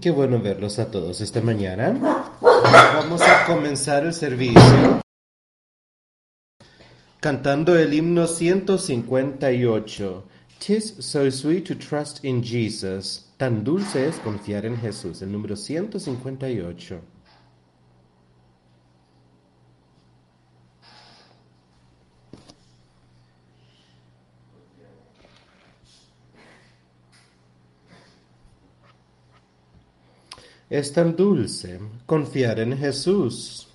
Qué 0.00 0.10
bueno 0.10 0.40
verlos 0.40 0.78
a 0.78 0.90
todos 0.90 1.20
esta 1.20 1.40
mañana. 1.40 1.96
Vamos 2.40 3.22
a 3.22 3.46
comenzar 3.46 4.04
el 4.04 4.14
servicio 4.14 5.00
cantando 7.20 7.76
el 7.76 7.92
himno 7.92 8.26
158. 8.26 10.24
Tis 10.58 10.94
so 10.98 11.30
sweet 11.30 11.66
to 11.66 11.76
trust 11.76 12.24
in 12.24 12.42
Jesus. 12.42 13.26
Tan 13.36 13.62
dulce 13.62 14.08
es 14.08 14.16
confiar 14.16 14.66
en 14.66 14.76
Jesús. 14.76 15.22
El 15.22 15.30
número 15.32 15.56
158. 15.56 17.00
Es 30.70 30.92
tan 30.92 31.16
dulce 31.16 31.80
confiar 32.04 32.60
en 32.60 32.76
Jesús. 32.76 33.68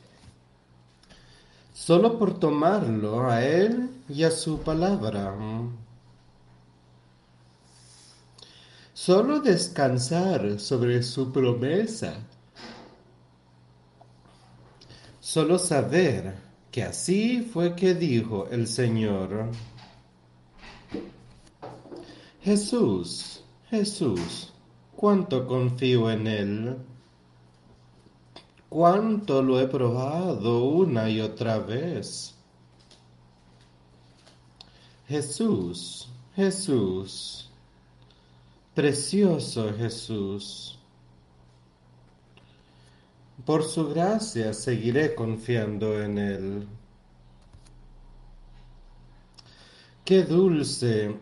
Solo 1.73 2.19
por 2.19 2.39
tomarlo 2.39 3.29
a 3.29 3.43
Él 3.43 3.89
y 4.07 4.23
a 4.23 4.29
su 4.29 4.59
palabra. 4.59 5.35
Solo 8.93 9.39
descansar 9.39 10.59
sobre 10.59 11.01
su 11.01 11.31
promesa. 11.31 12.13
Solo 15.19 15.57
saber 15.57 16.35
que 16.69 16.83
así 16.83 17.41
fue 17.41 17.75
que 17.75 17.95
dijo 17.95 18.47
el 18.51 18.67
Señor. 18.67 19.47
Jesús, 22.43 23.43
Jesús 23.71 24.52
cuánto 25.03 25.45
confío 25.45 26.09
en 26.09 26.27
Él, 26.27 26.77
cuánto 28.69 29.41
lo 29.41 29.59
he 29.59 29.67
probado 29.67 30.63
una 30.63 31.09
y 31.09 31.19
otra 31.19 31.59
vez. 31.59 32.33
Jesús, 35.09 36.07
Jesús, 36.37 37.51
precioso 38.73 39.73
Jesús. 39.73 40.79
Por 43.45 43.65
su 43.65 43.89
gracia 43.89 44.53
seguiré 44.53 45.15
confiando 45.15 46.01
en 46.01 46.17
Él. 46.17 46.67
Qué 50.05 50.23
dulce 50.23 51.17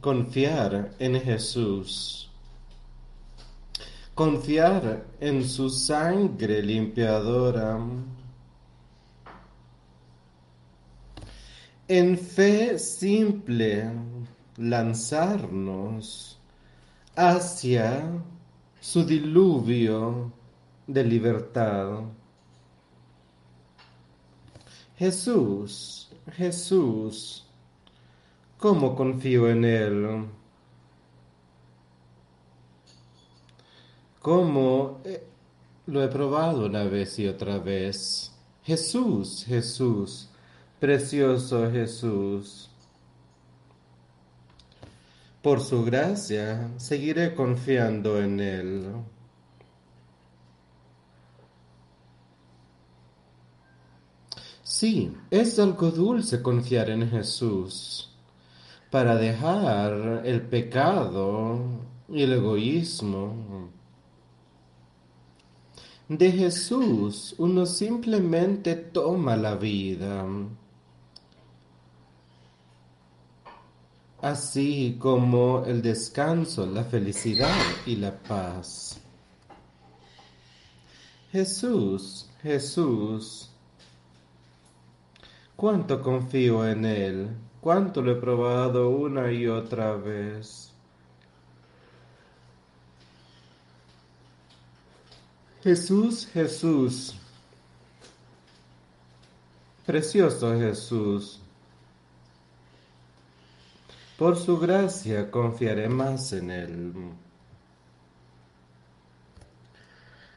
confiar 0.00 0.90
en 0.98 1.20
Jesús 1.20 2.25
confiar 4.16 5.04
en 5.20 5.46
su 5.46 5.68
sangre 5.68 6.62
limpiadora. 6.62 7.78
En 11.86 12.16
fe 12.16 12.78
simple 12.78 13.92
lanzarnos 14.56 16.40
hacia 17.14 18.10
su 18.80 19.04
diluvio 19.04 20.32
de 20.86 21.04
libertad. 21.04 22.00
Jesús, 24.96 26.08
Jesús, 26.32 27.44
¿cómo 28.56 28.96
confío 28.96 29.50
en 29.50 29.64
Él? 29.66 30.26
Como 34.26 35.02
eh, 35.04 35.24
lo 35.86 36.02
he 36.02 36.08
probado 36.08 36.66
una 36.66 36.82
vez 36.82 37.16
y 37.20 37.28
otra 37.28 37.60
vez. 37.60 38.32
Jesús, 38.64 39.44
Jesús, 39.46 40.28
precioso 40.80 41.70
Jesús. 41.70 42.68
Por 45.40 45.60
su 45.60 45.84
gracia 45.84 46.72
seguiré 46.76 47.36
confiando 47.36 48.20
en 48.20 48.40
Él. 48.40 48.86
Sí, 54.64 55.16
es 55.30 55.56
algo 55.60 55.92
dulce 55.92 56.42
confiar 56.42 56.90
en 56.90 57.08
Jesús 57.08 58.12
para 58.90 59.14
dejar 59.14 60.22
el 60.24 60.42
pecado 60.42 61.60
y 62.08 62.24
el 62.24 62.32
egoísmo 62.32 63.75
de 66.08 66.30
Jesús 66.30 67.34
uno 67.38 67.66
simplemente 67.66 68.76
toma 68.76 69.36
la 69.36 69.56
vida. 69.56 70.24
Así 74.22 74.96
como 74.98 75.64
el 75.66 75.82
descanso, 75.82 76.66
la 76.66 76.84
felicidad 76.84 77.54
y 77.84 77.96
la 77.96 78.16
paz. 78.16 79.00
Jesús, 81.32 82.30
Jesús, 82.42 83.50
cuánto 85.54 86.02
confío 86.02 86.66
en 86.66 86.84
Él, 86.84 87.28
cuánto 87.60 88.00
lo 88.00 88.12
he 88.12 88.16
probado 88.16 88.90
una 88.90 89.30
y 89.32 89.46
otra 89.46 89.96
vez. 89.96 90.65
Jesús, 95.66 96.28
Jesús, 96.32 97.16
precioso 99.84 100.56
Jesús, 100.56 101.40
por 104.16 104.36
su 104.36 104.60
gracia 104.60 105.28
confiaré 105.28 105.88
más 105.88 106.32
en 106.32 106.50
Él. 106.52 106.92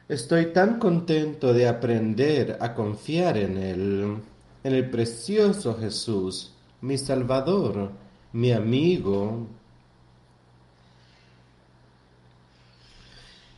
Estoy 0.08 0.46
tan 0.46 0.80
contento 0.80 1.54
de 1.54 1.68
aprender 1.68 2.58
a 2.60 2.74
confiar 2.74 3.38
en 3.38 3.56
Él, 3.56 4.16
en 4.64 4.74
el 4.74 4.90
precioso 4.90 5.78
Jesús, 5.78 6.52
mi 6.80 6.98
Salvador, 6.98 7.92
mi 8.32 8.50
amigo. 8.50 9.46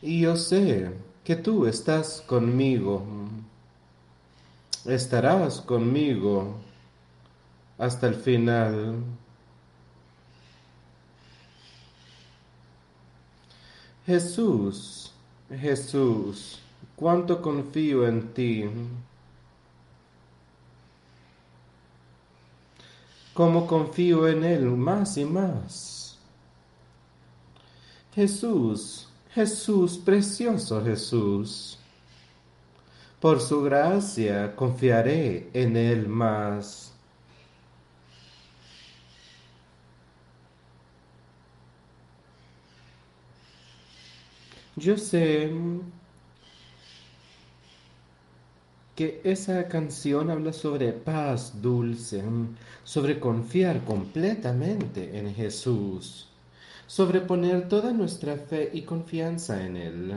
Y 0.03 0.21
yo 0.21 0.37
sé 0.37 1.12
que 1.23 1.35
tú 1.35 1.65
estás 1.65 2.21
conmigo, 2.21 3.03
estarás 4.85 5.61
conmigo 5.61 6.55
hasta 7.77 8.07
el 8.07 8.15
final. 8.15 9.03
Jesús, 14.05 15.13
Jesús, 15.49 16.59
cuánto 16.97 17.41
confío 17.41 18.05
en 18.05 18.33
ti. 18.33 18.69
Cómo 23.33 23.65
confío 23.65 24.27
en 24.27 24.43
Él 24.43 24.65
más 24.65 25.17
y 25.17 25.23
más. 25.25 26.19
Jesús, 28.13 29.07
Jesús, 29.33 29.97
precioso 29.97 30.83
Jesús. 30.83 31.79
Por 33.19 33.41
su 33.41 33.63
gracia 33.63 34.55
confiaré 34.55 35.49
en 35.53 35.75
Él 35.75 36.07
más. 36.07 36.93
Yo 44.75 44.97
sé 44.97 45.51
que 48.95 49.21
esa 49.23 49.67
canción 49.67 50.29
habla 50.29 50.53
sobre 50.53 50.93
paz 50.93 51.59
dulce, 51.61 52.23
sobre 52.83 53.19
confiar 53.19 53.83
completamente 53.85 55.17
en 55.17 55.33
Jesús 55.33 56.32
sobre 56.87 57.21
poner 57.21 57.67
toda 57.67 57.93
nuestra 57.93 58.35
fe 58.37 58.69
y 58.73 58.81
confianza 58.81 59.65
en 59.65 59.77
Él 59.77 60.13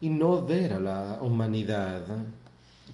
y 0.00 0.08
no 0.08 0.44
ver 0.44 0.74
a 0.74 0.80
la 0.80 1.18
humanidad 1.22 2.02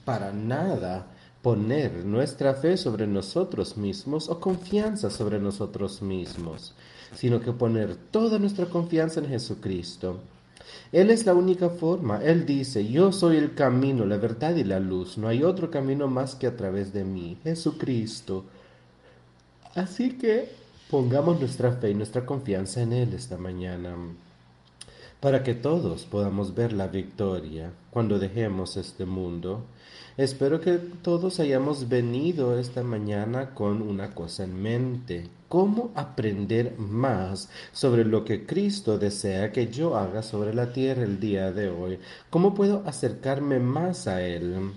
para 0.05 0.33
nada 0.33 1.07
poner 1.43 2.05
nuestra 2.05 2.55
fe 2.55 2.77
sobre 2.77 3.07
nosotros 3.07 3.77
mismos 3.77 4.29
o 4.29 4.39
confianza 4.39 5.11
sobre 5.11 5.41
nosotros 5.41 6.01
mismos, 6.01 6.75
sino 7.15 7.41
que 7.41 7.53
poner 7.53 7.97
toda 7.97 8.39
nuestra 8.39 8.67
confianza 8.67 9.21
en 9.21 9.29
Jesucristo. 9.29 10.21
Él 10.93 11.11
es 11.11 11.27
la 11.27 11.35
única 11.35 11.69
forma. 11.69 12.23
Él 12.23 12.47
dice, 12.47 12.87
yo 12.87 13.13
soy 13.13 13.37
el 13.37 13.55
camino, 13.55 14.07
la 14.07 14.17
verdad 14.19 14.55
y 14.55 14.65
la 14.65 14.79
luz. 14.79 15.19
No 15.19 15.27
hay 15.27 15.43
otro 15.43 15.71
camino 15.71 16.07
más 16.07 16.35
que 16.35 16.47
a 16.47 16.57
través 16.57 16.93
de 16.93 17.05
mí, 17.05 17.37
Jesucristo. 17.43 18.45
Así 19.75 20.13
que 20.19 20.62
Pongamos 20.93 21.41
nuestra 21.41 21.73
fe 21.73 21.93
y 21.93 21.95
nuestra 21.95 22.27
confianza 22.27 22.83
en 22.83 22.93
Él 22.93 23.15
esta 23.15 23.39
mañana. 23.39 23.97
para 25.21 25.43
que 25.43 25.55
todos 25.55 26.05
podamos 26.05 26.55
ver 26.55 26.75
la 26.75 26.87
victoria 26.87 27.73
cuando 27.91 28.19
dejemos 28.19 28.77
este 28.77 29.07
mundo. 29.07 29.65
Espero 30.19 30.61
que 30.61 30.73
todos 30.73 31.41
hayamos 31.41 31.89
venido 31.89 32.59
esta 32.59 32.83
mañana 32.83 33.55
con 33.55 33.81
una 33.81 34.15
cosa 34.15 34.45
en 34.45 34.61
mente, 34.63 35.29
cómo 35.49 35.93
aprender 35.95 36.77
más 36.77 37.49
sobre 37.73 38.05
lo 38.05 38.27
que 38.27 38.45
Cristo 38.45 38.99
desea 38.99 39.51
que 39.51 39.69
yo 39.69 39.97
haga 39.97 40.23
sobre 40.23 40.53
la 40.53 40.75
tierra 40.75 41.05
el 41.05 41.19
día 41.19 41.53
de 41.53 41.71
hoy, 41.71 42.01
cómo 42.29 42.53
puedo 42.55 42.83
acercarme 42.85 43.61
más 43.61 44.07
a 44.09 44.21
Él. 44.21 44.73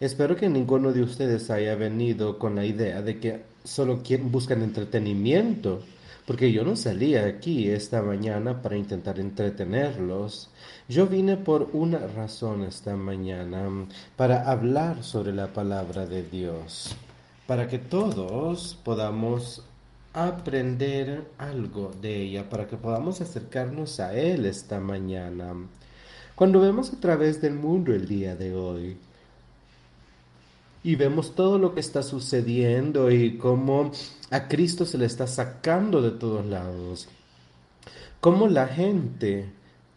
Espero 0.00 0.34
que 0.34 0.48
ninguno 0.48 0.92
de 0.92 1.04
ustedes 1.04 1.50
haya 1.50 1.76
venido 1.76 2.40
con 2.40 2.56
la 2.56 2.64
idea 2.64 3.00
de 3.02 3.20
que 3.20 3.51
solo 3.64 4.02
buscan 4.30 4.62
entretenimiento 4.62 5.80
porque 6.26 6.52
yo 6.52 6.64
no 6.64 6.76
salí 6.76 7.16
aquí 7.16 7.68
esta 7.68 8.00
mañana 8.00 8.62
para 8.62 8.76
intentar 8.76 9.18
entretenerlos. 9.18 10.50
Yo 10.88 11.06
vine 11.06 11.36
por 11.36 11.70
una 11.72 11.98
razón 11.98 12.62
esta 12.62 12.96
mañana, 12.96 13.68
para 14.16 14.48
hablar 14.48 15.02
sobre 15.02 15.32
la 15.32 15.52
palabra 15.52 16.06
de 16.06 16.22
Dios, 16.22 16.94
para 17.46 17.66
que 17.66 17.78
todos 17.78 18.78
podamos 18.84 19.64
aprender 20.12 21.24
algo 21.38 21.90
de 22.00 22.22
ella, 22.22 22.48
para 22.48 22.68
que 22.68 22.76
podamos 22.76 23.20
acercarnos 23.20 23.98
a 23.98 24.14
Él 24.14 24.46
esta 24.46 24.78
mañana. 24.78 25.54
Cuando 26.36 26.60
vemos 26.60 26.92
a 26.92 27.00
través 27.00 27.40
del 27.40 27.54
mundo 27.54 27.92
el 27.92 28.06
día 28.06 28.36
de 28.36 28.54
hoy, 28.54 28.96
y 30.84 30.96
vemos 30.96 31.34
todo 31.34 31.58
lo 31.58 31.74
que 31.74 31.80
está 31.80 32.02
sucediendo 32.02 33.10
y 33.10 33.38
cómo 33.38 33.92
a 34.30 34.48
Cristo 34.48 34.84
se 34.84 34.98
le 34.98 35.06
está 35.06 35.26
sacando 35.26 36.02
de 36.02 36.10
todos 36.10 36.44
lados. 36.46 37.08
Cómo 38.20 38.48
la 38.48 38.66
gente 38.66 39.50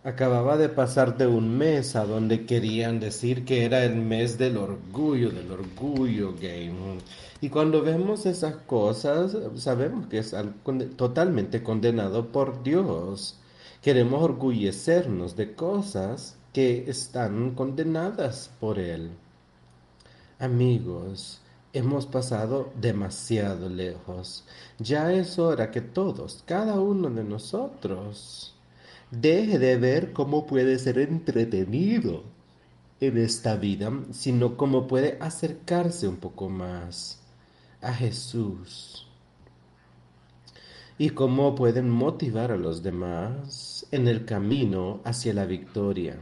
acababa 0.04 0.58
de 0.58 0.70
pasar 0.70 1.18
de 1.18 1.26
un 1.26 1.58
mes 1.58 1.96
a 1.96 2.06
donde 2.06 2.46
querían 2.46 3.00
decir 3.00 3.44
que 3.44 3.66
era 3.66 3.84
el 3.84 3.96
mes 3.96 4.38
del 4.38 4.58
orgullo, 4.58 5.32
del 5.32 5.52
orgullo 5.52 6.36
gay. 6.40 6.72
Y 7.42 7.50
cuando 7.50 7.82
vemos 7.82 8.28
esas 8.28 8.56
cosas, 8.56 9.36
sabemos 9.56 10.08
que 10.08 10.20
es 10.20 10.36
totalmente 10.96 11.64
condenado 11.64 12.28
por 12.28 12.62
Dios. 12.62 13.40
Queremos 13.82 14.22
orgullecernos 14.22 15.36
de 15.36 15.54
cosas 15.54 16.38
que 16.54 16.88
están 16.88 17.56
condenadas 17.56 18.52
por 18.60 18.78
Él. 18.80 19.10
Amigos, 20.38 21.40
hemos 21.72 22.06
pasado 22.06 22.74
demasiado 22.82 23.70
lejos. 23.70 24.44
Ya 24.80 25.14
es 25.14 25.40
hora 25.40 25.72
que 25.72 25.80
todos, 25.80 26.44
cada 26.46 26.82
uno 26.82 27.10
de 27.10 27.24
nosotros, 27.24 28.54
deje 29.12 29.60
de 29.60 29.78
ver 29.78 30.12
cómo 30.12 30.46
puede 30.46 30.78
ser 30.78 31.00
entretenido 31.00 32.24
en 33.00 33.18
esta 33.18 33.56
vida, 33.56 33.94
sino 34.12 34.58
cómo 34.58 34.88
puede 34.88 35.18
acercarse 35.22 36.06
un 36.06 36.18
poco 36.18 36.50
más 36.50 37.22
a 37.82 37.94
Jesús 37.94 39.08
y 40.98 41.12
cómo 41.12 41.56
pueden 41.56 41.90
motivar 41.90 42.52
a 42.52 42.58
los 42.58 42.84
demás 42.84 43.88
en 43.92 44.10
el 44.10 44.26
camino 44.26 45.00
hacia 45.06 45.34
la 45.34 45.46
victoria 45.46 46.20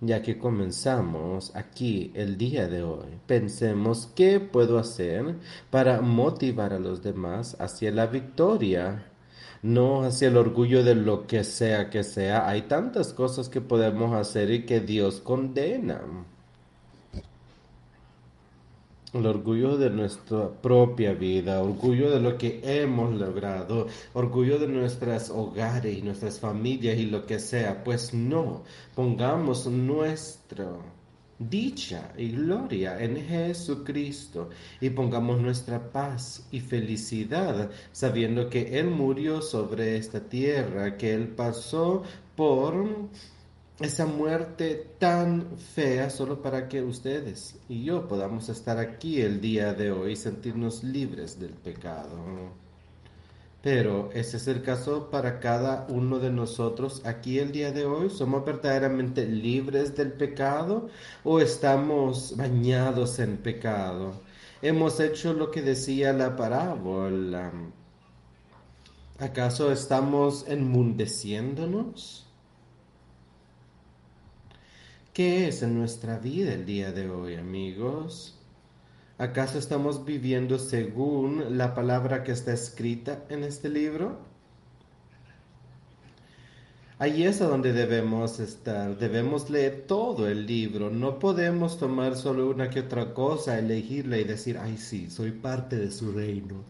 ya 0.00 0.22
que 0.22 0.38
comenzamos 0.38 1.54
aquí 1.56 2.12
el 2.14 2.38
día 2.38 2.68
de 2.68 2.82
hoy. 2.82 3.18
Pensemos 3.26 4.08
qué 4.14 4.40
puedo 4.40 4.78
hacer 4.78 5.36
para 5.70 6.00
motivar 6.00 6.72
a 6.72 6.78
los 6.78 7.02
demás 7.02 7.56
hacia 7.60 7.90
la 7.90 8.06
victoria, 8.06 9.06
no 9.62 10.02
hacia 10.04 10.28
el 10.28 10.36
orgullo 10.36 10.84
de 10.84 10.94
lo 10.94 11.26
que 11.26 11.44
sea 11.44 11.90
que 11.90 12.04
sea. 12.04 12.48
Hay 12.48 12.62
tantas 12.62 13.12
cosas 13.12 13.48
que 13.48 13.60
podemos 13.60 14.14
hacer 14.14 14.50
y 14.50 14.66
que 14.66 14.80
Dios 14.80 15.20
condena 15.20 16.00
el 19.14 19.26
orgullo 19.26 19.76
de 19.78 19.90
nuestra 19.90 20.50
propia 20.50 21.14
vida, 21.14 21.62
orgullo 21.62 22.10
de 22.10 22.20
lo 22.20 22.36
que 22.36 22.60
hemos 22.62 23.14
logrado, 23.14 23.86
orgullo 24.12 24.58
de 24.58 24.68
nuestros 24.68 25.30
hogares 25.30 25.96
y 25.96 26.02
nuestras 26.02 26.38
familias 26.38 26.98
y 26.98 27.06
lo 27.06 27.24
que 27.24 27.38
sea. 27.38 27.82
Pues 27.84 28.12
no, 28.12 28.64
pongamos 28.94 29.66
nuestra 29.66 30.68
dicha 31.38 32.12
y 32.18 32.32
gloria 32.32 33.00
en 33.00 33.16
Jesucristo 33.16 34.50
y 34.80 34.90
pongamos 34.90 35.40
nuestra 35.40 35.92
paz 35.92 36.46
y 36.50 36.60
felicidad 36.60 37.70
sabiendo 37.92 38.50
que 38.50 38.78
Él 38.78 38.90
murió 38.90 39.40
sobre 39.40 39.96
esta 39.96 40.20
tierra, 40.20 40.96
que 40.96 41.14
Él 41.14 41.28
pasó 41.28 42.02
por 42.36 43.08
esa 43.80 44.06
muerte 44.06 44.90
tan 44.98 45.56
fea 45.56 46.10
solo 46.10 46.42
para 46.42 46.68
que 46.68 46.82
ustedes 46.82 47.56
y 47.68 47.84
yo 47.84 48.08
podamos 48.08 48.48
estar 48.48 48.78
aquí 48.78 49.20
el 49.20 49.40
día 49.40 49.72
de 49.72 49.92
hoy 49.92 50.12
y 50.12 50.16
sentirnos 50.16 50.82
libres 50.82 51.38
del 51.38 51.52
pecado. 51.52 52.18
Pero 53.62 54.10
ese 54.12 54.36
es 54.36 54.48
el 54.48 54.62
caso 54.62 55.10
para 55.10 55.40
cada 55.40 55.86
uno 55.90 56.18
de 56.18 56.30
nosotros 56.30 57.02
aquí 57.04 57.38
el 57.38 57.52
día 57.52 57.72
de 57.72 57.86
hoy. 57.86 58.08
¿Somos 58.10 58.44
verdaderamente 58.44 59.26
libres 59.26 59.96
del 59.96 60.12
pecado 60.12 60.88
o 61.24 61.40
estamos 61.40 62.36
bañados 62.36 63.18
en 63.18 63.36
pecado? 63.36 64.22
¿Hemos 64.62 64.98
hecho 65.00 65.34
lo 65.34 65.50
que 65.50 65.62
decía 65.62 66.12
la 66.12 66.36
parábola? 66.36 67.52
¿Acaso 69.18 69.72
estamos 69.72 70.46
enmundeciéndonos? 70.48 72.27
¿Qué 75.18 75.48
es 75.48 75.64
en 75.64 75.76
nuestra 75.76 76.20
vida 76.20 76.52
el 76.52 76.64
día 76.64 76.92
de 76.92 77.10
hoy, 77.10 77.34
amigos? 77.34 78.38
¿Acaso 79.18 79.58
estamos 79.58 80.04
viviendo 80.04 80.60
según 80.60 81.58
la 81.58 81.74
palabra 81.74 82.22
que 82.22 82.30
está 82.30 82.52
escrita 82.52 83.24
en 83.28 83.42
este 83.42 83.68
libro? 83.68 84.20
Allí 87.00 87.24
es 87.24 87.40
a 87.40 87.48
donde 87.48 87.72
debemos 87.72 88.38
estar. 88.38 88.96
Debemos 88.96 89.50
leer 89.50 89.86
todo 89.88 90.28
el 90.28 90.46
libro. 90.46 90.88
No 90.88 91.18
podemos 91.18 91.80
tomar 91.80 92.14
solo 92.14 92.48
una 92.48 92.70
que 92.70 92.78
otra 92.78 93.12
cosa, 93.12 93.58
elegirla 93.58 94.18
y 94.18 94.22
decir, 94.22 94.56
ay 94.56 94.76
sí, 94.78 95.10
soy 95.10 95.32
parte 95.32 95.74
de 95.74 95.90
su 95.90 96.12
reino. 96.12 96.62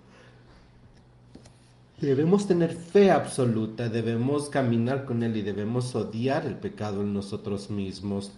Debemos 2.01 2.47
tener 2.47 2.75
fe 2.75 3.11
absoluta, 3.11 3.89
debemos 3.89 4.49
caminar 4.49 5.05
con 5.05 5.25
Él 5.25 5.37
y 5.37 5.43
debemos 5.43 5.97
odiar 5.97 6.47
el 6.47 6.55
pecado 6.55 7.01
en 7.01 7.13
nosotros 7.13 7.71
mismos. 7.71 8.31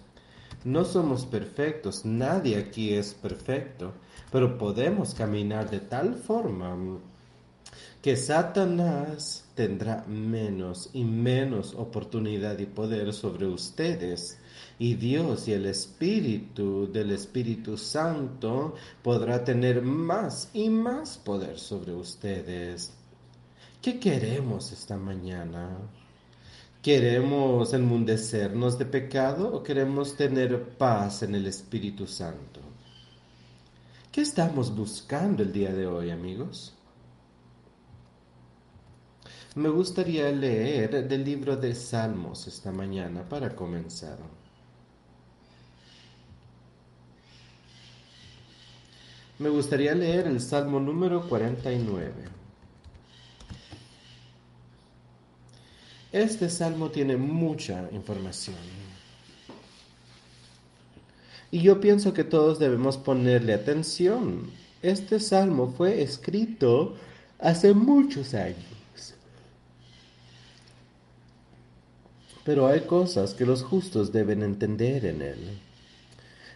No 0.64 0.86
somos 0.86 1.26
perfectos, 1.26 2.06
nadie 2.06 2.56
aquí 2.56 2.94
es 2.94 3.12
perfecto, 3.12 3.92
pero 4.32 4.56
podemos 4.56 5.14
caminar 5.14 5.68
de 5.68 5.80
tal 5.80 6.14
forma 6.14 6.74
que 8.00 8.16
Satanás 8.16 9.44
tendrá 9.54 10.06
menos 10.08 10.88
y 10.94 11.04
menos 11.04 11.74
oportunidad 11.74 12.58
y 12.58 12.64
poder 12.64 13.12
sobre 13.12 13.44
ustedes. 13.44 14.38
Y 14.78 14.94
Dios 14.94 15.48
y 15.48 15.52
el 15.52 15.66
Espíritu 15.66 16.90
del 16.90 17.10
Espíritu 17.10 17.76
Santo 17.76 18.74
podrá 19.02 19.44
tener 19.44 19.82
más 19.82 20.48
y 20.54 20.70
más 20.70 21.18
poder 21.18 21.58
sobre 21.58 21.92
ustedes. 21.92 22.94
¿Qué 23.82 23.98
queremos 23.98 24.72
esta 24.72 24.98
mañana? 24.98 25.70
¿Queremos 26.82 27.72
enmundecernos 27.72 28.78
de 28.78 28.84
pecado 28.84 29.54
o 29.54 29.62
queremos 29.62 30.16
tener 30.16 30.76
paz 30.76 31.22
en 31.22 31.34
el 31.34 31.46
Espíritu 31.46 32.06
Santo? 32.06 32.60
¿Qué 34.12 34.20
estamos 34.20 34.76
buscando 34.76 35.42
el 35.42 35.50
día 35.50 35.72
de 35.72 35.86
hoy, 35.86 36.10
amigos? 36.10 36.74
Me 39.54 39.70
gustaría 39.70 40.30
leer 40.30 41.08
del 41.08 41.24
libro 41.24 41.56
de 41.56 41.74
Salmos 41.74 42.46
esta 42.48 42.70
mañana 42.70 43.26
para 43.26 43.56
comenzar. 43.56 44.18
Me 49.38 49.48
gustaría 49.48 49.94
leer 49.94 50.26
el 50.26 50.38
Salmo 50.42 50.78
número 50.78 51.26
49. 51.26 52.39
Este 56.12 56.50
salmo 56.50 56.90
tiene 56.90 57.16
mucha 57.16 57.88
información. 57.92 58.56
Y 61.52 61.60
yo 61.62 61.80
pienso 61.80 62.12
que 62.12 62.24
todos 62.24 62.58
debemos 62.58 62.96
ponerle 62.96 63.54
atención. 63.54 64.50
Este 64.82 65.20
salmo 65.20 65.72
fue 65.76 66.02
escrito 66.02 66.96
hace 67.38 67.74
muchos 67.74 68.34
años. 68.34 69.14
Pero 72.44 72.66
hay 72.66 72.80
cosas 72.80 73.34
que 73.34 73.46
los 73.46 73.62
justos 73.62 74.12
deben 74.12 74.42
entender 74.42 75.04
en 75.04 75.22
él. 75.22 75.60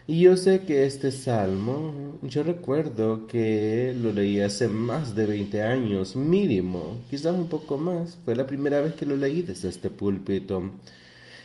Y 0.06 0.20
yo 0.20 0.36
sé 0.36 0.60
que 0.66 0.84
este 0.84 1.10
salmo, 1.10 2.18
yo 2.22 2.42
recuerdo 2.42 3.26
que 3.26 3.94
lo 3.98 4.12
leí 4.12 4.40
hace 4.40 4.68
más 4.68 5.14
de 5.14 5.24
20 5.26 5.62
años, 5.62 6.14
mínimo, 6.14 6.98
quizás 7.10 7.34
un 7.34 7.48
poco 7.48 7.78
más. 7.78 8.18
Fue 8.24 8.36
la 8.36 8.46
primera 8.46 8.80
vez 8.82 8.94
que 8.94 9.06
lo 9.06 9.16
leí 9.16 9.40
desde 9.42 9.70
este 9.70 9.88
púlpito. 9.90 10.70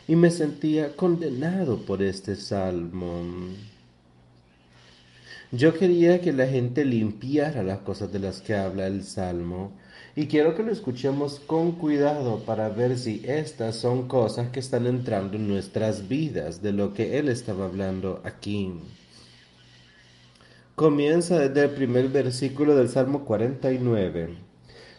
Y 0.06 0.16
me 0.16 0.30
sentía 0.30 0.94
condenado 0.94 1.78
por 1.86 2.02
este 2.02 2.36
salmo. 2.36 3.22
Yo 5.52 5.74
quería 5.74 6.20
que 6.20 6.32
la 6.32 6.46
gente 6.46 6.84
limpiara 6.84 7.62
las 7.62 7.78
cosas 7.80 8.12
de 8.12 8.18
las 8.20 8.40
que 8.42 8.54
habla 8.54 8.86
el 8.86 9.04
salmo. 9.04 9.72
Y 10.16 10.26
quiero 10.26 10.54
que 10.54 10.62
lo 10.62 10.72
escuchemos 10.72 11.40
con 11.40 11.72
cuidado 11.72 12.40
para 12.40 12.68
ver 12.68 12.98
si 12.98 13.22
estas 13.24 13.76
son 13.76 14.08
cosas 14.08 14.48
que 14.50 14.60
están 14.60 14.86
entrando 14.86 15.36
en 15.36 15.46
nuestras 15.46 16.08
vidas, 16.08 16.62
de 16.62 16.72
lo 16.72 16.92
que 16.92 17.18
Él 17.18 17.28
estaba 17.28 17.66
hablando 17.66 18.20
aquí. 18.24 18.72
Comienza 20.74 21.38
desde 21.38 21.64
el 21.64 21.70
primer 21.70 22.08
versículo 22.08 22.74
del 22.74 22.88
Salmo 22.88 23.24
49. 23.24 24.50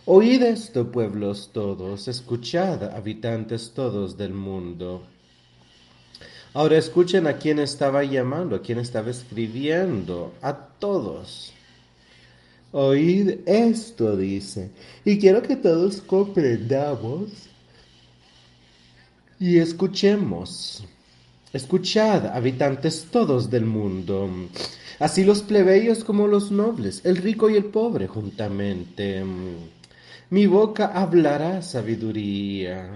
Oíd 0.06 0.44
esto, 0.44 0.92
pueblos 0.92 1.50
todos, 1.54 2.08
escuchad, 2.08 2.84
habitantes 2.96 3.72
todos 3.74 4.18
del 4.18 4.34
mundo. 4.34 5.04
Ahora 6.54 6.78
escuchen 6.78 7.28
a 7.28 7.38
quién 7.38 7.60
estaba 7.60 8.04
llamando, 8.04 8.56
a 8.56 8.62
quién 8.62 8.80
estaba 8.80 9.10
escribiendo, 9.10 10.34
a 10.42 10.54
todos. 10.54 11.54
Oíd 12.72 13.40
esto, 13.46 14.16
dice. 14.16 14.70
Y 15.04 15.18
quiero 15.20 15.42
que 15.42 15.56
todos 15.58 16.02
comprendamos 16.02 17.30
y 19.40 19.58
escuchemos. 19.58 20.84
Escuchad, 21.52 22.28
habitantes 22.28 23.08
todos 23.12 23.50
del 23.50 23.66
mundo, 23.66 24.30
así 25.00 25.26
los 25.26 25.42
plebeyos 25.42 26.06
como 26.06 26.28
los 26.28 26.50
nobles, 26.50 27.02
el 27.04 27.18
rico 27.18 27.50
y 27.50 27.58
el 27.58 27.66
pobre 27.66 28.08
juntamente. 28.08 29.22
Mi 30.30 30.46
boca 30.46 30.86
hablará 30.94 31.62
sabiduría 31.62 32.90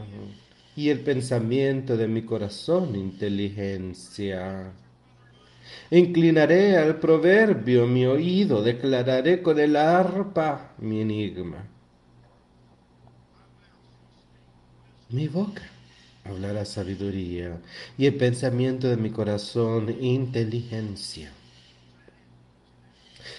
y 0.74 0.88
el 0.88 1.02
pensamiento 1.02 1.98
de 1.98 2.08
mi 2.08 2.22
corazón 2.22 2.96
inteligencia. 2.96 4.72
Inclinaré 5.92 6.78
al 6.78 7.00
proverbio 7.00 7.88
mi 7.88 8.06
oído, 8.06 8.64
declararé 8.64 9.42
con 9.42 9.60
el 9.60 9.76
arpa 9.76 10.74
mi 10.80 11.02
enigma. 11.02 11.66
Mi 15.10 15.28
boca 15.28 15.62
hablará 16.24 16.66
sabiduría 16.66 17.62
y 17.98 18.08
el 18.08 18.16
pensamiento 18.16 18.88
de 18.88 18.98
mi 18.98 19.12
corazón 19.12 19.96
inteligencia. 20.02 21.32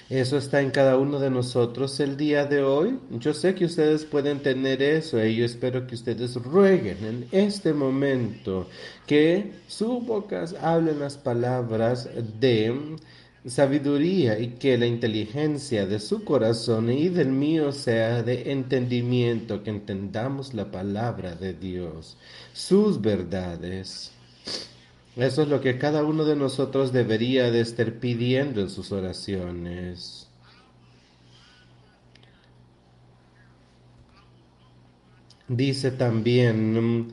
Eso 0.08 0.38
está 0.38 0.60
en 0.60 0.70
cada 0.70 0.96
uno 0.98 1.18
de 1.18 1.30
nosotros 1.30 1.98
el 1.98 2.16
día 2.16 2.44
de 2.44 2.62
hoy. 2.62 2.96
Yo 3.10 3.34
sé 3.34 3.56
que 3.56 3.64
ustedes 3.64 4.04
pueden 4.04 4.38
tener 4.38 4.80
eso 4.80 5.24
y 5.24 5.34
yo 5.34 5.44
espero 5.44 5.84
que 5.88 5.96
ustedes 5.96 6.36
rueguen 6.36 6.98
en 7.02 7.28
este 7.32 7.72
momento 7.74 8.68
que 9.04 9.52
sus 9.66 10.06
bocas 10.06 10.54
hablen 10.62 11.00
las 11.00 11.16
palabras 11.16 12.08
de 12.38 12.96
sabiduría 13.46 14.38
y 14.38 14.50
que 14.50 14.78
la 14.78 14.86
inteligencia 14.86 15.86
de 15.86 15.98
su 15.98 16.22
corazón 16.22 16.88
y 16.88 17.08
del 17.08 17.30
mío 17.30 17.72
sea 17.72 18.22
de 18.22 18.52
entendimiento, 18.52 19.64
que 19.64 19.70
entendamos 19.70 20.54
la 20.54 20.70
palabra 20.70 21.34
de 21.34 21.52
Dios, 21.52 22.16
sus 22.52 23.00
verdades. 23.00 24.12
Eso 25.16 25.42
es 25.42 25.48
lo 25.48 25.60
que 25.62 25.78
cada 25.78 26.04
uno 26.04 26.24
de 26.24 26.36
nosotros 26.36 26.92
debería 26.92 27.50
de 27.50 27.60
estar 27.62 27.94
pidiendo 27.94 28.60
en 28.60 28.68
sus 28.70 28.92
oraciones. 28.92 30.28
Dice 35.48 35.90
también, 35.92 37.12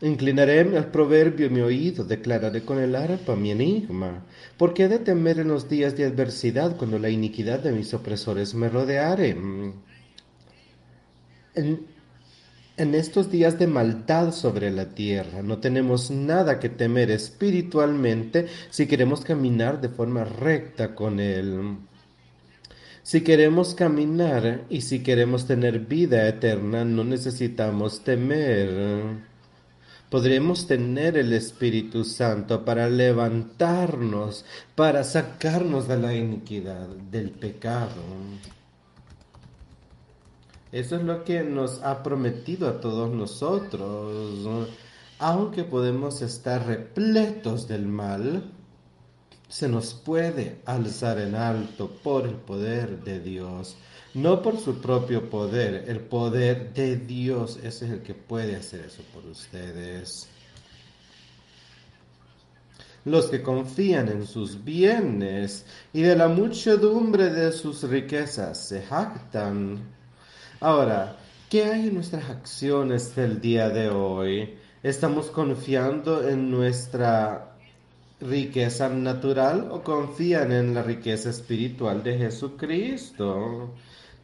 inclinaré 0.00 0.60
al 0.60 0.90
proverbio 0.90 1.50
mi 1.50 1.60
oído, 1.60 2.04
declararé 2.04 2.64
con 2.64 2.78
el 2.78 2.94
arpa 2.94 3.34
mi 3.36 3.50
enigma. 3.50 4.24
¿Por 4.56 4.74
qué 4.74 4.84
he 4.84 4.88
de 4.88 4.98
temer 5.00 5.40
en 5.40 5.48
los 5.48 5.68
días 5.68 5.96
de 5.96 6.04
adversidad 6.04 6.76
cuando 6.76 6.98
la 6.98 7.10
iniquidad 7.10 7.60
de 7.60 7.72
mis 7.72 7.94
opresores 7.94 8.54
me 8.54 8.68
rodeare? 8.68 9.36
En, 12.76 12.96
estos 12.96 13.30
días 13.30 13.56
de 13.58 13.68
maldad 13.68 14.32
sobre 14.32 14.70
la 14.72 14.94
tierra 14.94 15.42
no 15.42 15.58
tenemos 15.58 16.10
nada 16.10 16.58
que 16.58 16.68
temer 16.68 17.10
espiritualmente 17.12 18.48
si 18.70 18.88
queremos 18.88 19.20
caminar 19.20 19.80
de 19.80 19.88
forma 19.88 20.24
recta 20.24 20.94
con 20.94 21.20
Él. 21.20 21.78
Si 23.04 23.20
queremos 23.20 23.74
caminar 23.74 24.64
y 24.70 24.80
si 24.80 25.04
queremos 25.04 25.46
tener 25.46 25.80
vida 25.80 26.26
eterna, 26.26 26.84
no 26.84 27.04
necesitamos 27.04 28.02
temer. 28.02 29.22
Podremos 30.10 30.66
tener 30.66 31.16
el 31.16 31.32
Espíritu 31.32 32.04
Santo 32.04 32.64
para 32.64 32.88
levantarnos, 32.88 34.44
para 34.74 35.04
sacarnos 35.04 35.86
de 35.86 35.96
la 35.96 36.14
iniquidad, 36.14 36.88
del 36.88 37.30
pecado. 37.30 38.02
Eso 40.74 40.96
es 40.96 41.04
lo 41.04 41.22
que 41.22 41.44
nos 41.44 41.80
ha 41.84 42.02
prometido 42.02 42.68
a 42.68 42.80
todos 42.80 43.08
nosotros. 43.08 44.68
Aunque 45.20 45.62
podemos 45.62 46.20
estar 46.20 46.66
repletos 46.66 47.68
del 47.68 47.86
mal, 47.86 48.50
se 49.48 49.68
nos 49.68 49.94
puede 49.94 50.56
alzar 50.64 51.20
en 51.20 51.36
alto 51.36 51.88
por 52.02 52.26
el 52.26 52.34
poder 52.34 53.04
de 53.04 53.20
Dios, 53.20 53.76
no 54.14 54.42
por 54.42 54.58
su 54.58 54.80
propio 54.80 55.30
poder, 55.30 55.84
el 55.86 56.00
poder 56.00 56.74
de 56.74 56.96
Dios 56.96 57.60
es 57.62 57.80
el 57.82 58.02
que 58.02 58.14
puede 58.14 58.56
hacer 58.56 58.80
eso 58.80 59.04
por 59.14 59.24
ustedes. 59.26 60.26
Los 63.04 63.26
que 63.26 63.44
confían 63.44 64.08
en 64.08 64.26
sus 64.26 64.64
bienes 64.64 65.66
y 65.92 66.02
de 66.02 66.16
la 66.16 66.26
muchedumbre 66.26 67.30
de 67.30 67.52
sus 67.52 67.84
riquezas 67.84 68.58
se 68.66 68.82
jactan 68.82 69.93
Ahora, 70.64 71.18
¿qué 71.50 71.64
hay 71.64 71.88
en 71.88 71.94
nuestras 71.96 72.30
acciones 72.30 73.14
del 73.14 73.38
día 73.38 73.68
de 73.68 73.90
hoy? 73.90 74.54
¿Estamos 74.82 75.26
confiando 75.26 76.26
en 76.26 76.50
nuestra 76.50 77.54
riqueza 78.18 78.88
natural 78.88 79.68
o 79.70 79.82
confían 79.82 80.52
en 80.52 80.72
la 80.72 80.82
riqueza 80.82 81.28
espiritual 81.28 82.02
de 82.02 82.16
Jesucristo? 82.16 83.74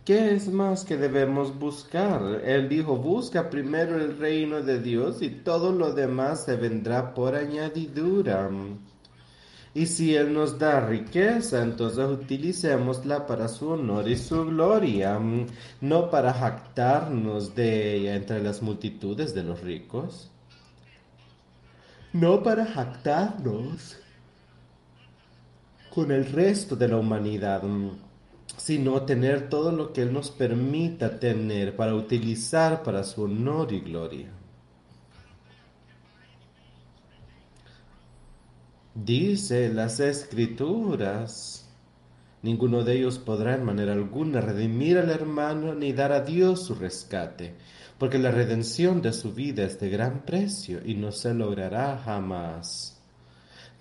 ¿Qué 0.07 0.35
es 0.35 0.49
más 0.49 0.87
que 0.87 0.97
debemos 0.97 1.59
buscar? 1.59 2.41
Él 2.43 2.71
dijo, 2.71 2.97
busca 2.97 3.51
primero 3.51 3.97
el 3.97 4.17
reino 4.17 4.63
de 4.63 4.81
Dios 4.81 5.21
y 5.21 5.29
todo 5.29 5.73
lo 5.73 5.93
demás 5.93 6.47
se 6.47 6.57
vendrá 6.57 7.13
por 7.13 7.35
añadidura. 7.35 8.49
Y 9.73 9.87
si 9.87 10.17
Él 10.17 10.33
nos 10.33 10.59
da 10.59 10.81
riqueza, 10.81 11.63
entonces 11.63 12.05
utilicémosla 12.05 13.27
para 13.27 13.47
su 13.47 13.71
honor 13.71 14.09
y 14.09 14.17
su 14.17 14.45
gloria, 14.47 15.21
no 15.81 16.11
para 16.11 16.33
jactarnos 16.33 17.55
de 17.55 17.95
ella 17.95 18.17
entre 18.17 18.43
las 18.43 18.63
multitudes 18.63 19.33
de 19.33 19.45
los 19.45 19.61
ricos, 19.61 20.31
no 22.13 22.43
para 22.43 22.67
jactarnos 22.67 23.97
con 25.95 26.11
el 26.11 26.27
resto 26.27 26.75
de 26.75 26.89
la 26.89 26.97
humanidad, 26.97 27.63
sino 28.57 29.03
tener 29.03 29.49
todo 29.49 29.71
lo 29.71 29.93
que 29.93 30.03
Él 30.03 30.13
nos 30.13 30.33
permita 30.33 31.21
tener 31.21 31.77
para 31.77 31.95
utilizar 31.95 32.83
para 32.83 33.05
su 33.05 33.23
honor 33.23 33.73
y 33.73 33.81
gloria. 33.81 34.40
Dice 38.93 39.73
las 39.73 40.01
escrituras, 40.01 41.65
ninguno 42.43 42.83
de 42.83 42.99
ellos 42.99 43.21
podrá 43.21 43.55
en 43.55 43.63
manera 43.63 43.93
alguna 43.93 44.41
redimir 44.41 44.99
al 44.99 45.11
hermano 45.11 45.77
ni 45.77 45.93
dar 45.93 46.11
a 46.11 46.23
Dios 46.23 46.65
su 46.65 46.75
rescate, 46.75 47.55
porque 47.99 48.19
la 48.19 48.33
redención 48.33 49.01
de 49.01 49.13
su 49.13 49.33
vida 49.33 49.63
es 49.63 49.79
de 49.79 49.91
gran 49.91 50.23
precio 50.27 50.81
y 50.85 50.95
no 50.95 51.13
se 51.13 51.33
logrará 51.35 51.99
jamás. 52.05 53.01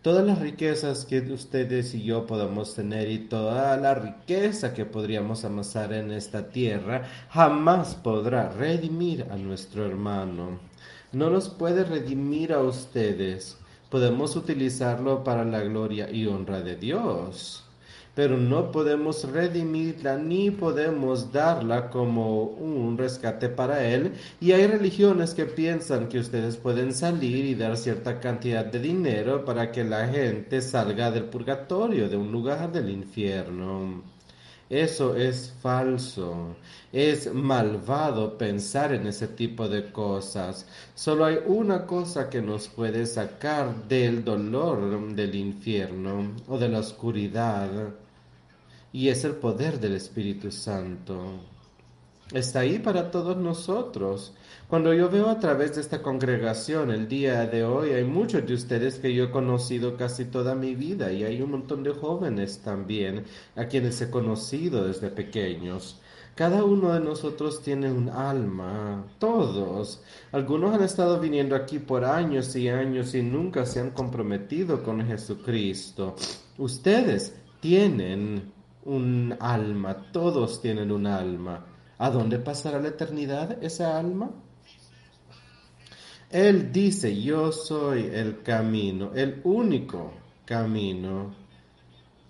Todas 0.04 0.24
las 0.24 0.38
riquezas 0.38 1.06
que 1.06 1.22
ustedes 1.22 1.96
y 1.96 2.04
yo 2.04 2.28
podamos 2.28 2.76
tener 2.76 3.10
y 3.10 3.18
toda 3.18 3.76
la 3.78 3.96
riqueza 3.96 4.76
que 4.76 4.86
podríamos 4.86 5.44
amasar 5.44 5.92
en 5.92 6.12
esta 6.12 6.50
tierra 6.50 7.02
jamás 7.32 7.96
podrá 7.96 8.50
redimir 8.50 9.26
a 9.32 9.38
nuestro 9.38 9.88
hermano. 9.88 10.60
No 11.12 11.32
los 11.32 11.50
puede 11.50 11.84
redimir 11.84 12.54
a 12.54 12.60
ustedes 12.60 13.58
podemos 13.90 14.36
utilizarlo 14.36 15.24
para 15.24 15.44
la 15.46 15.62
gloria 15.62 16.10
y 16.12 16.26
honra 16.28 16.62
de 16.62 16.76
Dios. 16.76 17.66
pero 18.16 18.38
no 18.38 18.72
podemos 18.72 19.24
redimirla 19.32 20.18
ni 20.18 20.52
podemos 20.52 21.32
darla 21.32 21.90
como 21.90 22.44
un 22.44 22.98
rescate 22.98 23.48
para 23.48 23.86
Él. 23.86 24.12
Y 24.42 24.52
hay 24.52 24.68
religiones 24.68 25.34
que 25.34 25.46
piensan 25.46 26.10
que 26.10 26.20
ustedes 26.20 26.58
pueden 26.58 26.94
salir 26.94 27.46
y 27.46 27.56
dar 27.56 27.78
cierta 27.78 28.20
cantidad 28.20 28.66
de 28.66 28.80
dinero 28.80 29.46
para 29.46 29.72
que 29.72 29.86
la 29.86 30.08
gente 30.08 30.62
salga 30.62 31.12
del 31.12 31.26
purgatorio, 31.26 32.10
de 32.10 32.18
un 32.18 32.32
lugar 32.32 32.72
del 32.74 32.90
infierno. 32.90 34.04
Eso 34.70 35.16
es 35.16 35.52
falso. 35.62 36.56
Es 36.94 37.34
malvado 37.34 38.38
pensar 38.38 38.94
en 38.94 39.08
ese 39.08 39.28
tipo 39.28 39.68
de 39.68 39.92
cosas. 39.92 40.68
Solo 40.94 41.26
hay 41.26 41.40
una 41.46 41.86
cosa 41.88 42.30
que 42.30 42.42
nos 42.42 42.68
puede 42.68 43.06
sacar 43.08 43.88
del 43.88 44.24
dolor 44.24 45.14
del 45.16 45.36
infierno 45.36 46.36
o 46.48 46.58
de 46.60 46.70
la 46.70 46.80
oscuridad 46.80 47.70
y 48.92 49.10
es 49.10 49.24
el 49.24 49.36
poder 49.36 49.80
del 49.80 49.96
Espíritu 49.96 50.52
Santo. 50.52 51.40
Está 52.32 52.60
ahí 52.60 52.78
para 52.80 53.10
todos 53.10 53.38
nosotros. 53.38 54.34
Cuando 54.70 54.94
yo 54.94 55.10
veo 55.10 55.30
a 55.30 55.40
través 55.40 55.74
de 55.74 55.82
esta 55.82 56.04
congregación 56.04 56.92
el 56.92 57.08
día 57.08 57.48
de 57.48 57.64
hoy, 57.64 57.90
hay 57.90 58.04
muchos 58.04 58.46
de 58.46 58.54
ustedes 58.54 59.00
que 59.00 59.12
yo 59.16 59.24
he 59.24 59.32
conocido 59.32 59.98
casi 59.98 60.26
toda 60.26 60.54
mi 60.54 60.76
vida 60.76 61.12
y 61.12 61.24
hay 61.24 61.42
un 61.42 61.50
montón 61.50 61.82
de 61.82 61.90
jóvenes 61.90 62.60
también 62.60 63.26
a 63.56 63.66
quienes 63.66 64.00
he 64.00 64.12
conocido 64.12 64.86
desde 64.86 65.10
pequeños. 65.10 66.00
Cada 66.36 66.64
uno 66.64 66.94
de 66.94 67.00
nosotros 67.00 67.64
tiene 67.64 67.92
un 67.92 68.10
alma, 68.10 69.08
todos. 69.18 70.04
Algunos 70.32 70.76
han 70.76 70.84
estado 70.84 71.20
viniendo 71.20 71.56
aquí 71.56 71.80
por 71.80 72.06
años 72.06 72.56
y 72.56 72.70
años 72.70 73.16
y 73.16 73.24
nunca 73.24 73.66
se 73.66 73.80
han 73.80 73.90
comprometido 73.90 74.84
con 74.84 75.04
Jesucristo. 75.04 76.16
Ustedes 76.60 77.36
tienen 77.60 78.54
un 78.86 79.36
alma, 79.40 80.12
todos 80.12 80.62
tienen 80.62 80.92
un 80.92 81.08
alma. 81.08 81.66
¿A 81.98 82.12
dónde 82.12 82.38
pasará 82.38 82.80
la 82.80 82.90
eternidad 82.90 83.58
esa 83.64 83.98
alma? 83.98 84.30
Él 86.32 86.72
dice, 86.72 87.20
yo 87.20 87.52
soy 87.52 88.06
el 88.14 88.44
camino, 88.44 89.12
el 89.16 89.42
único 89.44 90.14
camino 90.46 91.34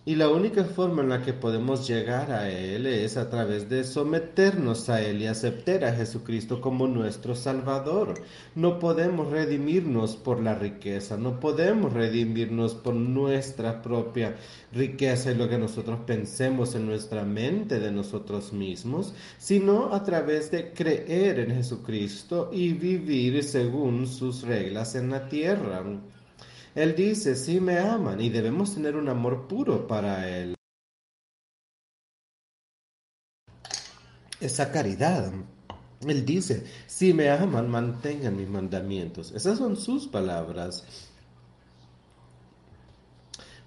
y 0.10 0.16
la 0.16 0.28
única 0.28 0.63
forma 0.63 1.04
en 1.04 1.10
la 1.10 1.22
que 1.22 1.34
podemos 1.34 1.88
llegar 1.88 2.32
a 2.32 2.50
Él 2.50 2.88
es 2.88 3.16
a 3.16 3.30
través 3.30 3.70
de 3.70 3.84
someternos 3.84 4.89
a 4.89 5.04
Él 5.04 5.22
y 5.22 5.28
aceptar 5.28 5.86
a 5.86 5.94
Jesucristo 5.94 6.62
como 6.62 6.88
nuestro 6.88 7.36
Salvador. 7.36 8.16
No 8.56 8.80
podemos 8.80 9.30
redimirnos 9.30 10.16
por 10.16 10.42
la 10.42 10.56
riqueza, 10.56 11.16
no 11.16 11.39
podemos 11.39 11.94
redimirnos 11.94 12.74
por 12.74 12.96
nuestra 12.96 13.84
propia 13.84 14.36
riqueza 14.74 15.32
y 15.32 15.36
lo 15.36 15.48
que 15.48 15.60
nosotros 15.60 16.00
pensemos 16.08 16.74
en 16.74 16.88
nuestra 16.88 17.24
mente 17.24 17.80
de 17.80 17.92
nosotros 17.92 18.51
mismos, 18.51 19.13
sino 19.38 19.94
a 19.94 20.04
través 20.04 20.50
de 20.50 20.74
creer 20.74 21.38
en 21.38 21.54
Jesucristo 21.54 22.50
y 22.51 22.74
vivir 22.74 23.44
según 23.44 24.08
sus 24.08 24.42
reglas 24.42 24.96
en 24.96 25.12
la 25.12 25.30
tierra. 25.30 25.84
Él 26.79 26.95
dice, 26.95 27.36
sí 27.36 27.59
me 27.59 27.77
aman 27.77 28.21
y 28.21 28.29
debemos 28.29 28.74
tener 28.74 28.95
un 28.95 29.09
amor 29.09 29.50
puro 29.50 29.86
para 29.86 30.29
Él. 30.29 30.55
Esa 34.39 34.71
caridad. 34.71 35.29
Él 36.07 36.25
dice, 36.25 36.65
si 36.88 37.13
me 37.13 37.29
aman, 37.31 37.69
mantengan 37.69 38.38
mis 38.38 38.48
mandamientos. 38.48 39.33
Esas 39.33 39.57
son 39.57 39.75
sus 39.75 40.07
palabras. 40.07 40.86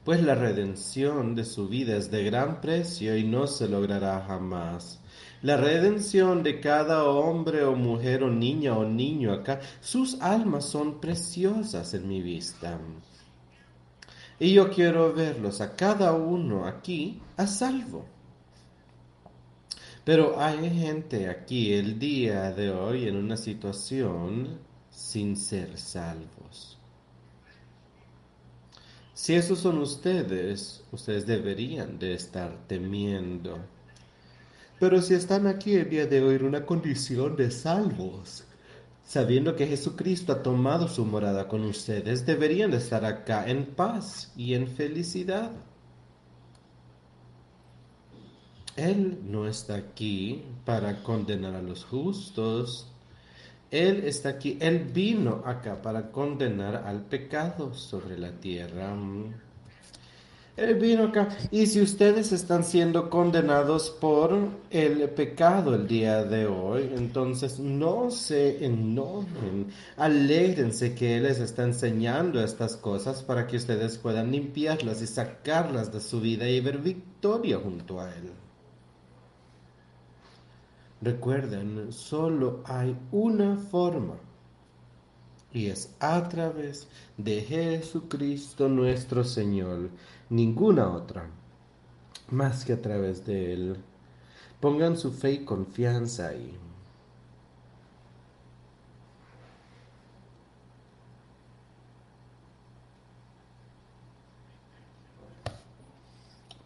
Pues 0.05 0.23
la 0.23 0.35
redención 0.35 1.35
de 1.35 1.45
su 1.45 1.69
vida 1.69 1.99
es 1.99 2.11
de 2.11 2.25
gran 2.25 2.63
precio 2.63 3.15
y 3.15 3.25
no 3.25 3.47
se 3.47 3.69
logrará 3.69 4.25
jamás. 4.27 5.02
La 5.43 5.57
redención 5.57 6.45
de 6.45 6.61
cada 6.61 7.05
hombre 7.05 7.65
o 7.65 7.75
mujer 7.75 8.23
o 8.23 8.31
niña 8.31 8.79
o 8.79 8.85
niño 8.85 9.33
acá, 9.33 9.61
sus 9.81 10.21
almas 10.21 10.65
son 10.65 11.01
preciosas 11.01 11.95
en 11.95 12.07
mi 12.07 12.23
vista. 12.23 12.79
Y 14.39 14.55
yo 14.55 14.71
quiero 14.71 15.13
verlos 15.13 15.61
a 15.61 15.75
cada 15.75 16.13
uno 16.13 16.67
aquí 16.67 17.21
a 17.37 17.49
salvo. 17.49 18.07
Pero 20.05 20.41
hay 20.41 20.71
gente 20.71 21.29
aquí 21.29 21.73
el 21.73 21.99
día 21.99 22.53
de 22.53 22.71
hoy 22.71 23.09
en 23.09 23.17
una 23.17 23.37
situación 23.37 24.61
sin 24.91 25.37
ser 25.37 25.77
salvos. 25.77 26.79
Si 29.13 29.35
esos 29.35 29.59
son 29.59 29.79
ustedes, 29.79 30.85
ustedes 30.93 31.27
deberían 31.27 31.99
de 31.99 32.15
estar 32.15 32.67
temiendo 32.67 33.59
pero 34.83 35.01
si 35.01 35.15
están 35.15 35.47
aquí 35.47 35.77
el 35.77 35.89
día 35.89 36.07
de 36.07 36.21
hoy 36.21 36.35
en 36.35 36.45
una 36.45 36.67
condición 36.67 37.37
de 37.37 37.53
salvos, 37.53 38.43
sabiendo 39.05 39.55
que 39.55 39.69
Jesucristo 39.69 40.33
ha 40.33 40.43
tomado 40.43 40.89
su 40.89 41.05
morada 41.05 41.47
con 41.47 41.63
ustedes, 41.63 42.27
deberían 42.27 42.73
estar 42.73 43.05
acá 43.05 43.49
en 43.49 43.65
paz 43.65 44.33
y 44.37 44.55
en 44.55 44.67
felicidad. 44.67 45.53
Él 48.75 49.21
no 49.23 49.47
está 49.47 49.77
aquí 49.77 50.43
para 50.65 51.05
condenar 51.05 51.55
a 51.55 51.63
los 51.63 51.85
justos. 51.85 52.91
Él 53.71 54.03
está 54.03 54.31
aquí, 54.31 54.59
Él 54.61 54.91
vino 54.93 55.45
acá 55.47 55.81
para 55.81 56.11
condenar 56.11 56.83
al 56.89 57.05
pecado 57.05 57.73
sobre 57.73 58.19
la 58.19 58.33
tierra. 58.33 58.97
Él 60.57 60.75
vino 60.75 61.05
acá. 61.05 61.29
Y 61.51 61.67
si 61.67 61.81
ustedes 61.81 62.31
están 62.31 62.63
siendo 62.63 63.09
condenados 63.09 63.89
por 63.89 64.37
el 64.71 65.09
pecado 65.11 65.75
el 65.75 65.89
día 65.89 66.25
de 66.25 66.47
hoy, 66.47 66.93
entonces 66.95 67.59
no 67.59 68.11
se 68.11 68.63
enojen. 68.65 69.69
Alégrense 69.97 70.95
que 70.95 71.17
Él 71.17 71.23
les 71.23 71.41
está 71.41 71.63
enseñando 71.65 72.43
estas 72.43 72.77
cosas 72.77 73.23
para 73.23 73.47
que 73.47 73.57
ustedes 73.57 73.97
puedan 73.97 74.31
limpiarlas 74.31 75.01
y 75.01 75.07
sacarlas 75.07 75.91
de 75.91 76.01
su 76.01 76.21
vida 76.21 76.47
y 76.47 76.61
ver 76.61 76.79
victoria 76.79 77.59
junto 77.59 78.01
a 78.01 78.11
Él. 78.11 78.31
Recuerden, 81.01 81.93
solo 81.93 82.63
hay 82.67 82.95
una 83.11 83.57
forma 83.57 84.17
y 85.53 85.67
es 85.67 85.95
a 86.01 86.29
través 86.29 86.89
de 87.17 87.43
Jesucristo 87.43 88.69
nuestro 88.69 89.23
Señor, 89.23 89.91
ninguna 90.29 90.89
otra, 90.89 91.29
más 92.31 92.65
que 92.65 92.73
a 92.73 92.83
través 92.83 93.27
de 93.27 93.53
Él. 93.53 93.77
Pongan 94.61 94.97
su 94.97 95.13
fe 95.13 95.33
y 95.33 95.45
confianza 95.45 96.29
ahí. 96.29 96.57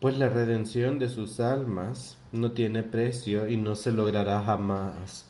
Pues 0.00 0.18
la 0.18 0.28
redención 0.28 0.98
de 0.98 1.08
sus 1.08 1.40
almas 1.40 2.18
no 2.32 2.52
tiene 2.52 2.82
precio 2.82 3.48
y 3.48 3.56
no 3.56 3.74
se 3.74 3.92
logrará 3.92 4.42
jamás 4.42 5.26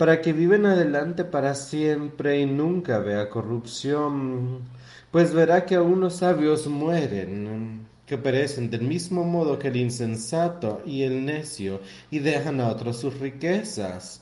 para 0.00 0.22
que 0.22 0.32
viven 0.32 0.64
adelante 0.64 1.26
para 1.26 1.54
siempre 1.54 2.40
y 2.40 2.46
nunca 2.46 3.00
vea 3.00 3.28
corrupción, 3.28 4.60
pues 5.10 5.32
verá 5.32 5.66
que 5.66 5.74
algunos 5.74 6.16
sabios 6.16 6.66
mueren, 6.66 7.86
que 8.06 8.18
perecen 8.18 8.70
del 8.70 8.82
mismo 8.82 9.24
modo 9.24 9.58
que 9.58 9.68
el 9.68 9.76
insensato 9.76 10.80
y 10.86 11.02
el 11.02 11.24
necio, 11.24 11.80
y 12.10 12.20
dejan 12.20 12.60
a 12.60 12.68
otros 12.68 12.98
sus 12.98 13.18
riquezas. 13.18 14.20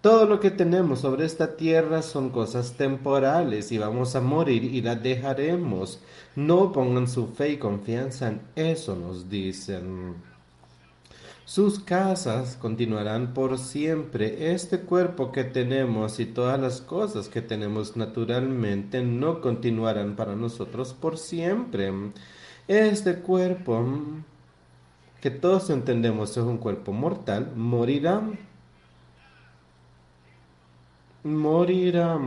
Todo 0.00 0.26
lo 0.26 0.40
que 0.40 0.50
tenemos 0.50 1.00
sobre 1.00 1.24
esta 1.24 1.56
tierra 1.56 2.02
son 2.02 2.30
cosas 2.30 2.72
temporales 2.72 3.70
y 3.70 3.78
vamos 3.78 4.16
a 4.16 4.20
morir 4.20 4.64
y 4.64 4.82
las 4.82 5.00
dejaremos. 5.00 6.00
No 6.34 6.72
pongan 6.72 7.06
su 7.06 7.28
fe 7.28 7.50
y 7.50 7.56
confianza 7.56 8.28
en 8.28 8.40
eso, 8.56 8.96
nos 8.96 9.30
dicen. 9.30 10.31
Sus 11.44 11.80
casas 11.80 12.56
continuarán 12.56 13.34
por 13.34 13.58
siempre. 13.58 14.52
Este 14.54 14.80
cuerpo 14.80 15.32
que 15.32 15.42
tenemos 15.42 16.20
y 16.20 16.26
todas 16.26 16.60
las 16.60 16.80
cosas 16.80 17.28
que 17.28 17.42
tenemos 17.42 17.96
naturalmente 17.96 19.02
no 19.02 19.40
continuarán 19.40 20.14
para 20.14 20.36
nosotros 20.36 20.94
por 20.94 21.18
siempre. 21.18 21.92
Este 22.68 23.16
cuerpo, 23.16 23.84
que 25.20 25.30
todos 25.30 25.68
entendemos 25.70 26.30
es 26.30 26.44
un 26.44 26.58
cuerpo 26.58 26.92
mortal, 26.92 27.52
morirá. 27.56 28.22
Morirá. 31.24 32.20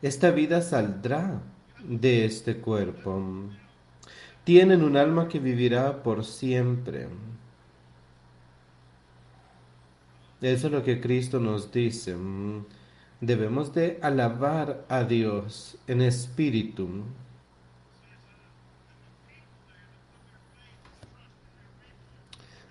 Esta 0.00 0.30
vida 0.30 0.62
saldrá 0.62 1.42
de 1.84 2.24
este 2.24 2.56
cuerpo 2.56 3.22
tienen 4.48 4.82
un 4.82 4.96
alma 4.96 5.28
que 5.28 5.40
vivirá 5.40 6.02
por 6.02 6.24
siempre. 6.24 7.06
Eso 10.40 10.68
es 10.68 10.72
lo 10.72 10.82
que 10.82 11.02
Cristo 11.02 11.38
nos 11.38 11.70
dice. 11.70 12.16
Debemos 13.20 13.74
de 13.74 13.98
alabar 14.00 14.86
a 14.88 15.04
Dios 15.04 15.76
en 15.86 16.00
espíritu. 16.00 16.88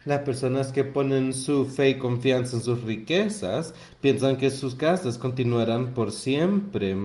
Las 0.04 0.22
personas 0.22 0.72
que 0.72 0.84
ponen 0.84 1.32
su 1.32 1.68
fe 1.68 1.90
y 1.90 1.98
confianza 2.00 2.56
en 2.56 2.63
sus 2.63 2.82
riquezas 2.82 3.76
piensan 4.02 4.38
que 4.38 4.50
sus 4.50 4.74
casas 4.74 5.20
continuarán 5.20 5.94
por 5.94 6.12
siempre. 6.12 6.98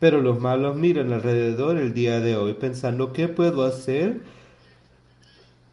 Pero 0.00 0.22
los 0.22 0.40
malos 0.40 0.76
miran 0.76 1.12
alrededor 1.12 1.76
el 1.76 1.94
día 1.94 2.20
de 2.20 2.34
hoy 2.36 2.54
pensando 2.54 3.12
qué 3.12 3.28
puedo 3.28 3.64
hacer 3.64 4.22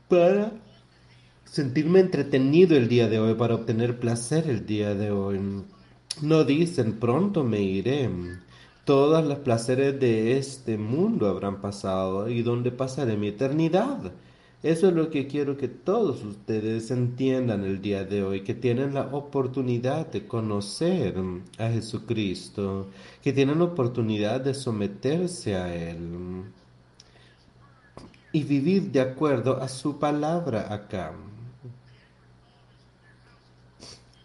para 0.10 0.52
sentirme 1.46 2.02
entretenido 2.02 2.76
el 2.76 2.90
día 2.90 3.08
de 3.08 3.20
hoy, 3.20 3.34
para 3.36 3.56
obtener 3.56 4.00
placer 4.00 4.50
el 4.50 4.66
día 4.66 4.94
de 4.94 5.12
hoy. 5.12 5.40
No 6.22 6.44
dicen 6.44 7.00
pronto 7.00 7.44
me 7.44 7.62
iré. 7.62 8.10
Todos 8.84 9.26
los 9.26 9.40
placeres 9.40 10.00
de 10.00 10.38
este 10.38 10.78
mundo 10.78 11.28
habrán 11.30 11.62
pasado 11.62 12.30
y 12.30 12.42
donde 12.42 12.72
pasaré 12.72 13.18
mi 13.18 13.30
eternidad. 13.30 14.12
Eso 14.64 14.88
es 14.88 14.94
lo 14.96 15.12
que 15.12 15.28
quiero 15.28 15.56
que 15.56 15.68
todos 15.68 16.24
ustedes 16.24 16.90
entiendan 16.90 17.64
el 17.64 17.80
día 17.80 18.04
de 18.04 18.24
hoy, 18.24 18.42
que 18.42 18.56
tienen 18.56 18.96
la 18.96 19.08
oportunidad 19.16 20.08
de 20.08 20.26
conocer 20.26 21.16
a 21.60 21.70
Jesucristo, 21.70 22.88
que 23.22 23.34
tienen 23.34 23.62
oportunidad 23.62 24.42
de 24.42 24.56
someterse 24.56 25.56
a 25.56 25.76
Él 25.76 26.44
y 28.32 28.44
vivir 28.44 28.92
de 28.92 29.02
acuerdo 29.02 29.62
a 29.62 29.68
su 29.68 30.00
palabra 30.00 30.74
acá. 30.74 31.14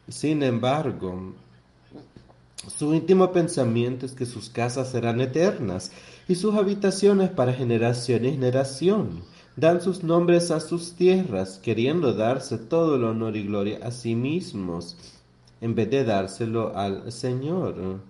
Sin 0.09 0.43
embargo, 0.43 1.35
su 2.75 2.95
íntimo 2.95 3.33
pensamiento 3.33 4.07
es 4.07 4.13
que 4.13 4.25
sus 4.25 4.49
casas 4.49 4.91
serán 4.91 5.21
eternas 5.21 5.93
y 6.27 6.37
sus 6.37 6.55
habitaciones 6.55 7.29
para 7.29 7.53
generación 7.53 8.25
y 8.25 8.31
generación 8.31 9.32
dan 9.57 9.81
sus 9.81 10.03
nombres 10.03 10.51
a 10.51 10.61
sus 10.61 10.95
tierras, 10.95 11.59
queriendo 11.59 12.15
darse 12.15 12.57
todo 12.57 12.97
el 12.97 13.05
honor 13.05 13.37
y 13.37 13.45
gloria 13.45 13.81
a 13.83 13.91
sí 13.91 14.15
mismos, 14.15 14.97
en 15.61 15.75
vez 15.75 15.91
de 15.91 16.05
dárselo 16.05 16.77
al 16.77 17.13
Señor. 17.13 18.01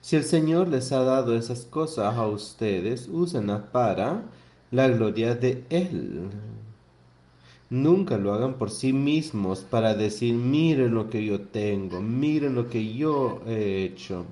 Si 0.00 0.16
el 0.16 0.24
Señor 0.24 0.68
les 0.68 0.92
ha 0.92 1.02
dado 1.02 1.36
esas 1.36 1.64
cosas 1.64 2.16
a 2.16 2.26
ustedes, 2.26 3.08
úsenlas 3.08 3.62
para 3.72 4.22
la 4.70 4.88
gloria 4.88 5.34
de 5.34 5.64
Él. 5.70 6.28
Nunca 7.70 8.16
lo 8.16 8.32
hagan 8.32 8.54
por 8.54 8.70
sí 8.70 8.92
mismos 8.92 9.60
para 9.60 9.94
decir, 9.94 10.34
miren 10.34 10.94
lo 10.94 11.10
que 11.10 11.24
yo 11.24 11.40
tengo, 11.40 12.00
miren 12.00 12.54
lo 12.54 12.68
que 12.68 12.94
yo 12.94 13.42
he 13.46 13.82
hecho. 13.84 14.24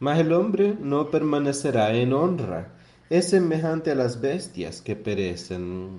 Mas 0.00 0.18
el 0.18 0.32
hombre 0.32 0.76
no 0.80 1.10
permanecerá 1.10 1.94
en 1.94 2.12
honra 2.12 2.72
es 3.12 3.28
semejante 3.28 3.90
a 3.90 3.94
las 3.94 4.22
bestias 4.22 4.80
que 4.80 4.96
perecen. 4.96 5.98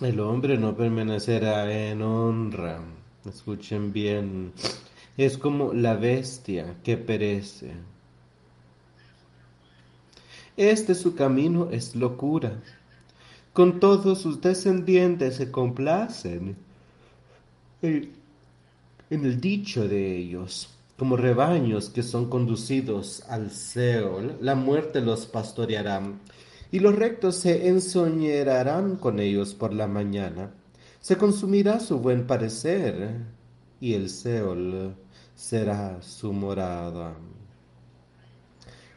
El 0.00 0.20
hombre 0.20 0.56
no 0.56 0.74
permanecerá 0.74 1.70
en 1.70 2.00
honra. 2.00 2.80
Escuchen 3.26 3.92
bien. 3.92 4.54
Es 5.18 5.36
como 5.36 5.74
la 5.74 5.96
bestia 5.96 6.76
que 6.82 6.96
perece. 6.96 7.72
Este 10.56 10.94
su 10.94 11.14
camino 11.14 11.68
es 11.70 11.94
locura. 11.94 12.58
Con 13.52 13.80
todos 13.80 14.22
sus 14.22 14.40
descendientes 14.40 15.36
se 15.36 15.50
complacen 15.50 16.56
en 17.82 18.14
el 19.10 19.40
dicho 19.42 19.86
de 19.86 20.16
ellos 20.16 20.73
como 20.96 21.16
rebaños 21.16 21.90
que 21.90 22.02
son 22.02 22.30
conducidos 22.30 23.24
al 23.28 23.50
Seol, 23.50 24.36
la 24.40 24.54
muerte 24.54 25.00
los 25.00 25.26
pastoreará, 25.26 26.02
y 26.70 26.78
los 26.78 26.94
rectos 26.94 27.36
se 27.36 27.68
ensoñarán 27.68 28.96
con 28.96 29.18
ellos 29.18 29.54
por 29.54 29.72
la 29.72 29.86
mañana. 29.86 30.52
Se 31.00 31.16
consumirá 31.16 31.80
su 31.80 31.98
buen 31.98 32.26
parecer, 32.26 33.16
y 33.80 33.94
el 33.94 34.08
Seol 34.08 34.94
será 35.34 36.00
su 36.00 36.32
morada. 36.32 37.14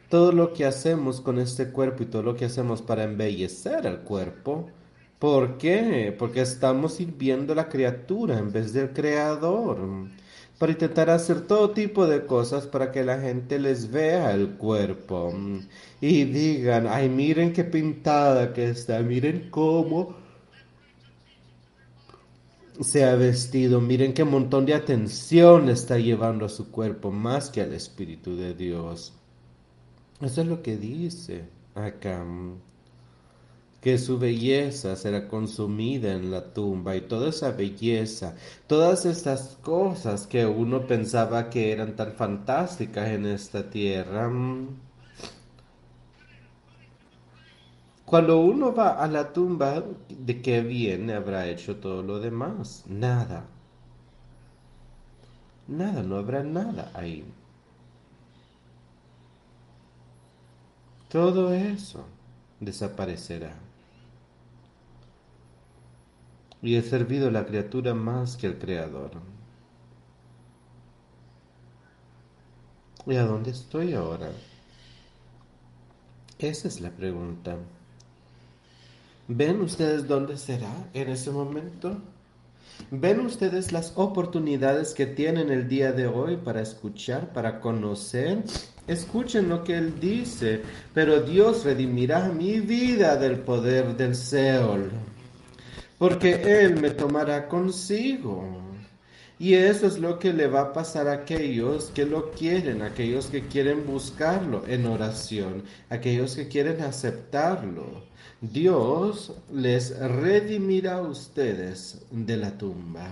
Todo 0.08 0.32
lo 0.32 0.52
que 0.52 0.64
hacemos 0.64 1.20
con 1.20 1.38
este 1.38 1.70
cuerpo 1.70 2.04
y 2.04 2.06
todo 2.06 2.22
lo 2.22 2.36
que 2.36 2.46
hacemos 2.46 2.80
para 2.80 3.04
embellecer 3.04 3.86
el 3.86 3.98
cuerpo, 3.98 4.70
¿por 5.18 5.58
qué? 5.58 6.14
Porque 6.16 6.40
estamos 6.40 6.94
sirviendo 6.94 7.52
a 7.52 7.56
la 7.56 7.68
criatura 7.68 8.38
en 8.38 8.52
vez 8.52 8.72
del 8.72 8.92
creador 8.92 10.08
para 10.58 10.72
intentar 10.72 11.08
hacer 11.08 11.42
todo 11.42 11.70
tipo 11.70 12.06
de 12.06 12.26
cosas 12.26 12.66
para 12.66 12.90
que 12.90 13.04
la 13.04 13.20
gente 13.20 13.58
les 13.60 13.90
vea 13.90 14.32
el 14.32 14.56
cuerpo 14.56 15.32
y 16.00 16.24
digan, 16.24 16.88
ay, 16.88 17.08
miren 17.08 17.52
qué 17.52 17.62
pintada 17.64 18.52
que 18.52 18.68
está, 18.70 19.00
miren 19.00 19.50
cómo 19.50 20.16
se 22.80 23.04
ha 23.04 23.14
vestido, 23.14 23.80
miren 23.80 24.12
qué 24.12 24.24
montón 24.24 24.66
de 24.66 24.74
atención 24.74 25.68
está 25.68 25.98
llevando 25.98 26.44
a 26.44 26.48
su 26.48 26.70
cuerpo 26.70 27.12
más 27.12 27.50
que 27.50 27.60
al 27.60 27.72
Espíritu 27.72 28.36
de 28.36 28.54
Dios. 28.54 29.14
Eso 30.20 30.40
es 30.40 30.46
lo 30.46 30.62
que 30.62 30.76
dice 30.76 31.44
acá 31.74 32.24
que 33.88 33.96
su 33.96 34.18
belleza 34.18 34.96
será 34.96 35.26
consumida 35.26 36.12
en 36.12 36.30
la 36.30 36.52
tumba 36.52 36.94
y 36.94 37.00
toda 37.00 37.30
esa 37.30 37.52
belleza, 37.52 38.34
todas 38.66 39.06
estas 39.06 39.56
cosas 39.62 40.26
que 40.26 40.44
uno 40.44 40.86
pensaba 40.86 41.48
que 41.48 41.72
eran 41.72 41.96
tan 41.96 42.12
fantásticas 42.12 43.08
en 43.08 43.24
esta 43.24 43.70
tierra. 43.70 44.28
Mm, 44.28 44.68
cuando 48.04 48.40
uno 48.40 48.74
va 48.74 49.02
a 49.02 49.08
la 49.08 49.32
tumba, 49.32 49.82
¿de 50.06 50.42
qué 50.42 50.60
viene 50.60 51.14
habrá 51.14 51.46
hecho 51.48 51.76
todo 51.76 52.02
lo 52.02 52.20
demás? 52.20 52.84
Nada. 52.86 53.46
Nada, 55.66 56.02
no 56.02 56.16
habrá 56.16 56.42
nada 56.42 56.90
ahí. 56.92 57.24
Todo 61.08 61.54
eso 61.54 62.04
desaparecerá 62.60 63.67
y 66.62 66.76
he 66.76 66.82
servido 66.82 67.28
a 67.28 67.30
la 67.30 67.46
criatura 67.46 67.94
más 67.94 68.36
que 68.36 68.46
al 68.46 68.58
Creador. 68.58 69.12
¿Y 73.06 73.16
a 73.16 73.24
dónde 73.24 73.50
estoy 73.50 73.94
ahora? 73.94 74.30
Esa 76.38 76.68
es 76.68 76.80
la 76.80 76.90
pregunta. 76.90 77.56
¿Ven 79.28 79.60
ustedes 79.60 80.06
dónde 80.06 80.36
será 80.36 80.72
en 80.92 81.08
ese 81.08 81.30
momento? 81.30 81.96
¿Ven 82.90 83.20
ustedes 83.20 83.72
las 83.72 83.92
oportunidades 83.96 84.94
que 84.94 85.06
tienen 85.06 85.50
el 85.50 85.68
día 85.68 85.92
de 85.92 86.06
hoy 86.06 86.36
para 86.36 86.60
escuchar, 86.60 87.32
para 87.32 87.60
conocer? 87.60 88.44
Escuchen 88.86 89.48
lo 89.48 89.64
que 89.64 89.76
Él 89.76 90.00
dice, 90.00 90.62
pero 90.94 91.20
Dios 91.20 91.64
redimirá 91.64 92.28
mi 92.28 92.60
vida 92.60 93.16
del 93.16 93.40
poder 93.40 93.96
del 93.96 94.14
Seol 94.14 94.90
porque 95.98 96.62
Él 96.62 96.80
me 96.80 96.90
tomará 96.90 97.48
consigo. 97.48 98.44
Y 99.38 99.54
eso 99.54 99.86
es 99.86 99.98
lo 99.98 100.18
que 100.18 100.32
le 100.32 100.48
va 100.48 100.62
a 100.62 100.72
pasar 100.72 101.06
a 101.06 101.12
aquellos 101.12 101.90
que 101.94 102.04
lo 102.04 102.32
quieren, 102.32 102.82
aquellos 102.82 103.26
que 103.26 103.46
quieren 103.46 103.86
buscarlo 103.86 104.64
en 104.66 104.86
oración, 104.86 105.62
aquellos 105.90 106.34
que 106.34 106.48
quieren 106.48 106.80
aceptarlo. 106.82 108.04
Dios 108.40 109.32
les 109.52 109.96
redimirá 109.98 110.96
a 110.96 111.02
ustedes 111.02 112.04
de 112.10 112.36
la 112.36 112.56
tumba 112.58 113.08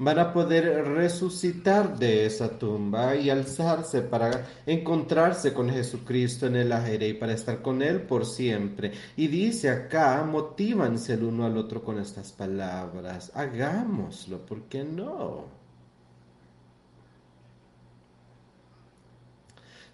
van 0.00 0.18
a 0.18 0.32
poder 0.32 0.64
resucitar 0.86 1.98
de 1.98 2.24
esa 2.24 2.58
tumba 2.58 3.16
y 3.16 3.28
alzarse 3.28 4.00
para 4.00 4.46
encontrarse 4.64 5.52
con 5.52 5.68
Jesucristo 5.68 6.46
en 6.46 6.56
el 6.56 6.72
aire 6.72 7.08
y 7.08 7.14
para 7.14 7.34
estar 7.34 7.60
con 7.60 7.82
Él 7.82 8.00
por 8.02 8.24
siempre. 8.24 8.92
Y 9.16 9.28
dice 9.28 9.68
acá, 9.68 10.24
motívanse 10.24 11.14
el 11.14 11.24
uno 11.24 11.44
al 11.44 11.58
otro 11.58 11.84
con 11.84 11.98
estas 11.98 12.32
palabras, 12.32 13.30
hagámoslo, 13.34 14.38
¿por 14.46 14.62
qué 14.62 14.84
no? 14.84 15.44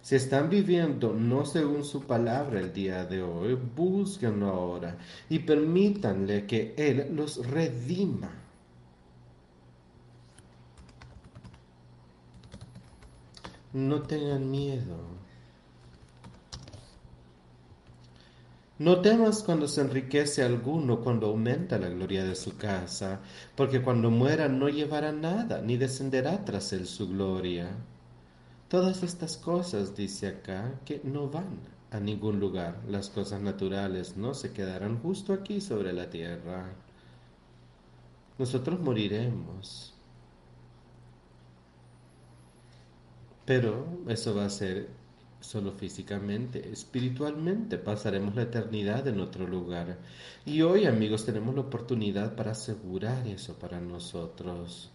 Si 0.01 0.15
están 0.15 0.49
viviendo 0.49 1.11
no 1.11 1.45
según 1.45 1.83
su 1.83 2.03
palabra 2.03 2.61
el 2.61 2.71
día 2.71 3.03
de 3.03 3.21
hoy, 3.21 3.55
búsquenlo 3.55 4.47
ahora 4.47 4.97
y 5.27 5.39
permítanle 5.39 6.45
que 6.45 6.73
Él 6.77 7.09
los 7.13 7.45
redima 7.45 8.46
No 13.77 14.01
tengan 14.01 14.49
miedo. 14.49 14.97
No 18.79 19.01
temas 19.01 19.43
cuando 19.43 19.67
se 19.67 19.81
enriquece 19.81 20.41
alguno, 20.41 21.01
cuando 21.01 21.27
aumenta 21.27 21.77
la 21.77 21.89
gloria 21.89 22.23
de 22.23 22.33
su 22.33 22.57
casa, 22.57 23.19
porque 23.55 23.83
cuando 23.83 24.09
muera 24.09 24.47
no 24.47 24.67
llevará 24.67 25.11
nada, 25.11 25.61
ni 25.61 25.77
descenderá 25.77 26.43
tras 26.43 26.73
él 26.73 26.87
su 26.87 27.07
gloria. 27.07 27.69
Todas 28.67 29.03
estas 29.03 29.37
cosas, 29.37 29.95
dice 29.95 30.27
acá, 30.27 30.79
que 30.83 30.99
no 31.03 31.29
van 31.29 31.59
a 31.91 31.99
ningún 31.99 32.39
lugar. 32.39 32.81
Las 32.89 33.11
cosas 33.11 33.41
naturales 33.41 34.17
no 34.17 34.33
se 34.33 34.53
quedarán 34.53 34.97
justo 35.03 35.33
aquí 35.33 35.61
sobre 35.61 35.93
la 35.93 36.09
tierra. 36.09 36.73
Nosotros 38.39 38.79
moriremos. 38.79 39.96
Pero 43.47 43.87
eso 44.09 44.35
va 44.35 44.45
a 44.45 44.49
ser 44.49 44.89
solo 45.39 45.71
físicamente, 45.71 46.69
espiritualmente 46.69 47.77
pasaremos 47.77 48.35
la 48.35 48.41
eternidad 48.41 49.07
en 49.07 49.21
otro 49.21 49.47
lugar. 49.47 49.97
Y 50.45 50.61
hoy, 50.63 50.85
amigos, 50.85 51.25
tenemos 51.25 51.55
la 51.55 51.61
oportunidad 51.61 52.35
para 52.35 52.51
asegurar 52.51 53.25
eso 53.25 53.57
para 53.57 53.79
nosotros 53.79 54.91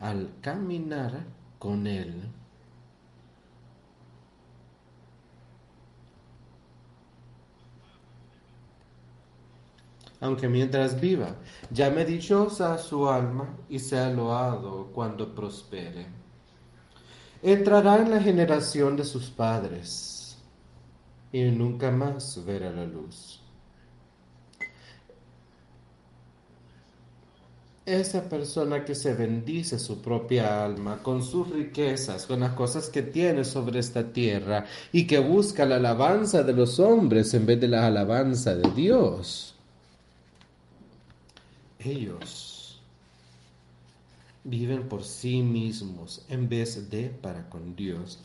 al 0.00 0.30
caminar 0.40 1.26
con 1.58 1.86
Él. 1.86 2.28
aunque 10.22 10.48
mientras 10.48 11.00
viva, 11.00 11.34
llame 11.72 12.04
dichosa 12.04 12.78
su 12.78 13.08
alma 13.08 13.56
y 13.68 13.80
sea 13.80 14.08
loado 14.08 14.92
cuando 14.94 15.34
prospere. 15.34 16.21
Entrará 17.42 18.00
en 18.00 18.10
la 18.10 18.20
generación 18.20 18.96
de 18.96 19.04
sus 19.04 19.28
padres 19.30 20.38
y 21.32 21.42
nunca 21.42 21.90
más 21.90 22.40
verá 22.46 22.70
la 22.70 22.84
luz. 22.84 23.40
Esa 27.84 28.28
persona 28.28 28.84
que 28.84 28.94
se 28.94 29.12
bendice 29.14 29.76
su 29.80 30.00
propia 30.00 30.64
alma 30.64 31.02
con 31.02 31.20
sus 31.20 31.50
riquezas, 31.50 32.26
con 32.26 32.38
las 32.38 32.52
cosas 32.52 32.88
que 32.88 33.02
tiene 33.02 33.44
sobre 33.44 33.80
esta 33.80 34.12
tierra 34.12 34.64
y 34.92 35.04
que 35.04 35.18
busca 35.18 35.66
la 35.66 35.76
alabanza 35.76 36.44
de 36.44 36.52
los 36.52 36.78
hombres 36.78 37.34
en 37.34 37.44
vez 37.44 37.60
de 37.60 37.66
la 37.66 37.88
alabanza 37.88 38.54
de 38.54 38.70
Dios. 38.70 39.56
Ellos 41.80 42.51
viven 44.44 44.88
por 44.88 45.04
sí 45.04 45.42
mismos 45.42 46.24
en 46.28 46.48
vez 46.48 46.90
de 46.90 47.08
para 47.10 47.48
con 47.48 47.76
Dios. 47.76 48.18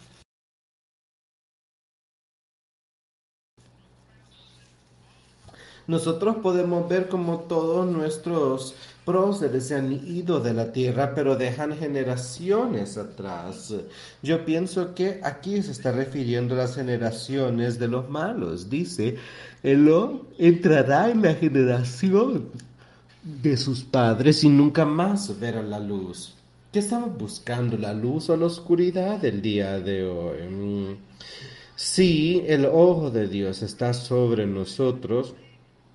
Nosotros 5.87 6.37
podemos 6.43 6.89
ver 6.89 7.07
como 7.07 7.39
todos 7.39 7.89
nuestros 7.89 8.75
próceres 9.05 9.67
se 9.67 9.75
han 9.75 9.93
ido 10.05 10.41
de 10.41 10.53
la 10.53 10.73
tierra, 10.73 11.15
pero 11.15 11.37
dejan 11.37 11.77
generaciones 11.77 12.97
atrás. 12.97 13.73
Yo 14.21 14.43
pienso 14.43 14.93
que 14.93 15.21
aquí 15.23 15.61
se 15.61 15.71
está 15.71 15.93
refiriendo 15.93 16.55
a 16.55 16.57
las 16.57 16.75
generaciones 16.75 17.79
de 17.79 17.87
los 17.87 18.09
malos. 18.09 18.69
Dice, 18.69 19.15
él 19.63 19.89
entrará 20.37 21.09
en 21.09 21.21
la 21.21 21.33
generación 21.35 22.49
de 23.41 23.57
sus 23.57 23.83
padres 23.83 24.43
y 24.43 24.49
nunca 24.49 24.85
más 24.85 25.37
verá 25.39 25.61
la 25.61 25.79
luz. 25.79 26.33
¿Qué 26.71 26.79
estaban 26.79 27.17
buscando? 27.17 27.77
¿La 27.77 27.93
luz 27.93 28.29
o 28.29 28.37
la 28.37 28.45
oscuridad 28.45 29.23
el 29.25 29.41
día 29.41 29.79
de 29.79 30.05
hoy? 30.05 30.47
Mm. 30.49 30.97
Si 31.75 32.43
el 32.47 32.65
ojo 32.65 33.11
de 33.11 33.27
Dios 33.27 33.61
está 33.61 33.93
sobre 33.93 34.47
nosotros, 34.47 35.35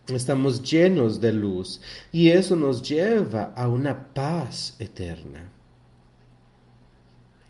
estamos 0.09 0.63
llenos 0.63 1.21
de 1.21 1.33
luz 1.33 1.81
y 2.13 2.29
eso 2.29 2.55
nos 2.57 2.83
lleva 2.83 3.53
a 3.57 3.69
una 3.69 4.13
paz 4.13 4.77
eterna. 4.79 5.51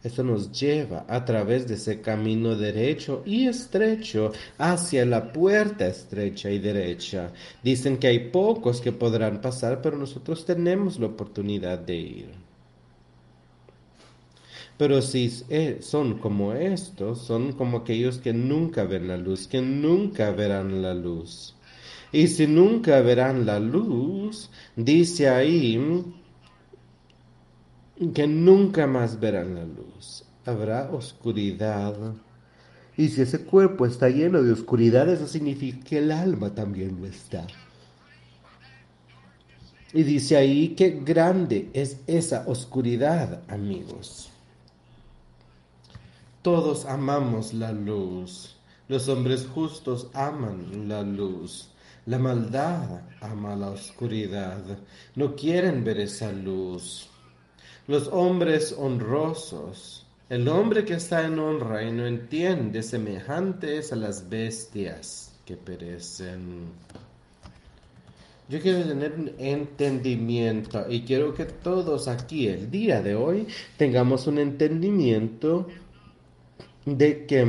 Eso 0.02 0.24
nos 0.24 0.50
lleva 0.50 1.04
a 1.08 1.24
través 1.24 1.68
de 1.68 1.74
ese 1.74 2.00
camino 2.00 2.56
derecho 2.56 3.22
y 3.24 3.46
estrecho 3.46 4.32
hacia 4.58 5.06
la 5.06 5.32
puerta 5.32 5.86
estrecha 5.86 6.50
y 6.50 6.58
derecha. 6.58 7.32
Dicen 7.62 7.98
que 7.98 8.08
hay 8.08 8.30
pocos 8.30 8.80
que 8.80 8.90
podrán 8.90 9.40
pasar, 9.40 9.80
pero 9.80 9.96
nosotros 9.96 10.44
tenemos 10.44 10.98
la 10.98 11.06
oportunidad 11.06 11.78
de 11.78 11.96
ir. 11.96 12.30
Pero 14.76 15.00
si 15.00 15.30
eh, 15.48 15.78
son 15.80 16.18
como 16.18 16.52
estos, 16.52 17.20
son 17.22 17.52
como 17.52 17.78
aquellos 17.78 18.18
que 18.18 18.32
nunca 18.32 18.82
ven 18.82 19.06
la 19.06 19.16
luz, 19.16 19.46
que 19.46 19.60
nunca 19.60 20.32
verán 20.32 20.82
la 20.82 20.94
luz. 20.94 21.54
Y 22.10 22.26
si 22.26 22.48
nunca 22.48 23.00
verán 23.00 23.46
la 23.46 23.60
luz, 23.60 24.50
dice 24.74 25.28
ahí 25.28 25.78
que 28.10 28.26
nunca 28.26 28.86
más 28.86 29.20
verán 29.20 29.54
la 29.54 29.64
luz. 29.64 30.24
Habrá 30.44 30.90
oscuridad. 30.90 31.94
Y 32.96 33.08
si 33.08 33.22
ese 33.22 33.44
cuerpo 33.44 33.86
está 33.86 34.08
lleno 34.08 34.42
de 34.42 34.52
oscuridad, 34.52 35.08
eso 35.08 35.26
significa 35.26 35.84
que 35.84 35.98
el 35.98 36.10
alma 36.10 36.54
también 36.54 37.00
lo 37.00 37.06
está. 37.06 37.46
Y 39.92 40.02
dice 40.02 40.36
ahí 40.36 40.70
que 40.70 41.00
grande 41.04 41.70
es 41.74 41.98
esa 42.06 42.44
oscuridad, 42.46 43.42
amigos. 43.48 44.30
Todos 46.42 46.86
amamos 46.86 47.54
la 47.54 47.72
luz. 47.72 48.56
Los 48.88 49.08
hombres 49.08 49.46
justos 49.46 50.08
aman 50.12 50.88
la 50.88 51.02
luz. 51.02 51.68
La 52.04 52.18
maldad 52.18 53.02
ama 53.20 53.54
la 53.54 53.70
oscuridad, 53.70 54.60
no 55.14 55.36
quieren 55.36 55.84
ver 55.84 56.00
esa 56.00 56.32
luz. 56.32 57.08
Los 57.88 58.08
hombres 58.08 58.74
honrosos, 58.78 60.06
el 60.28 60.48
hombre 60.48 60.84
que 60.84 60.94
está 60.94 61.26
en 61.26 61.38
honra 61.38 61.82
y 61.82 61.90
no 61.90 62.06
entiende, 62.06 62.82
semejantes 62.82 63.92
a 63.92 63.96
las 63.96 64.28
bestias 64.28 65.32
que 65.44 65.56
perecen. 65.56 66.66
Yo 68.48 68.60
quiero 68.60 68.84
tener 68.84 69.12
un 69.12 69.32
entendimiento 69.38 70.86
y 70.88 71.02
quiero 71.02 71.34
que 71.34 71.46
todos 71.46 72.06
aquí 72.06 72.46
el 72.46 72.70
día 72.70 73.02
de 73.02 73.16
hoy 73.16 73.48
tengamos 73.76 74.26
un 74.26 74.38
entendimiento 74.38 75.66
de 76.84 77.26
que 77.26 77.44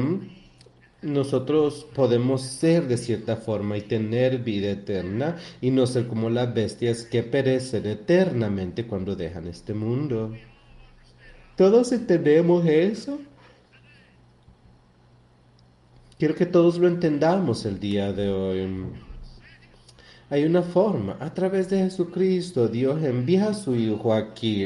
nosotros 1.04 1.86
podemos 1.94 2.42
ser 2.42 2.88
de 2.88 2.98
cierta 2.98 3.36
forma 3.36 3.78
y 3.78 3.82
tener 3.82 4.40
vida 4.40 4.72
eterna 4.72 5.38
y 5.62 5.72
no 5.72 5.86
ser 5.86 6.08
como 6.08 6.30
las 6.30 6.54
bestias 6.54 7.04
que 7.04 7.24
perecen 7.24 7.86
eternamente 7.86 8.88
cuando 8.88 9.16
dejan 9.16 9.48
este 9.48 9.74
mundo. 9.74 10.34
¿Todos 11.56 11.92
entendemos 11.92 12.66
eso? 12.66 13.20
Quiero 16.18 16.36
que 16.36 16.46
todos 16.46 16.78
lo 16.78 16.88
entendamos 16.88 17.66
el 17.66 17.80
día 17.80 18.14
de 18.14 18.30
hoy. 18.30 18.86
Hay 20.34 20.46
una 20.46 20.64
forma, 20.64 21.16
a 21.20 21.32
través 21.32 21.70
de 21.70 21.78
Jesucristo, 21.78 22.68
Dios 22.68 23.04
envía 23.04 23.50
a 23.50 23.54
su 23.54 23.76
Hijo 23.76 24.12
aquí. 24.16 24.64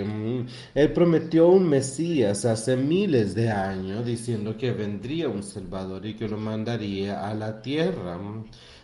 Él 0.73 0.93
prometió 0.93 1.49
un 1.49 1.67
Mesías 1.67 2.45
hace 2.45 2.77
miles 2.77 3.35
de 3.35 3.49
años, 3.49 4.05
diciendo 4.05 4.55
que 4.55 4.71
vendría 4.71 5.27
un 5.27 5.43
Salvador 5.43 6.05
y 6.05 6.13
que 6.13 6.29
lo 6.29 6.37
mandaría 6.37 7.27
a 7.27 7.33
la 7.33 7.61
tierra. 7.61 8.17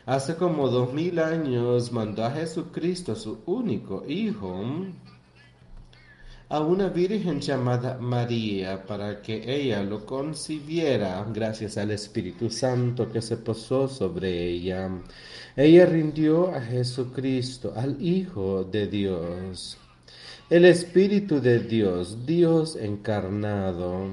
Hace 0.06 0.36
como 0.36 0.68
dos 0.68 0.92
mil 0.94 1.20
años 1.20 1.94
mandó 1.94 2.26
a 2.26 2.32
Jesucristo, 2.32 3.16
su 3.16 3.40
único 3.46 4.04
Hijo, 4.06 4.62
a 6.54 6.60
una 6.60 6.88
virgen 6.88 7.42
llamada 7.42 7.98
María 8.00 8.86
para 8.86 9.24
que 9.24 9.42
ella 9.48 9.82
lo 9.82 10.06
concibiera 10.06 11.26
gracias 11.34 11.80
al 11.80 11.90
Espíritu 11.90 12.48
Santo 12.52 13.12
que 13.12 13.24
se 13.24 13.38
posó 13.38 13.88
sobre 13.88 14.50
ella. 14.50 14.88
Ella 15.56 15.88
rindió 15.88 16.54
a 16.54 16.62
Jesucristo, 16.62 17.74
al 17.76 18.00
Hijo 18.00 18.66
de 18.66 18.86
Dios, 18.86 19.80
el 20.52 20.66
Espíritu 20.66 21.42
de 21.42 21.58
Dios, 21.58 22.24
Dios 22.24 22.76
encarnado. 22.76 24.12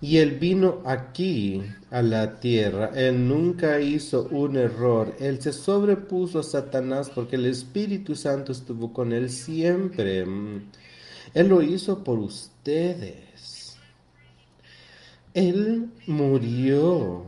Y 0.00 0.16
él 0.18 0.38
vino 0.38 0.80
aquí 0.84 1.62
a 1.90 2.00
la 2.02 2.40
tierra. 2.40 2.90
Él 2.94 3.28
nunca 3.28 3.80
hizo 3.80 4.28
un 4.30 4.56
error. 4.56 5.14
Él 5.20 5.40
se 5.42 5.52
sobrepuso 5.52 6.38
a 6.38 6.42
Satanás 6.42 7.10
porque 7.14 7.36
el 7.36 7.46
Espíritu 7.46 8.14
Santo 8.14 8.52
estuvo 8.52 8.92
con 8.92 9.12
él 9.12 9.28
siempre. 9.30 10.20
Él 10.20 11.48
lo 11.48 11.62
hizo 11.62 12.02
por 12.02 12.18
ustedes. 12.18 13.76
Él 15.34 15.90
murió 16.06 17.26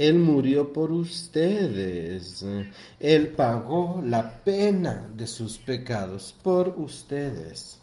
él 0.00 0.18
murió 0.18 0.72
por 0.72 0.90
ustedes. 0.92 2.42
Él 2.98 3.28
pagó 3.28 4.02
la 4.02 4.42
pena 4.42 5.06
de 5.14 5.26
sus 5.26 5.58
pecados 5.58 6.34
por 6.42 6.70
ustedes. 6.78 7.79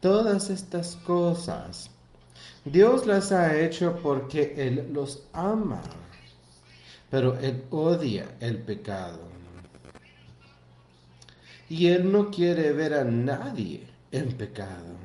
Todas 0.00 0.48
estas 0.50 0.96
cosas 0.96 1.90
Dios 2.64 3.06
las 3.06 3.32
ha 3.32 3.58
hecho 3.58 3.98
porque 4.02 4.54
Él 4.56 4.90
los 4.92 5.22
ama, 5.32 5.80
pero 7.10 7.38
Él 7.38 7.64
odia 7.70 8.36
el 8.38 8.58
pecado. 8.58 9.28
Y 11.70 11.86
Él 11.86 12.12
no 12.12 12.30
quiere 12.30 12.72
ver 12.72 12.94
a 12.94 13.04
nadie 13.04 13.86
en 14.12 14.32
pecado. 14.32 14.96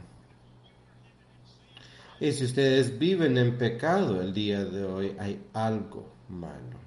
Y 2.20 2.32
si 2.32 2.46
ustedes 2.46 2.98
viven 2.98 3.38
en 3.38 3.58
pecado 3.58 4.22
el 4.22 4.34
día 4.34 4.66
de 4.66 4.84
hoy, 4.84 5.16
hay 5.18 5.42
algo 5.54 6.06
malo. 6.28 6.85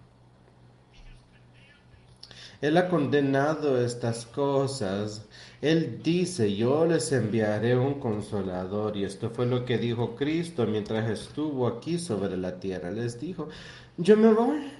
Él 2.61 2.77
ha 2.77 2.89
condenado 2.89 3.81
estas 3.81 4.27
cosas. 4.27 5.27
Él 5.61 6.01
dice, 6.03 6.55
yo 6.57 6.87
les 6.87 7.13
enviaré 7.13 7.77
un 7.77 8.01
consolador. 8.01 8.97
Y 8.97 9.05
esto 9.05 9.31
fue 9.31 9.47
lo 9.47 9.65
que 9.65 9.79
dijo 9.79 10.17
Cristo 10.17 10.67
mientras 10.67 11.09
estuvo 11.09 11.69
aquí 11.69 11.99
sobre 11.99 12.37
la 12.37 12.59
tierra. 12.59 12.91
Les 12.91 13.21
dijo, 13.21 13.49
yo 13.97 14.17
me 14.17 14.33
voy. 14.33 14.73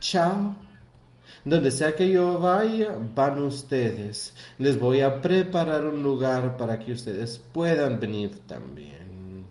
Chao. 0.00 0.56
Donde 1.44 1.70
sea 1.70 1.94
que 1.94 2.10
yo 2.10 2.38
vaya, 2.38 2.96
van 3.14 3.42
ustedes. 3.42 4.34
Les 4.58 4.78
voy 4.78 5.00
a 5.00 5.20
preparar 5.20 5.86
un 5.86 6.02
lugar 6.02 6.56
para 6.56 6.78
que 6.78 6.92
ustedes 6.92 7.38
puedan 7.52 8.00
venir 8.00 8.40
también. 8.46 9.46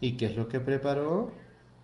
¿Y 0.00 0.12
qué 0.16 0.26
es 0.26 0.36
lo 0.36 0.48
que 0.48 0.60
preparó? 0.60 1.32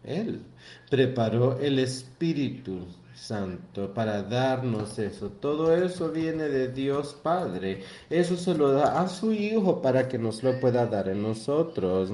Él 0.02 0.42
preparó 0.90 1.58
el 1.58 1.78
Espíritu 1.78 2.86
Santo 3.20 3.92
para 3.92 4.22
darnos 4.22 4.98
eso. 4.98 5.28
Todo 5.30 5.74
eso 5.74 6.10
viene 6.10 6.44
de 6.44 6.68
Dios 6.68 7.14
Padre. 7.22 7.82
Eso 8.08 8.36
se 8.36 8.54
lo 8.54 8.72
da 8.72 9.00
a 9.00 9.08
su 9.08 9.32
Hijo 9.32 9.82
para 9.82 10.08
que 10.08 10.18
nos 10.18 10.42
lo 10.42 10.58
pueda 10.60 10.86
dar 10.86 11.08
en 11.08 11.22
nosotros. 11.22 12.10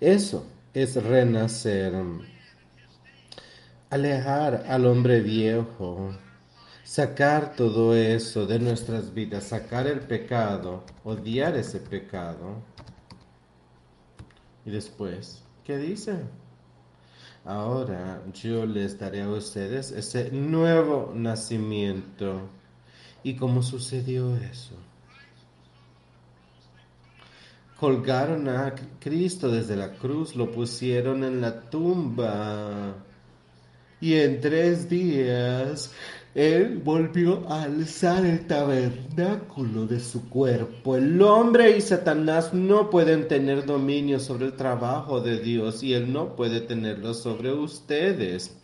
Eso 0.00 0.46
es 0.72 1.02
renacer. 1.02 1.92
Alejar 3.90 4.64
al 4.68 4.86
hombre 4.86 5.20
viejo. 5.20 6.14
Sacar 6.84 7.56
todo 7.56 7.94
eso 7.94 8.46
de 8.46 8.58
nuestras 8.58 9.12
vidas. 9.12 9.44
Sacar 9.44 9.86
el 9.86 10.00
pecado. 10.00 10.84
Odiar 11.04 11.56
ese 11.56 11.80
pecado. 11.80 12.62
Y 14.64 14.70
después, 14.70 15.42
¿qué 15.64 15.78
dice? 15.78 16.20
Ahora 17.46 18.22
yo 18.34 18.66
les 18.66 18.98
daré 18.98 19.22
a 19.22 19.28
ustedes 19.28 19.92
ese 19.92 20.32
nuevo 20.32 21.12
nacimiento. 21.14 22.40
¿Y 23.22 23.36
cómo 23.36 23.62
sucedió 23.62 24.36
eso? 24.36 24.74
Colgaron 27.78 28.48
a 28.48 28.74
Cristo 28.98 29.48
desde 29.48 29.76
la 29.76 29.92
cruz, 29.92 30.34
lo 30.34 30.50
pusieron 30.50 31.22
en 31.22 31.40
la 31.40 31.70
tumba. 31.70 32.94
Y 34.00 34.14
en 34.14 34.40
tres 34.40 34.88
días 34.88 35.92
él 36.36 36.82
volvió 36.84 37.50
a 37.50 37.62
alzar 37.62 38.26
el 38.26 38.46
tabernáculo 38.46 39.86
de 39.86 39.98
su 39.98 40.28
cuerpo. 40.28 40.94
El 40.94 41.22
hombre 41.22 41.78
y 41.78 41.80
Satanás 41.80 42.52
no 42.52 42.90
pueden 42.90 43.26
tener 43.26 43.64
dominio 43.64 44.20
sobre 44.20 44.44
el 44.44 44.52
trabajo 44.52 45.22
de 45.22 45.38
Dios 45.40 45.82
y 45.82 45.94
Él 45.94 46.12
no 46.12 46.36
puede 46.36 46.60
tenerlo 46.60 47.14
sobre 47.14 47.54
ustedes 47.54 48.54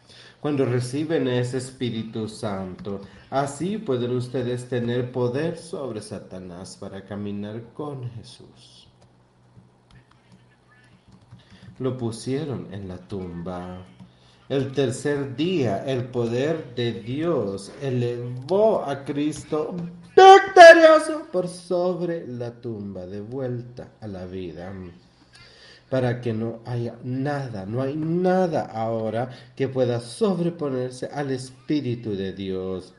cuando 0.40 0.66
reciben 0.66 1.26
ese 1.28 1.56
Espíritu 1.56 2.28
Santo. 2.28 3.00
Así 3.30 3.78
pueden 3.78 4.16
ustedes 4.16 4.68
tener 4.68 5.11
poder 5.11 5.56
sobre 5.56 6.02
Satanás 6.02 6.76
para 6.78 7.06
caminar 7.06 7.62
con 7.72 8.11
Jesús. 8.11 8.87
Lo 11.78 11.96
pusieron 11.96 12.68
en 12.70 12.87
la 12.87 12.98
tumba. 12.98 13.82
El 14.52 14.70
tercer 14.72 15.34
día, 15.34 15.82
el 15.86 16.04
poder 16.04 16.74
de 16.74 16.92
Dios 16.92 17.72
elevó 17.80 18.84
a 18.84 19.02
Cristo 19.02 19.74
victorioso 20.14 21.26
por 21.32 21.48
sobre 21.48 22.26
la 22.26 22.50
tumba, 22.60 23.06
de 23.06 23.22
vuelta 23.22 23.94
a 24.02 24.06
la 24.06 24.26
vida. 24.26 24.70
Para 25.88 26.20
que 26.20 26.34
no 26.34 26.60
haya 26.66 26.98
nada, 27.02 27.64
no 27.64 27.80
hay 27.80 27.96
nada 27.96 28.66
ahora 28.66 29.30
que 29.56 29.68
pueda 29.68 30.00
sobreponerse 30.00 31.06
al 31.06 31.30
Espíritu 31.30 32.14
de 32.14 32.34
Dios. 32.34 32.92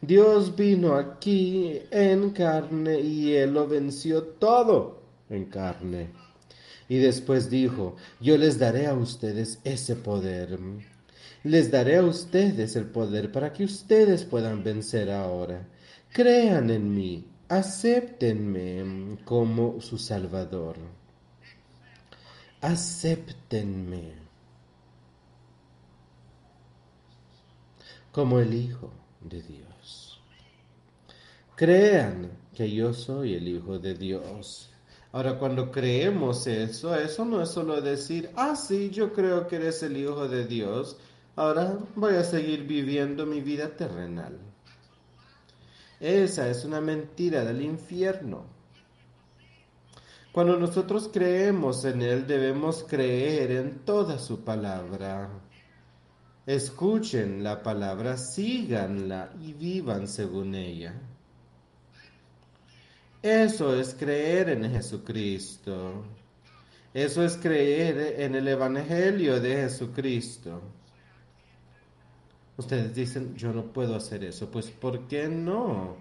Dios 0.00 0.56
vino 0.56 0.96
aquí 0.96 1.82
en 1.92 2.30
carne 2.30 2.98
y 2.98 3.32
Él 3.32 3.54
lo 3.54 3.68
venció 3.68 4.24
todo 4.24 5.02
en 5.30 5.44
carne. 5.44 6.10
Y 6.88 6.98
después 6.98 7.48
dijo, 7.48 7.94
yo 8.20 8.36
les 8.36 8.58
daré 8.58 8.88
a 8.88 8.94
ustedes 8.94 9.60
ese 9.62 9.94
poder 9.94 10.58
les 11.46 11.70
daré 11.70 11.98
a 11.98 12.02
ustedes 12.02 12.74
el 12.74 12.86
poder 12.86 13.30
para 13.30 13.52
que 13.52 13.64
ustedes 13.64 14.24
puedan 14.24 14.64
vencer 14.64 15.10
ahora. 15.12 15.68
Crean 16.12 16.70
en 16.70 16.92
mí, 16.92 17.24
acéptenme 17.48 19.16
como 19.24 19.80
su 19.80 19.96
Salvador. 19.96 20.76
Acéptenme 22.60 24.14
como 28.10 28.40
el 28.40 28.52
Hijo 28.52 28.92
de 29.20 29.42
Dios. 29.42 30.20
Crean 31.54 32.32
que 32.54 32.70
yo 32.72 32.92
soy 32.92 33.34
el 33.34 33.46
Hijo 33.46 33.78
de 33.78 33.94
Dios. 33.94 34.70
Ahora, 35.12 35.38
cuando 35.38 35.70
creemos 35.70 36.46
eso, 36.48 36.94
eso 36.96 37.24
no 37.24 37.40
es 37.40 37.50
solo 37.50 37.80
decir, 37.80 38.30
ah, 38.34 38.56
sí, 38.56 38.90
yo 38.90 39.12
creo 39.12 39.46
que 39.46 39.56
eres 39.56 39.82
el 39.84 39.96
Hijo 39.96 40.26
de 40.28 40.46
Dios, 40.46 40.96
Ahora 41.36 41.78
voy 41.94 42.14
a 42.14 42.24
seguir 42.24 42.66
viviendo 42.66 43.26
mi 43.26 43.42
vida 43.42 43.68
terrenal. 43.76 44.38
Esa 46.00 46.48
es 46.48 46.64
una 46.64 46.80
mentira 46.80 47.44
del 47.44 47.60
infierno. 47.60 48.46
Cuando 50.32 50.58
nosotros 50.58 51.10
creemos 51.12 51.84
en 51.84 52.00
Él, 52.00 52.26
debemos 52.26 52.84
creer 52.88 53.50
en 53.50 53.84
toda 53.84 54.18
su 54.18 54.44
palabra. 54.44 55.28
Escuchen 56.46 57.44
la 57.44 57.62
palabra, 57.62 58.16
síganla 58.16 59.34
y 59.38 59.52
vivan 59.52 60.08
según 60.08 60.54
ella. 60.54 60.94
Eso 63.20 63.78
es 63.78 63.94
creer 63.94 64.48
en 64.50 64.70
Jesucristo. 64.70 66.02
Eso 66.94 67.22
es 67.22 67.36
creer 67.36 68.22
en 68.22 68.36
el 68.36 68.48
Evangelio 68.48 69.38
de 69.38 69.54
Jesucristo. 69.56 70.62
Ustedes 72.56 72.94
dicen, 72.94 73.34
yo 73.36 73.52
no 73.52 73.72
puedo 73.72 73.94
hacer 73.94 74.24
eso. 74.24 74.50
Pues, 74.50 74.70
¿por 74.70 75.06
qué 75.08 75.28
no? 75.28 75.96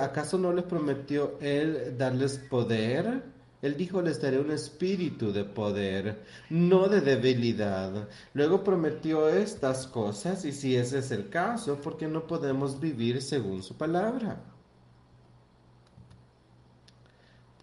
¿Acaso 0.00 0.38
no 0.38 0.52
les 0.52 0.64
prometió 0.64 1.38
Él 1.40 1.96
darles 1.98 2.38
poder? 2.38 3.24
Él 3.62 3.76
dijo, 3.76 4.02
les 4.02 4.20
daré 4.20 4.38
un 4.38 4.50
espíritu 4.50 5.32
de 5.32 5.44
poder, 5.44 6.22
no 6.50 6.86
de 6.86 7.00
debilidad. 7.00 8.08
Luego 8.34 8.62
prometió 8.62 9.28
estas 9.28 9.86
cosas 9.86 10.44
y 10.44 10.52
si 10.52 10.76
ese 10.76 10.98
es 10.98 11.10
el 11.10 11.30
caso, 11.30 11.80
¿por 11.80 11.96
qué 11.96 12.06
no 12.06 12.26
podemos 12.26 12.78
vivir 12.78 13.22
según 13.22 13.62
su 13.62 13.74
palabra? 13.74 14.38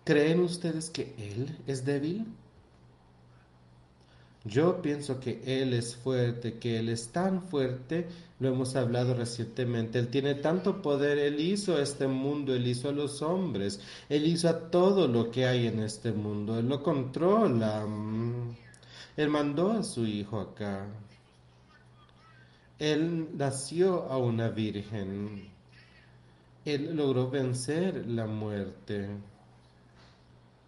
¿Creen 0.04 0.40
ustedes 0.40 0.90
que 0.90 1.14
Él 1.20 1.56
es 1.68 1.86
débil? 1.86 2.26
Yo 4.44 4.82
pienso 4.82 5.20
que 5.20 5.40
Él 5.46 5.74
es 5.74 5.96
fuerte, 5.96 6.58
que 6.58 6.80
Él 6.80 6.90
es 6.90 7.10
tan 7.10 7.44
fuerte, 7.44 8.08
lo 8.40 8.50
hemos 8.50 8.76
hablado 8.76 9.14
recientemente, 9.14 10.00
Él 10.00 10.08
tiene 10.08 10.34
tanto 10.34 10.82
poder, 10.82 11.20
Él 11.20 11.40
hizo 11.40 11.80
este 11.80 12.08
mundo, 12.08 12.56
Él 12.56 12.68
hizo 12.68 12.90
a 12.90 12.92
los 12.92 13.22
hombres, 13.22 13.80
Él 14.10 14.26
hizo 14.26 14.50
a 14.50 14.72
todo 14.72 15.08
lo 15.08 15.30
que 15.30 15.46
hay 15.46 15.68
en 15.68 15.80
este 15.80 16.12
mundo, 16.12 16.58
Él 16.58 16.68
lo 16.68 16.82
controla. 16.82 17.86
Él 19.16 19.30
mandó 19.30 19.74
a 19.74 19.84
su 19.84 20.08
Hijo 20.08 20.40
acá, 20.40 20.88
Él 22.80 23.38
nació 23.38 24.10
a 24.10 24.18
una 24.18 24.50
virgen, 24.50 25.52
Él 26.66 26.96
logró 26.96 27.30
vencer 27.30 28.08
la 28.08 28.26
muerte. 28.26 29.08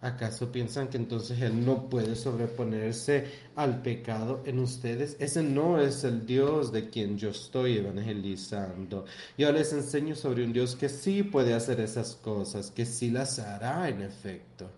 ¿Acaso 0.04 0.52
piensan 0.52 0.90
que 0.90 0.98
entonces 0.98 1.40
Él 1.40 1.66
no 1.66 1.88
puede 1.90 2.18
sobreponerse 2.18 3.26
al 3.56 3.82
pecado 3.82 4.44
en 4.46 4.60
ustedes? 4.60 5.16
Ese 5.18 5.42
no 5.42 5.80
es 5.80 6.04
el 6.04 6.26
Dios 6.26 6.74
de 6.74 6.90
quien 6.90 7.18
yo 7.18 7.30
estoy 7.30 7.78
evangelizando. 7.78 9.06
Yo 9.38 9.50
les 9.54 9.72
enseño 9.72 10.14
sobre 10.14 10.44
un 10.44 10.52
Dios 10.52 10.76
que 10.76 10.90
sí 10.90 11.24
puede 11.24 11.54
hacer 11.54 11.80
esas 11.80 12.16
cosas, 12.16 12.70
que 12.70 12.86
sí 12.86 13.12
las 13.12 13.40
hará 13.40 13.88
en 13.88 14.02
efecto. 14.02 14.70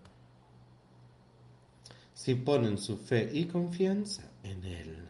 Si 2.14 2.36
ponen 2.36 2.78
su 2.78 2.96
fe 2.96 3.28
y 3.32 3.46
confianza 3.46 4.22
en 4.44 4.64
Él. 4.64 5.08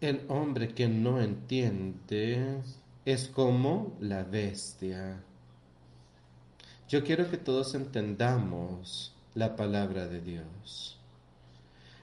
El 0.00 0.22
hombre 0.28 0.74
que 0.74 0.88
no 0.88 1.20
entiende 1.20 2.60
es 3.06 3.28
como 3.28 3.96
la 4.00 4.24
bestia. 4.24 5.22
Yo 6.88 7.04
quiero 7.04 7.30
que 7.30 7.38
todos 7.38 7.74
entendamos 7.76 9.14
la 9.34 9.54
palabra 9.54 10.08
de 10.08 10.20
Dios. 10.20 10.98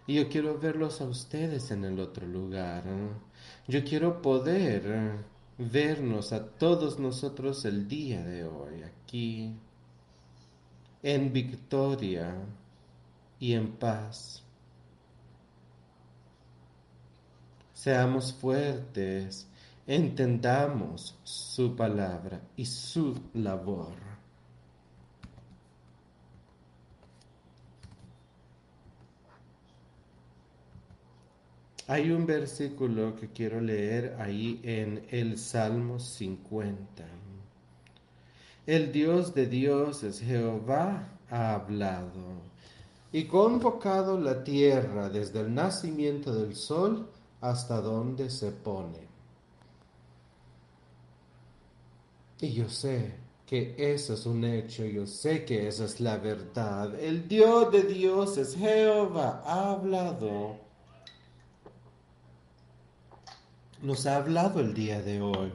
Y 0.08 0.16
yo 0.16 0.30
quiero 0.30 0.58
verlos 0.58 1.02
a 1.02 1.06
ustedes 1.06 1.72
en 1.72 1.84
el 1.84 2.00
otro 2.00 2.26
lugar. 2.26 2.86
Yo 3.68 3.84
quiero 3.84 4.22
poder 4.22 5.26
vernos 5.58 6.32
a 6.32 6.48
todos 6.48 7.00
nosotros 7.00 7.66
el 7.66 7.88
día 7.88 8.24
de 8.24 8.46
hoy 8.46 8.84
aquí 8.84 9.54
en 11.02 11.34
victoria 11.34 12.34
y 13.40 13.54
en 13.54 13.74
paz. 13.74 14.42
Seamos 17.74 18.32
fuertes, 18.32 19.48
entendamos 19.86 21.18
su 21.24 21.76
palabra 21.76 22.42
y 22.56 22.66
su 22.66 23.16
labor. 23.34 24.14
Hay 31.88 32.12
un 32.12 32.26
versículo 32.26 33.16
que 33.18 33.28
quiero 33.28 33.60
leer 33.60 34.16
ahí 34.18 34.62
en 34.64 35.06
el 35.12 35.38
Salmo 35.38 36.00
50. 36.00 37.04
El 38.66 38.94
Dios 38.94 39.36
de 39.36 39.48
dioses, 39.48 40.22
Jehová, 40.22 41.10
ha 41.30 41.56
hablado 41.56 42.42
y 43.12 43.26
convocado 43.26 44.18
la 44.18 44.46
tierra 44.46 45.10
desde 45.10 45.42
el 45.42 45.54
nacimiento 45.54 46.34
del 46.34 46.56
sol 46.56 47.10
hasta 47.42 47.82
donde 47.82 48.30
se 48.30 48.52
pone. 48.52 49.03
Y 52.42 52.54
yo 52.54 52.70
sé 52.70 53.16
que 53.46 53.76
eso 53.78 54.14
es 54.14 54.26
un 54.26 54.44
hecho, 54.44 54.86
yo 54.86 55.06
sé 55.06 55.46
que 55.46 55.68
esa 55.68 55.86
es 55.86 56.00
la 56.00 56.18
verdad. 56.18 57.00
El 57.00 57.28
Dios 57.28 57.72
de 57.72 57.84
dioses, 57.84 58.56
Jehová, 58.56 59.44
ha 59.46 59.72
hablado 59.72 60.64
nos 63.84 64.06
ha 64.06 64.16
hablado 64.16 64.62
el 64.62 64.74
día 64.74 65.02
de 65.02 65.22
hoy. 65.22 65.52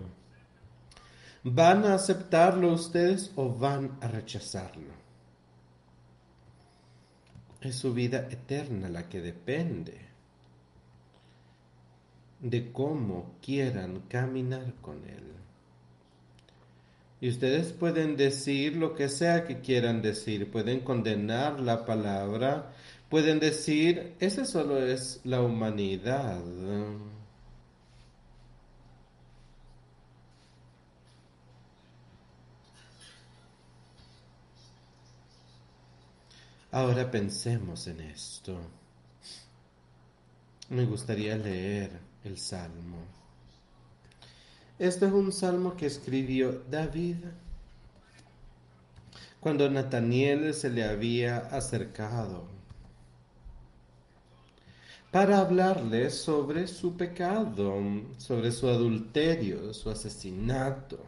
¿Van 1.45 1.85
a 1.87 1.95
aceptarlo 1.95 2.74
ustedes 2.74 3.33
o 3.37 3.49
van 3.49 3.97
a 4.03 4.09
rechazarlo? 4.09 4.93
Es 7.62 7.76
su 7.76 7.95
vida 7.95 8.29
eterna 8.31 8.91
la 8.91 9.09
que 9.09 9.22
depende 9.22 9.99
de 12.41 12.70
cómo 12.70 13.37
quieran 13.41 14.01
caminar 14.09 14.74
con 14.83 15.03
Él. 15.09 15.38
Y 17.20 17.28
ustedes 17.30 17.72
pueden 17.72 18.16
decir 18.16 18.76
lo 18.76 18.94
que 18.94 19.08
sea 19.08 19.44
que 19.44 19.60
quieran 19.60 20.02
decir, 20.02 20.50
pueden 20.50 20.80
condenar 20.80 21.58
la 21.58 21.84
palabra, 21.84 22.72
pueden 23.08 23.40
decir, 23.40 24.14
esa 24.20 24.44
solo 24.44 24.78
es 24.78 25.20
la 25.24 25.42
humanidad. 25.42 26.40
Ahora 36.70 37.10
pensemos 37.10 37.86
en 37.88 38.00
esto. 38.00 38.60
Me 40.68 40.84
gustaría 40.84 41.36
leer 41.36 41.98
el 42.24 42.38
salmo. 42.38 43.17
Este 44.79 45.07
es 45.07 45.12
un 45.12 45.33
salmo 45.33 45.76
que 45.76 45.87
escribió 45.87 46.62
David. 46.70 47.16
Cuando 49.41 49.68
Nataniel 49.68 50.55
se 50.55 50.70
le 50.70 50.85
había 50.85 51.39
acercado 51.39 52.45
para 55.11 55.41
hablarle 55.41 56.11
sobre 56.11 56.68
su 56.68 56.97
pecado, 56.97 57.74
sobre 58.18 58.53
su 58.53 58.68
adulterio, 58.68 59.74
su 59.74 59.91
asesinato. 59.91 60.99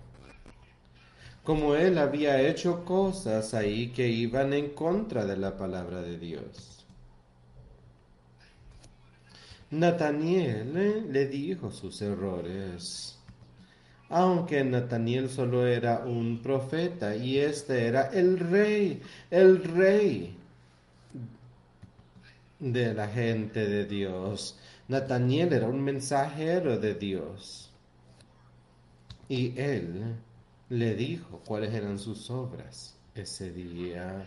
Como 1.45 1.75
él 1.75 1.99
había 1.99 2.41
hecho 2.41 2.85
cosas 2.85 3.55
ahí 3.55 3.91
que 3.91 4.09
iban 4.09 4.53
en 4.53 4.71
contra 4.71 5.25
de 5.27 5.37
la 5.37 5.57
palabra 5.57 6.03
de 6.03 6.19
Dios. 6.19 6.87
Nataniel 9.71 11.13
le 11.13 11.27
dijo 11.27 11.71
sus 11.71 12.03
errores, 12.03 13.20
aunque 14.11 14.65
Nataniel 14.65 15.31
solo 15.31 15.67
era 15.67 16.01
un 16.01 16.41
profeta 16.43 17.15
y 17.15 17.39
este 17.39 17.87
era 17.87 18.09
el 18.11 18.39
rey, 18.39 19.01
el 19.31 19.63
rey 19.63 20.37
de 22.59 22.93
la 22.93 23.09
gente 23.09 23.67
de 23.67 23.87
Dios. 23.87 24.59
Nataniel 24.89 25.53
era 25.53 25.69
un 25.69 25.81
mensajero 25.81 26.79
de 26.79 26.95
Dios 26.95 27.71
y 29.29 29.57
él 29.59 30.17
le 30.69 30.95
dijo 30.97 31.41
cuáles 31.47 31.73
eran 31.73 31.99
sus 31.99 32.29
obras 32.31 32.97
ese 33.15 33.53
día. 33.53 34.27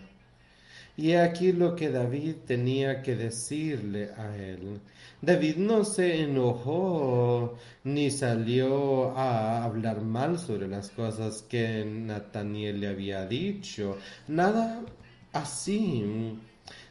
Y 0.96 1.14
aquí 1.14 1.54
lo 1.54 1.76
que 1.76 1.90
David 1.90 2.36
tenía 2.46 3.02
que 3.02 3.16
decirle 3.16 4.12
a 4.16 4.36
él. 4.38 4.80
David 5.22 5.56
no 5.58 5.86
se 5.86 6.22
enojó 6.22 7.58
ni 7.84 8.12
salió 8.12 9.18
a 9.18 9.64
hablar 9.64 10.02
mal 10.02 10.38
sobre 10.38 10.68
las 10.68 10.92
cosas 10.92 11.42
que 11.44 11.84
Nataniel 11.84 12.80
le 12.82 12.88
había 12.90 13.26
dicho. 13.26 13.98
Nada 14.28 14.82
así. 15.32 16.38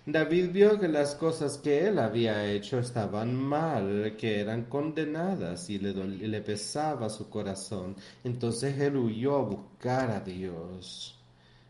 David 0.04 0.50
vio 0.50 0.80
que 0.80 0.88
las 0.88 1.14
cosas 1.14 1.58
que 1.58 1.86
él 1.86 2.00
había 2.00 2.50
hecho 2.50 2.80
estaban 2.80 3.36
mal, 3.36 4.16
que 4.18 4.40
eran 4.40 4.64
condenadas 4.64 5.70
y 5.70 5.78
le, 5.78 5.92
le 5.92 6.40
pesaba 6.40 7.08
su 7.08 7.28
corazón. 7.28 7.94
Entonces 8.24 8.76
él 8.80 8.96
huyó 8.96 9.36
a 9.36 9.42
buscar 9.42 10.10
a 10.10 10.20
Dios. 10.20 11.20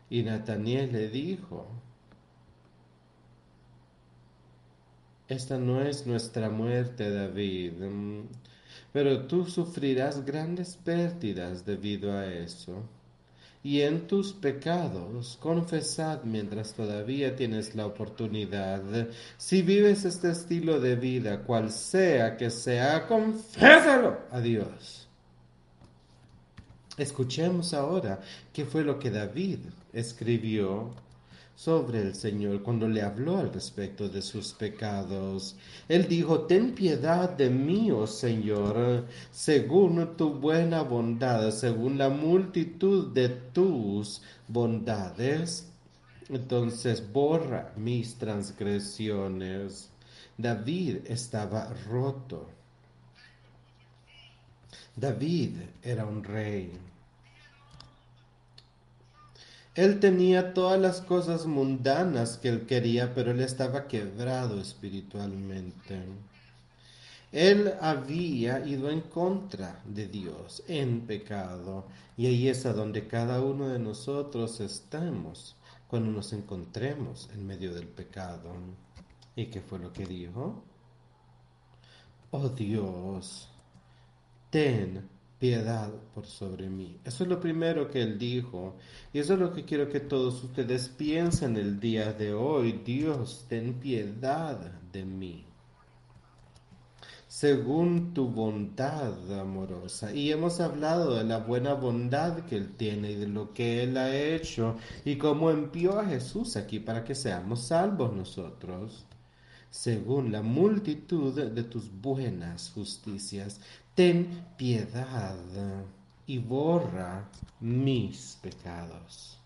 Y 0.09 0.23
Nataniel 0.23 0.91
le 0.91 1.09
dijo, 1.09 1.67
esta 5.27 5.57
no 5.57 5.81
es 5.81 6.05
nuestra 6.05 6.49
muerte, 6.49 7.09
David, 7.09 7.73
pero 8.91 9.25
tú 9.25 9.45
sufrirás 9.45 10.25
grandes 10.25 10.77
pérdidas 10.77 11.65
debido 11.65 12.11
a 12.13 12.25
eso 12.25 12.83
y 13.63 13.81
en 13.81 14.07
tus 14.07 14.33
pecados 14.33 15.37
confesad 15.39 16.23
mientras 16.23 16.73
todavía 16.73 17.35
tienes 17.35 17.75
la 17.75 17.85
oportunidad. 17.85 18.83
Si 19.37 19.61
vives 19.61 20.03
este 20.03 20.31
estilo 20.31 20.81
de 20.81 20.97
vida, 20.97 21.43
cual 21.43 21.71
sea 21.71 22.35
que 22.35 22.49
sea, 22.49 23.07
confésalo 23.07 24.17
a 24.29 24.41
Dios. 24.41 25.07
Escuchemos 26.97 27.73
ahora 27.73 28.19
qué 28.51 28.65
fue 28.65 28.83
lo 28.83 28.99
que 28.99 29.09
David 29.09 29.59
escribió 29.93 30.91
sobre 31.63 32.01
el 32.01 32.13
Señor 32.13 32.61
cuando 32.61 32.89
le 32.89 33.01
habló 33.01 33.37
al 33.37 33.53
respecto 33.53 34.09
de 34.09 34.21
sus 34.21 34.51
pecados. 34.51 35.55
Él 35.87 36.09
dijo, 36.09 36.41
ten 36.41 36.75
piedad 36.75 37.29
de 37.29 37.49
mí, 37.49 37.89
oh 37.89 38.05
Señor, 38.05 39.05
según 39.31 40.17
tu 40.17 40.33
buena 40.33 40.81
bondad, 40.81 41.51
según 41.51 41.97
la 41.97 42.09
multitud 42.09 43.13
de 43.13 43.29
tus 43.29 44.21
bondades. 44.49 45.69
Entonces 46.27 47.01
borra 47.13 47.71
mis 47.77 48.15
transgresiones. 48.15 49.89
David 50.37 50.97
estaba 51.05 51.73
roto. 51.89 52.49
David 54.97 55.59
era 55.81 56.05
un 56.05 56.25
rey 56.25 56.73
él 59.75 59.99
tenía 59.99 60.53
todas 60.53 60.79
las 60.79 61.01
cosas 61.01 61.47
mundanas 61.47 62.37
que 62.37 62.49
él 62.49 62.65
quería, 62.67 63.13
pero 63.15 63.31
él 63.31 63.41
estaba 63.41 63.87
quebrado 63.87 64.61
espiritualmente. 64.61 65.99
Él 67.31 67.73
había 67.81 68.63
ido 68.63 68.91
en 68.91 69.01
contra 69.01 69.81
de 69.85 70.07
Dios 70.07 70.61
en 70.67 71.01
pecado. 71.07 71.85
Y 72.15 72.27
ahí 72.27 72.47
es 72.47 72.67
a 72.67 72.73
donde 72.73 73.07
cada 73.07 73.41
uno 73.41 73.69
de 73.69 73.79
nosotros 73.79 74.59
estamos 74.59 75.55
cuando 75.87 76.11
nos 76.11 76.31
encontremos 76.33 77.27
en 77.33 77.47
medio 77.47 77.73
del 77.73 77.87
pecado. 77.87 78.53
¿Y 79.35 79.47
qué 79.47 79.61
fue 79.61 79.79
lo 79.79 79.91
que 79.91 80.05
dijo? 80.05 80.61
Oh 82.29 82.49
Dios, 82.49 83.49
ten 84.51 85.09
piedad 85.43 85.91
por 86.15 86.25
sobre 86.25 86.69
mí. 86.69 87.01
Eso 87.03 87.25
es 87.25 87.29
lo 87.29 87.41
primero 87.41 87.91
que 87.91 88.01
él 88.01 88.17
dijo. 88.17 88.77
Y 89.11 89.19
eso 89.19 89.33
es 89.33 89.39
lo 89.41 89.51
que 89.51 89.65
quiero 89.65 89.89
que 89.89 89.99
todos 89.99 90.41
ustedes 90.41 90.87
piensen 90.87 91.57
el 91.57 91.81
día 91.81 92.13
de 92.13 92.33
hoy. 92.33 92.79
Dios, 92.85 93.45
ten 93.49 93.73
piedad 93.73 94.57
de 94.93 95.03
mí. 95.03 95.43
Según 97.27 98.13
tu 98.13 98.29
bondad 98.29 99.37
amorosa. 99.37 100.13
Y 100.13 100.31
hemos 100.31 100.61
hablado 100.61 101.15
de 101.15 101.25
la 101.25 101.39
buena 101.39 101.73
bondad 101.73 102.45
que 102.45 102.55
Él 102.55 102.77
tiene 102.77 103.11
y 103.11 103.15
de 103.15 103.27
lo 103.27 103.53
que 103.53 103.83
Él 103.83 103.97
ha 103.97 104.15
hecho 104.15 104.77
y 105.03 105.17
cómo 105.17 105.51
envió 105.51 105.99
a 105.99 106.05
Jesús 106.05 106.55
aquí 106.55 106.79
para 106.79 107.03
que 107.03 107.15
seamos 107.15 107.63
salvos 107.63 108.15
nosotros 108.15 109.05
según 109.73 110.31
la 110.31 110.43
multitud 110.43 111.33
de 111.33 111.63
tus 111.63 111.89
buenas 111.91 112.69
justicias 112.75 113.59
ten 113.95 114.43
piedad 114.57 115.35
y 116.25 116.39
borra 116.39 117.29
mis 117.59 118.37
pecados. 118.41 119.37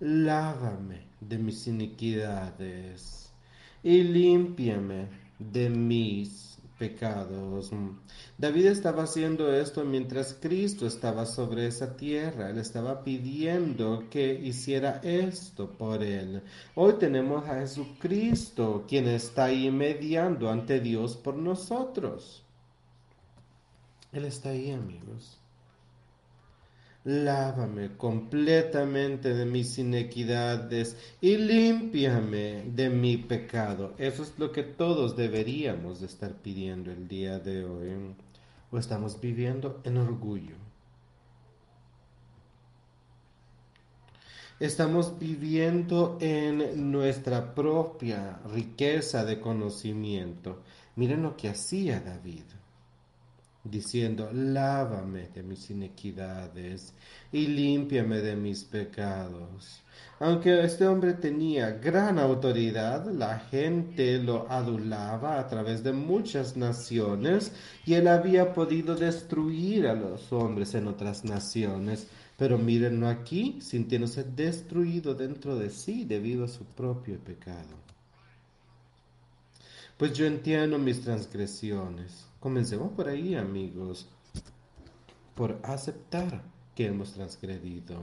Lávame 0.00 1.02
de 1.20 1.38
mis 1.38 1.66
iniquidades 1.66 3.32
y 3.82 4.02
límpiame 4.02 5.08
de 5.38 5.70
mis 5.70 6.53
pecados. 6.78 7.70
David 8.38 8.66
estaba 8.66 9.04
haciendo 9.04 9.52
esto 9.52 9.84
mientras 9.84 10.34
Cristo 10.40 10.86
estaba 10.86 11.26
sobre 11.26 11.66
esa 11.66 11.96
tierra. 11.96 12.50
Él 12.50 12.58
estaba 12.58 13.04
pidiendo 13.04 14.04
que 14.10 14.34
hiciera 14.34 15.00
esto 15.02 15.70
por 15.70 16.02
él. 16.02 16.42
Hoy 16.74 16.94
tenemos 16.94 17.46
a 17.48 17.60
Jesucristo, 17.60 18.84
quien 18.88 19.08
está 19.08 19.44
ahí 19.44 19.70
mediando 19.70 20.50
ante 20.50 20.80
Dios 20.80 21.16
por 21.16 21.36
nosotros. 21.36 22.42
Él 24.12 24.24
está 24.24 24.50
ahí, 24.50 24.70
amigos. 24.70 25.38
Lávame 27.04 27.98
completamente 27.98 29.34
de 29.34 29.44
mis 29.44 29.78
inequidades 29.78 30.96
y 31.20 31.36
límpiame 31.36 32.64
de 32.74 32.88
mi 32.88 33.18
pecado. 33.18 33.92
Eso 33.98 34.22
es 34.22 34.38
lo 34.38 34.50
que 34.52 34.62
todos 34.62 35.14
deberíamos 35.14 36.00
de 36.00 36.06
estar 36.06 36.32
pidiendo 36.32 36.90
el 36.90 37.06
día 37.06 37.38
de 37.38 37.62
hoy. 37.66 38.14
O 38.70 38.78
estamos 38.78 39.20
viviendo 39.20 39.82
en 39.84 39.98
orgullo. 39.98 40.56
Estamos 44.58 45.18
viviendo 45.18 46.16
en 46.22 46.90
nuestra 46.90 47.54
propia 47.54 48.40
riqueza 48.50 49.26
de 49.26 49.40
conocimiento. 49.40 50.62
Miren 50.96 51.22
lo 51.22 51.36
que 51.36 51.50
hacía 51.50 52.00
David 52.00 52.44
diciendo, 53.64 54.28
lávame 54.32 55.28
de 55.34 55.42
mis 55.42 55.70
inequidades 55.70 56.92
y 57.32 57.46
límpiame 57.46 58.20
de 58.20 58.36
mis 58.36 58.64
pecados. 58.64 59.82
Aunque 60.20 60.62
este 60.62 60.86
hombre 60.86 61.14
tenía 61.14 61.70
gran 61.70 62.18
autoridad, 62.18 63.10
la 63.10 63.38
gente 63.38 64.18
lo 64.18 64.50
adulaba 64.50 65.40
a 65.40 65.48
través 65.48 65.82
de 65.82 65.92
muchas 65.92 66.56
naciones 66.56 67.52
y 67.86 67.94
él 67.94 68.06
había 68.08 68.52
podido 68.52 68.94
destruir 68.94 69.86
a 69.86 69.94
los 69.94 70.32
hombres 70.32 70.74
en 70.74 70.86
otras 70.86 71.24
naciones. 71.24 72.08
Pero 72.36 72.58
mírenlo 72.58 73.08
aquí, 73.08 73.58
sintiéndose 73.60 74.24
destruido 74.24 75.14
dentro 75.14 75.56
de 75.56 75.70
sí 75.70 76.04
debido 76.04 76.44
a 76.44 76.48
su 76.48 76.64
propio 76.64 77.18
pecado. 77.18 77.84
Pues 79.96 80.12
yo 80.12 80.26
entiendo 80.26 80.76
mis 80.78 81.00
transgresiones 81.00 82.26
Comencemos 82.44 82.92
por 82.92 83.08
ahí, 83.08 83.36
amigos, 83.36 84.06
por 85.34 85.58
aceptar 85.62 86.44
que 86.74 86.88
hemos 86.88 87.14
transgredido 87.14 87.96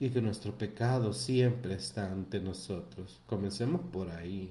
y 0.00 0.08
que 0.08 0.22
nuestro 0.22 0.56
pecado 0.56 1.12
siempre 1.12 1.74
está 1.74 2.10
ante 2.10 2.40
nosotros. 2.40 3.20
Comencemos 3.26 3.82
por 3.92 4.08
ahí, 4.10 4.50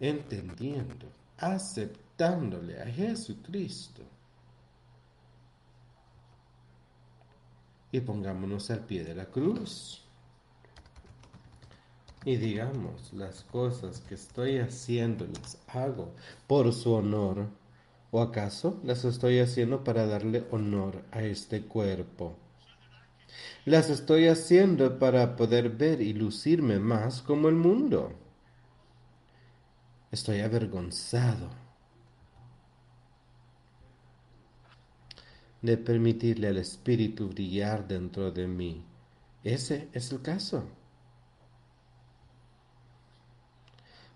entendiendo, 0.00 1.12
aceptándole 1.36 2.80
a 2.80 2.86
Jesucristo. 2.86 4.00
Y 7.92 8.00
pongámonos 8.00 8.70
al 8.70 8.86
pie 8.86 9.04
de 9.04 9.14
la 9.14 9.26
cruz 9.26 10.08
y 12.24 12.36
digamos 12.36 13.12
las 13.12 13.44
cosas 13.44 14.00
que 14.00 14.14
estoy 14.14 14.58
haciendo 14.58 15.26
las 15.26 15.58
hago 15.68 16.12
por 16.46 16.72
su 16.72 16.92
honor 16.92 17.48
o 18.10 18.20
acaso 18.20 18.78
las 18.84 19.04
estoy 19.04 19.38
haciendo 19.38 19.84
para 19.84 20.06
darle 20.06 20.44
honor 20.50 21.02
a 21.12 21.22
este 21.22 21.62
cuerpo 21.62 22.36
las 23.64 23.90
estoy 23.90 24.26
haciendo 24.28 24.98
para 24.98 25.36
poder 25.36 25.70
ver 25.70 26.00
y 26.00 26.12
lucirme 26.12 26.78
más 26.78 27.22
como 27.22 27.48
el 27.48 27.54
mundo. 27.56 28.12
Estoy 30.10 30.40
avergonzado 30.40 31.50
de 35.62 35.76
permitirle 35.76 36.48
al 36.48 36.56
espíritu 36.56 37.28
brillar 37.28 37.86
dentro 37.86 38.32
de 38.32 38.48
mí. 38.48 38.84
Ese 39.44 39.88
es 39.92 40.10
el 40.10 40.22
caso 40.22 40.64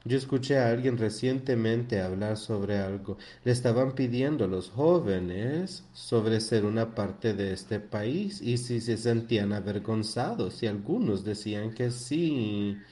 Yo 0.06 0.18
escuché 0.18 0.58
a 0.58 0.68
alguien 0.68 0.98
recientemente 0.98 2.00
hablar 2.00 2.36
sobre 2.36 2.78
algo. 2.78 3.16
Le 3.42 3.52
estaban 3.52 3.94
pidiendo 3.94 4.44
a 4.44 4.48
los 4.48 4.70
jóvenes 4.70 5.88
sobre 5.92 6.40
ser 6.40 6.64
una 6.66 6.94
parte 6.94 7.32
de 7.34 7.52
este 7.52 7.80
país 7.80 8.40
y 8.42 8.58
si 8.58 8.80
se 8.80 8.96
sentían 8.98 9.52
avergonzados 9.52 10.62
y 10.62 10.66
algunos 10.66 11.24
decían 11.24 11.72
que 11.72 11.90
sí. 11.90 12.84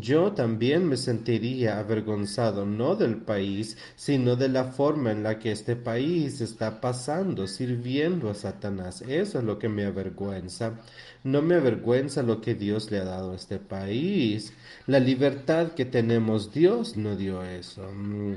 Yo 0.00 0.32
también 0.32 0.86
me 0.86 0.96
sentiría 0.96 1.78
avergonzado 1.78 2.66
no 2.66 2.94
del 2.94 3.16
país, 3.16 3.76
sino 3.96 4.36
de 4.36 4.48
la 4.48 4.64
forma 4.64 5.12
en 5.12 5.22
la 5.22 5.38
que 5.38 5.50
este 5.50 5.76
país 5.76 6.40
está 6.40 6.80
pasando, 6.80 7.46
sirviendo 7.46 8.30
a 8.30 8.34
Satanás. 8.34 9.02
Eso 9.02 9.38
es 9.38 9.44
lo 9.44 9.58
que 9.58 9.68
me 9.68 9.84
avergüenza. 9.84 10.78
No 11.24 11.42
me 11.42 11.56
avergüenza 11.56 12.22
lo 12.22 12.40
que 12.40 12.54
Dios 12.54 12.90
le 12.90 12.98
ha 12.98 13.04
dado 13.04 13.32
a 13.32 13.36
este 13.36 13.58
país. 13.58 14.52
La 14.86 15.00
libertad 15.00 15.72
que 15.72 15.84
tenemos, 15.84 16.52
Dios 16.52 16.96
no 16.96 17.16
dio 17.16 17.42
eso. 17.42 17.90
Mm. 17.92 18.36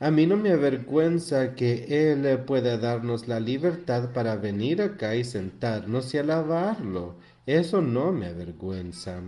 A 0.00 0.10
mí 0.10 0.26
no 0.26 0.36
me 0.36 0.50
avergüenza 0.50 1.54
que 1.54 2.10
Él 2.10 2.40
pueda 2.44 2.76
darnos 2.76 3.28
la 3.28 3.40
libertad 3.40 4.12
para 4.12 4.36
venir 4.36 4.82
acá 4.82 5.14
y 5.14 5.24
sentarnos 5.24 6.12
y 6.12 6.18
alabarlo. 6.18 7.16
Eso 7.46 7.80
no 7.80 8.12
me 8.12 8.26
avergüenza. 8.26 9.20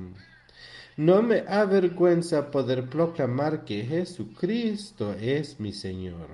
No 0.97 1.23
me 1.23 1.41
avergüenza 1.49 2.53
poder 2.53 2.89
proclamar 2.89 3.65
que 3.65 3.85
Jesucristo 3.85 5.13
es 5.15 5.59
mi 5.59 5.73
Señor. 5.73 6.29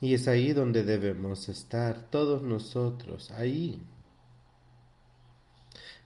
Y 0.00 0.14
es 0.14 0.28
ahí 0.28 0.52
donde 0.52 0.84
debemos 0.84 1.48
estar 1.48 2.08
todos 2.08 2.42
nosotros, 2.42 3.32
ahí, 3.32 3.82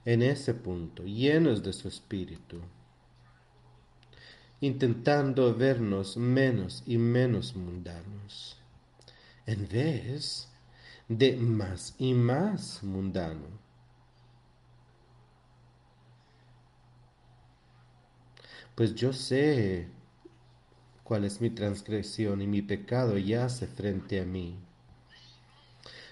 en 0.03 0.23
ese 0.23 0.55
punto, 0.55 1.03
llenos 1.03 1.61
de 1.61 1.73
su 1.73 1.87
Espíritu, 1.87 2.59
intentando 4.61 5.53
vernos 5.53 6.17
menos 6.17 6.81
y 6.87 6.97
menos 6.97 7.55
mundanos, 7.55 8.57
en 9.45 9.67
vez 9.67 10.49
de 11.07 11.37
más 11.37 11.93
y 11.99 12.15
más 12.15 12.81
mundano 12.81 13.62
pues 18.75 18.95
yo 18.95 19.13
sé 19.13 19.87
cuál 21.03 21.25
es 21.25 21.41
mi 21.41 21.49
transgresión 21.49 22.41
y 22.41 22.47
mi 22.47 22.61
pecado 22.61 23.17
yace 23.17 23.67
frente 23.67 24.19
a 24.19 24.25
mí. 24.25 24.57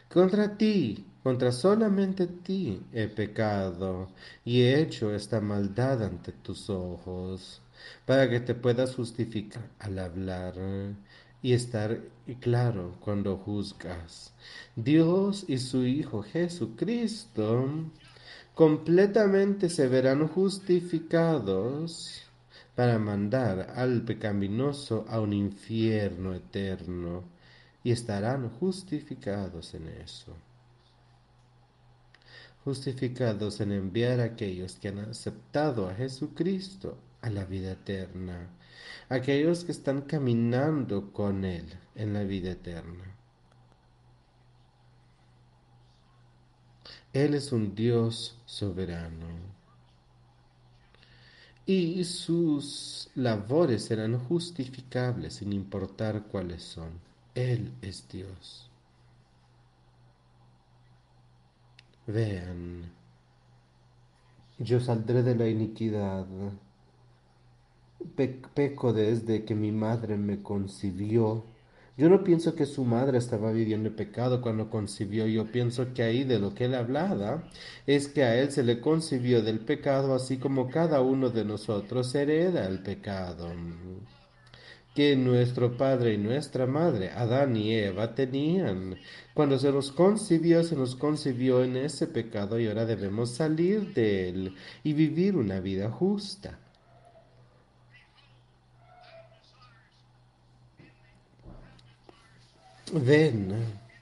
Contra 0.09 0.57
ti, 0.57 1.05
contra 1.23 1.51
solamente 1.51 2.27
ti 2.27 2.81
he 2.91 3.07
pecado 3.07 4.09
y 4.43 4.61
he 4.61 4.81
hecho 4.81 5.15
esta 5.15 5.39
maldad 5.39 6.03
ante 6.03 6.33
tus 6.33 6.69
ojos, 6.69 7.61
para 8.05 8.29
que 8.29 8.41
te 8.41 8.53
puedas 8.53 8.95
justificar 8.95 9.69
al 9.79 9.97
hablar 9.99 10.55
y 11.41 11.53
estar 11.53 12.01
claro 12.41 12.97
cuando 12.99 13.37
juzgas. 13.37 14.33
Dios 14.75 15.45
y 15.47 15.57
su 15.57 15.85
Hijo 15.85 16.23
Jesucristo 16.23 17.69
completamente 18.53 19.69
se 19.69 19.87
verán 19.87 20.27
justificados 20.27 22.30
para 22.75 22.97
mandar 22.99 23.73
al 23.75 24.03
pecaminoso 24.03 25.05
a 25.09 25.19
un 25.19 25.33
infierno 25.33 26.33
eterno, 26.33 27.23
y 27.83 27.91
estarán 27.91 28.49
justificados 28.49 29.73
en 29.73 29.87
eso. 29.87 30.35
Justificados 32.63 33.59
en 33.59 33.71
enviar 33.71 34.19
a 34.19 34.25
aquellos 34.25 34.75
que 34.75 34.89
han 34.89 34.99
aceptado 34.99 35.89
a 35.89 35.95
Jesucristo 35.95 36.97
a 37.21 37.29
la 37.29 37.43
vida 37.45 37.71
eterna, 37.71 38.49
aquellos 39.09 39.63
que 39.63 39.71
están 39.71 40.01
caminando 40.01 41.11
con 41.11 41.43
Él 41.43 41.65
en 41.95 42.13
la 42.13 42.23
vida 42.23 42.51
eterna. 42.51 43.15
Él 47.13 47.33
es 47.33 47.51
un 47.51 47.75
Dios 47.75 48.39
soberano 48.45 49.50
y 51.65 52.03
sus 52.03 53.09
labores 53.15 53.85
serán 53.85 54.19
justificables 54.19 55.35
sin 55.35 55.53
importar 55.53 56.23
cuáles 56.23 56.63
son. 56.63 56.91
Él 57.35 57.71
es 57.81 58.07
Dios. 58.09 58.69
Vean, 62.07 62.91
yo 64.57 64.79
saldré 64.79 65.23
de 65.23 65.35
la 65.35 65.47
iniquidad. 65.47 66.25
peco 68.15 68.93
desde 68.93 69.45
que 69.45 69.55
mi 69.55 69.71
madre 69.71 70.17
me 70.17 70.41
concibió. 70.41 71.45
Yo 72.01 72.09
no 72.09 72.23
pienso 72.23 72.55
que 72.55 72.65
su 72.65 72.83
madre 72.83 73.19
estaba 73.19 73.51
viviendo 73.51 73.87
el 73.87 73.93
pecado 73.93 74.41
cuando 74.41 74.71
concibió, 74.71 75.27
yo 75.27 75.51
pienso 75.51 75.93
que 75.93 76.01
ahí 76.01 76.23
de 76.23 76.39
lo 76.39 76.55
que 76.55 76.65
él 76.65 76.73
hablaba 76.73 77.43
es 77.85 78.07
que 78.07 78.23
a 78.23 78.41
él 78.41 78.51
se 78.51 78.63
le 78.63 78.81
concibió 78.81 79.43
del 79.43 79.59
pecado 79.59 80.15
así 80.15 80.37
como 80.37 80.67
cada 80.67 81.01
uno 81.01 81.29
de 81.29 81.45
nosotros 81.45 82.15
hereda 82.15 82.65
el 82.65 82.81
pecado 82.81 83.53
que 84.95 85.15
nuestro 85.15 85.77
padre 85.77 86.15
y 86.15 86.17
nuestra 86.17 86.65
madre, 86.65 87.11
Adán 87.11 87.55
y 87.55 87.75
Eva, 87.75 88.15
tenían. 88.15 88.97
Cuando 89.35 89.59
se 89.59 89.71
nos 89.71 89.91
concibió, 89.91 90.63
se 90.63 90.75
nos 90.75 90.95
concibió 90.95 91.63
en 91.63 91.77
ese 91.77 92.07
pecado 92.07 92.59
y 92.59 92.67
ahora 92.67 92.87
debemos 92.87 93.35
salir 93.35 93.93
de 93.93 94.29
él 94.29 94.55
y 94.83 94.93
vivir 94.93 95.35
una 95.35 95.59
vida 95.59 95.91
justa. 95.91 96.57
Ven, 102.93 103.53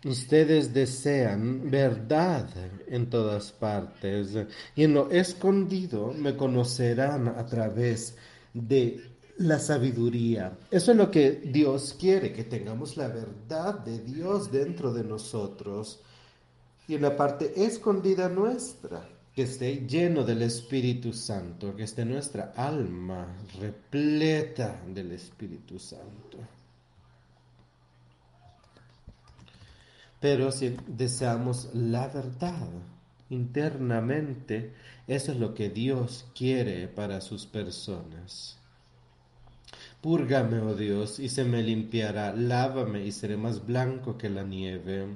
ustedes 0.06 0.74
desean 0.74 1.70
verdad 1.70 2.50
en 2.88 3.08
todas 3.10 3.52
partes 3.52 4.36
y 4.76 4.84
en 4.84 4.96
lo 4.96 5.12
escondido 5.12 6.12
me 6.18 6.36
conocerán 6.36 7.28
a 7.28 7.46
través 7.46 8.16
de 8.54 9.00
la 9.38 9.60
sabiduría. 9.60 10.58
Eso 10.72 10.92
es 10.92 10.98
lo 10.98 11.12
que 11.12 11.32
Dios 11.32 11.96
quiere, 12.00 12.34
que 12.34 12.44
tengamos 12.44 12.98
la 12.98 13.08
verdad 13.10 13.80
de 13.80 14.00
Dios 14.00 14.52
dentro 14.52 14.92
de 14.92 15.04
nosotros 15.04 16.00
y 16.88 16.96
en 16.96 17.04
la 17.04 17.16
parte 17.16 17.54
escondida 17.64 18.28
nuestra, 18.28 19.08
que 19.36 19.44
esté 19.44 19.86
lleno 19.88 20.24
del 20.24 20.42
Espíritu 20.42 21.14
Santo, 21.14 21.76
que 21.76 21.84
esté 21.84 22.04
nuestra 22.04 22.54
alma 22.56 23.38
repleta 23.60 24.82
del 24.88 25.12
Espíritu 25.12 25.78
Santo. 25.78 26.40
Pero 30.20 30.52
si 30.52 30.76
deseamos 30.88 31.70
la 31.74 32.08
verdad 32.08 32.68
internamente, 33.30 34.74
eso 35.08 35.32
es 35.32 35.40
lo 35.40 35.54
que 35.54 35.70
Dios 35.70 36.26
quiere 36.36 36.88
para 36.88 37.22
sus 37.22 37.46
personas. 37.46 38.58
Púrgame, 40.02 40.60
oh 40.60 40.76
Dios, 40.76 41.20
y 41.20 41.30
se 41.30 41.44
me 41.44 41.62
limpiará, 41.62 42.34
lávame 42.34 43.06
y 43.06 43.12
seré 43.12 43.38
más 43.38 43.66
blanco 43.66 44.18
que 44.18 44.30
la 44.30 44.44
nieve. 44.44 45.08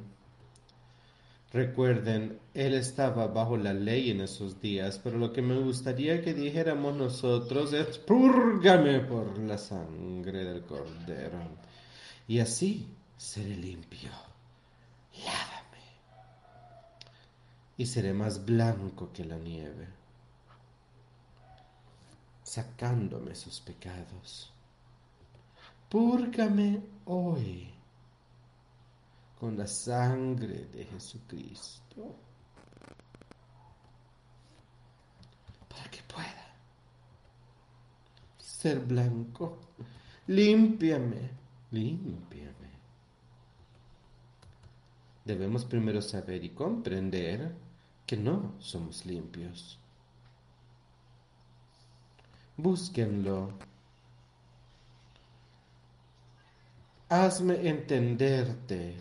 Recuerden, 1.53 2.39
Él 2.53 2.73
estaba 2.73 3.27
bajo 3.27 3.57
la 3.57 3.73
ley 3.73 4.09
en 4.09 4.21
esos 4.21 4.59
días, 4.59 4.99
pero 5.03 5.17
lo 5.17 5.31
que 5.31 5.41
me 5.41 5.57
gustaría 5.59 6.21
que 6.21 6.33
dijéramos 6.33 6.97
nosotros 6.97 7.73
es, 7.73 7.99
púrgame 7.99 9.01
por 9.01 9.37
la 9.37 9.57
sangre 9.57 10.43
del 10.43 10.63
Cordero. 10.63 11.39
Y 12.27 12.39
así 12.39 12.87
seré 13.17 13.55
limpio. 13.55 14.09
Lávame. 15.19 15.83
Y 17.77 17.85
seré 17.85 18.13
más 18.13 18.43
blanco 18.45 19.11
que 19.11 19.25
la 19.25 19.37
nieve, 19.37 19.87
sacándome 22.43 23.35
sus 23.35 23.59
pecados. 23.61 24.53
Púrgame 25.89 26.81
hoy 27.05 27.71
con 29.39 29.57
la 29.57 29.67
sangre 29.67 30.65
de 30.73 30.85
Jesucristo 30.85 32.15
para 35.67 35.89
que 35.91 36.01
pueda 36.03 36.55
ser 38.39 38.79
blanco. 38.79 39.59
Límpiame, 40.27 41.29
límpiame. 41.71 42.62
Debemos 45.25 45.65
primero 45.65 46.01
saber 46.01 46.43
y 46.43 46.49
comprender 46.49 47.55
que 48.05 48.17
no 48.17 48.55
somos 48.59 49.05
limpios. 49.05 49.79
Búsquenlo 52.57 53.53
hazme 57.13 57.67
entenderte 57.69 58.95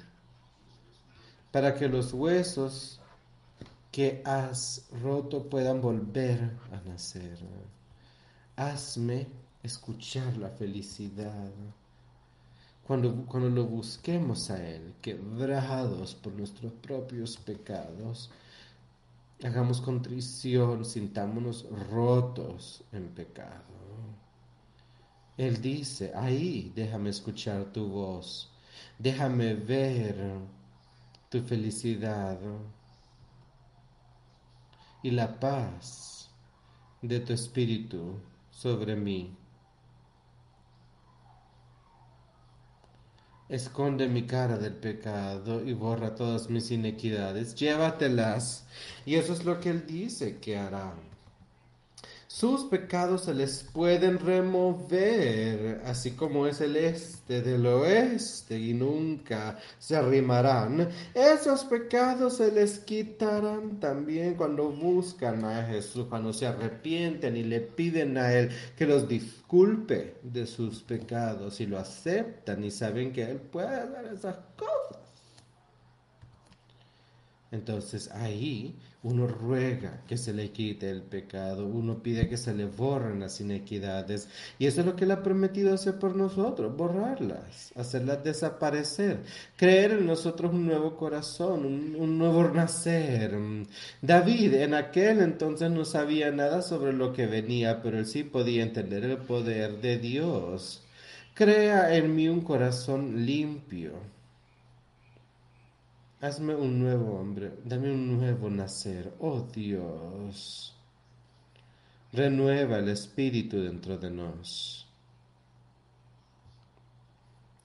para 1.50 1.74
que 1.74 1.88
los 1.88 2.12
huesos 2.12 3.00
que 3.90 4.22
has 4.26 4.86
roto 5.02 5.48
puedan 5.48 5.80
volver 5.80 6.50
a 6.70 6.86
nacer. 6.86 7.38
Hazme 8.56 9.28
escuchar 9.62 10.36
la 10.36 10.50
felicidad. 10.50 11.50
Cuando, 12.86 13.24
cuando 13.26 13.48
lo 13.48 13.64
busquemos 13.64 14.50
a 14.50 14.62
Él, 14.62 14.94
quebrados 15.00 16.14
por 16.14 16.32
nuestros 16.32 16.72
propios 16.72 17.36
pecados, 17.36 18.30
hagamos 19.44 19.80
contrición, 19.80 20.84
sintámonos 20.84 21.66
rotos 21.90 22.82
en 22.92 23.08
pecado. 23.08 23.62
Él 25.36 25.60
dice, 25.60 26.12
ahí 26.14 26.72
déjame 26.74 27.10
escuchar 27.10 27.72
tu 27.72 27.88
voz, 27.88 28.52
déjame 28.98 29.54
ver 29.54 30.38
tu 31.30 31.40
felicidad 31.40 32.38
y 35.02 35.10
la 35.10 35.40
paz 35.40 36.30
de 37.00 37.18
tu 37.20 37.32
espíritu 37.32 38.20
sobre 38.50 38.94
mí. 38.94 39.34
Esconde 43.52 44.08
mi 44.08 44.26
cara 44.26 44.56
del 44.56 44.72
pecado 44.72 45.62
y 45.62 45.74
borra 45.74 46.14
todas 46.14 46.48
mis 46.48 46.70
inequidades. 46.70 47.54
Llévatelas. 47.54 48.64
Y 49.04 49.16
eso 49.16 49.34
es 49.34 49.44
lo 49.44 49.60
que 49.60 49.68
Él 49.68 49.86
dice 49.86 50.38
que 50.38 50.56
hará. 50.56 50.94
Sus 52.34 52.64
pecados 52.64 53.24
se 53.24 53.34
les 53.34 53.62
pueden 53.62 54.18
remover, 54.18 55.82
así 55.84 56.12
como 56.12 56.46
es 56.46 56.62
el 56.62 56.76
este 56.76 57.42
del 57.42 57.66
oeste, 57.66 58.58
y 58.58 58.72
nunca 58.72 59.58
se 59.78 59.96
arrimarán. 59.96 60.88
Esos 61.12 61.64
pecados 61.64 62.38
se 62.38 62.50
les 62.50 62.78
quitarán 62.78 63.78
también 63.78 64.34
cuando 64.34 64.70
buscan 64.70 65.44
a 65.44 65.62
Jesús, 65.66 66.06
cuando 66.08 66.32
se 66.32 66.46
arrepienten 66.46 67.36
y 67.36 67.42
le 67.42 67.60
piden 67.60 68.16
a 68.16 68.32
Él 68.32 68.48
que 68.78 68.86
los 68.86 69.06
disculpe 69.06 70.14
de 70.22 70.46
sus 70.46 70.82
pecados 70.82 71.60
y 71.60 71.66
lo 71.66 71.78
aceptan 71.78 72.64
y 72.64 72.70
saben 72.70 73.12
que 73.12 73.30
Él 73.30 73.40
puede 73.42 73.76
hacer 73.76 74.10
esas 74.10 74.36
cosas. 74.56 75.11
Entonces 77.52 78.10
ahí 78.10 78.74
uno 79.02 79.26
ruega 79.26 80.00
que 80.08 80.16
se 80.16 80.32
le 80.32 80.52
quite 80.52 80.88
el 80.88 81.02
pecado, 81.02 81.66
uno 81.66 82.02
pide 82.02 82.28
que 82.28 82.38
se 82.38 82.54
le 82.54 82.64
borren 82.64 83.20
las 83.20 83.40
inequidades. 83.40 84.28
Y 84.58 84.66
eso 84.66 84.80
es 84.80 84.86
lo 84.86 84.96
que 84.96 85.04
Él 85.04 85.10
ha 85.10 85.22
prometido 85.22 85.74
hacer 85.74 85.98
por 85.98 86.16
nosotros, 86.16 86.74
borrarlas, 86.74 87.72
hacerlas 87.76 88.24
desaparecer, 88.24 89.22
creer 89.56 89.92
en 89.92 90.06
nosotros 90.06 90.52
un 90.54 90.66
nuevo 90.66 90.96
corazón, 90.96 91.66
un, 91.66 92.18
nuevo 92.18 92.48
nacer. 92.48 93.36
David 94.00 94.54
en 94.54 94.72
aquel 94.74 95.20
entonces 95.20 95.70
no 95.70 95.84
sabía 95.84 96.30
nada 96.30 96.62
sobre 96.62 96.94
lo 96.94 97.12
que 97.12 97.26
venía, 97.26 97.82
pero 97.82 97.98
él 97.98 98.06
sí 98.06 98.24
podía 98.24 98.62
entender 98.62 99.04
el 99.04 99.18
poder 99.18 99.80
de 99.82 99.98
Dios. 99.98 100.84
Crea 101.34 101.94
en 101.96 102.14
mí 102.14 102.28
un 102.28 102.40
corazón 102.40 103.26
limpio 103.26 104.11
Hazme 106.22 106.54
un 106.54 106.78
nuevo 106.78 107.18
hombre, 107.18 107.50
dame 107.64 107.90
un 107.90 108.16
nuevo 108.16 108.48
nacer, 108.48 109.12
oh 109.18 109.40
Dios. 109.40 110.72
Renueva 112.12 112.78
el 112.78 112.90
espíritu 112.90 113.60
dentro 113.60 113.98
de 113.98 114.08
nos. 114.08 114.86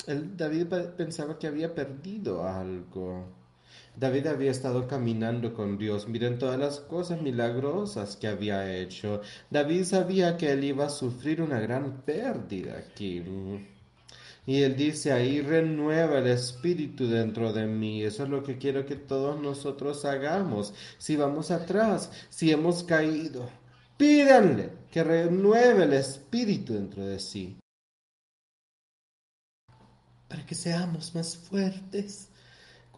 David 0.08 0.66
pensaba 0.98 1.38
que 1.38 1.46
había 1.46 1.76
perdido 1.76 2.48
algo. 2.48 3.26
David 3.96 4.26
había 4.26 4.50
estado 4.50 4.88
caminando 4.88 5.54
con 5.54 5.78
Dios. 5.78 6.08
Miren 6.08 6.40
todas 6.40 6.58
las 6.60 6.80
cosas 6.80 7.22
milagrosas 7.22 8.18
que 8.18 8.28
había 8.28 8.76
hecho. 8.76 9.22
David 9.52 9.84
sabía 9.84 10.36
que 10.36 10.52
él 10.52 10.64
iba 10.64 10.88
a 10.88 10.90
sufrir 10.90 11.44
una 11.44 11.60
gran 11.60 12.02
pérdida 12.02 12.80
aquí. 12.80 13.24
Y 14.48 14.64
él 14.64 14.78
dice 14.78 15.12
ahí, 15.12 15.42
renueva 15.42 16.20
el 16.20 16.28
espíritu 16.28 17.06
dentro 17.06 17.52
de 17.52 17.68
mí. 17.68 18.02
Eso 18.04 18.24
es 18.24 18.30
lo 18.30 18.44
que 18.44 18.58
quiero 18.58 18.86
que 18.86 18.96
todos 18.96 19.38
nosotros 19.42 20.06
hagamos. 20.06 20.74
Si 20.98 21.18
vamos 21.18 21.52
atrás, 21.52 22.10
si 22.30 22.50
hemos 22.50 22.82
caído, 22.82 23.50
pídanle 23.98 24.70
que 24.90 25.04
renueve 25.04 25.84
el 25.84 25.92
espíritu 25.92 26.76
dentro 26.76 27.06
de 27.06 27.20
sí. 27.20 27.60
Para 30.30 30.46
que 30.46 30.56
seamos 30.56 31.14
más 31.14 31.36
fuertes 31.36 32.30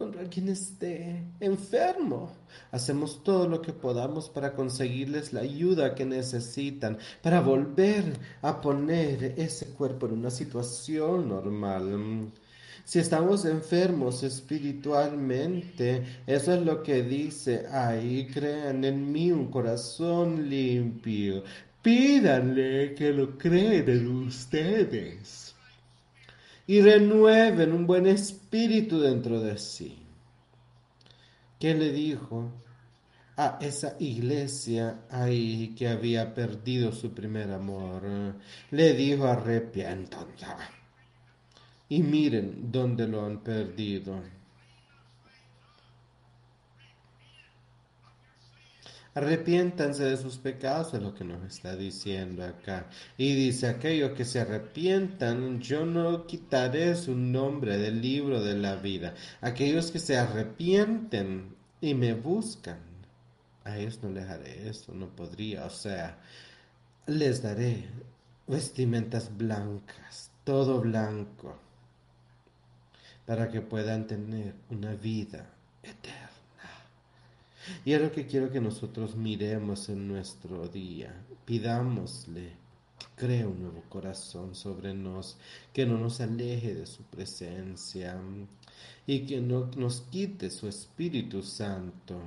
cuando 0.00 0.18
alguien 0.18 0.48
esté 0.48 1.22
enfermo. 1.40 2.32
Hacemos 2.72 3.22
todo 3.22 3.46
lo 3.46 3.60
que 3.60 3.74
podamos 3.74 4.30
para 4.30 4.54
conseguirles 4.54 5.34
la 5.34 5.42
ayuda 5.42 5.94
que 5.94 6.06
necesitan, 6.06 6.96
para 7.20 7.42
volver 7.42 8.18
a 8.40 8.62
poner 8.62 9.34
ese 9.36 9.66
cuerpo 9.66 10.06
en 10.06 10.12
una 10.14 10.30
situación 10.30 11.28
normal. 11.28 12.30
Si 12.82 12.98
estamos 12.98 13.44
enfermos 13.44 14.22
espiritualmente, 14.22 16.02
eso 16.26 16.54
es 16.54 16.62
lo 16.62 16.82
que 16.82 17.02
dice 17.02 17.66
ahí, 17.70 18.26
crean 18.32 18.82
en 18.86 19.12
mí 19.12 19.30
un 19.30 19.50
corazón 19.50 20.48
limpio. 20.48 21.44
Pídanle 21.82 22.94
que 22.94 23.12
lo 23.12 23.36
creen 23.36 23.86
en 23.86 24.06
ustedes 24.24 25.54
y 26.66 26.80
renueven 26.80 27.72
un 27.72 27.86
buen 27.86 28.06
espíritu 28.06 28.39
dentro 28.50 29.40
de 29.40 29.58
sí. 29.58 29.98
¿Qué 31.58 31.74
le 31.74 31.92
dijo 31.92 32.50
a 33.36 33.58
esa 33.60 33.96
iglesia 33.98 35.02
ahí 35.10 35.74
que 35.76 35.88
había 35.88 36.34
perdido 36.34 36.92
su 36.92 37.12
primer 37.12 37.52
amor? 37.52 38.02
Le 38.70 38.94
dijo 38.94 39.26
arrepiéntanse 39.26 40.46
y 41.90 42.02
miren 42.02 42.70
dónde 42.70 43.06
lo 43.06 43.24
han 43.24 43.42
perdido. 43.42 44.39
Arrepiéntanse 49.14 50.04
de 50.04 50.16
sus 50.16 50.38
pecados, 50.38 50.94
es 50.94 51.02
lo 51.02 51.14
que 51.14 51.24
nos 51.24 51.42
está 51.44 51.74
diciendo 51.74 52.44
acá. 52.44 52.88
Y 53.16 53.34
dice, 53.34 53.66
aquellos 53.66 54.12
que 54.12 54.24
se 54.24 54.40
arrepientan, 54.40 55.60
yo 55.60 55.84
no 55.84 56.26
quitaré 56.26 56.94
su 56.94 57.16
nombre 57.16 57.76
del 57.76 58.00
libro 58.00 58.40
de 58.42 58.56
la 58.56 58.76
vida. 58.76 59.14
Aquellos 59.40 59.90
que 59.90 59.98
se 59.98 60.16
arrepienten 60.16 61.56
y 61.80 61.94
me 61.94 62.14
buscan, 62.14 62.78
a 63.64 63.78
ellos 63.78 64.00
no 64.02 64.10
les 64.10 64.28
haré 64.28 64.68
eso, 64.68 64.92
no 64.94 65.08
podría. 65.08 65.66
O 65.66 65.70
sea, 65.70 66.18
les 67.06 67.42
daré 67.42 67.88
vestimentas 68.46 69.36
blancas, 69.36 70.30
todo 70.44 70.80
blanco 70.80 71.58
para 73.30 73.48
que 73.48 73.60
puedan 73.60 74.08
tener 74.08 74.54
una 74.70 74.92
vida 74.94 75.46
eterna. 75.84 76.19
Y 77.84 77.92
es 77.92 78.00
lo 78.00 78.10
que 78.12 78.26
quiero 78.26 78.50
que 78.50 78.60
nosotros 78.60 79.16
miremos 79.16 79.88
en 79.88 80.08
nuestro 80.08 80.68
día. 80.68 81.14
Pidámosle 81.44 82.52
que 82.98 83.06
cree 83.16 83.46
un 83.46 83.60
nuevo 83.60 83.82
corazón 83.88 84.54
sobre 84.54 84.94
nos, 84.94 85.36
que 85.72 85.86
no 85.86 85.98
nos 85.98 86.20
aleje 86.20 86.74
de 86.74 86.86
su 86.86 87.02
presencia 87.04 88.20
y 89.06 89.20
que 89.26 89.40
no 89.40 89.70
nos 89.76 90.02
quite 90.02 90.50
su 90.50 90.68
Espíritu 90.68 91.42
Santo 91.42 92.20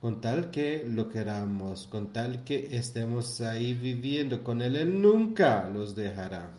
con 0.00 0.20
tal 0.20 0.50
que 0.50 0.84
lo 0.86 1.08
queramos, 1.08 1.86
con 1.88 2.12
tal 2.12 2.44
que 2.44 2.76
estemos 2.76 3.40
ahí 3.40 3.74
viviendo 3.74 4.44
con 4.44 4.62
Él, 4.62 4.76
Él 4.76 5.00
nunca 5.02 5.68
los 5.68 5.94
dejará. 5.96 6.50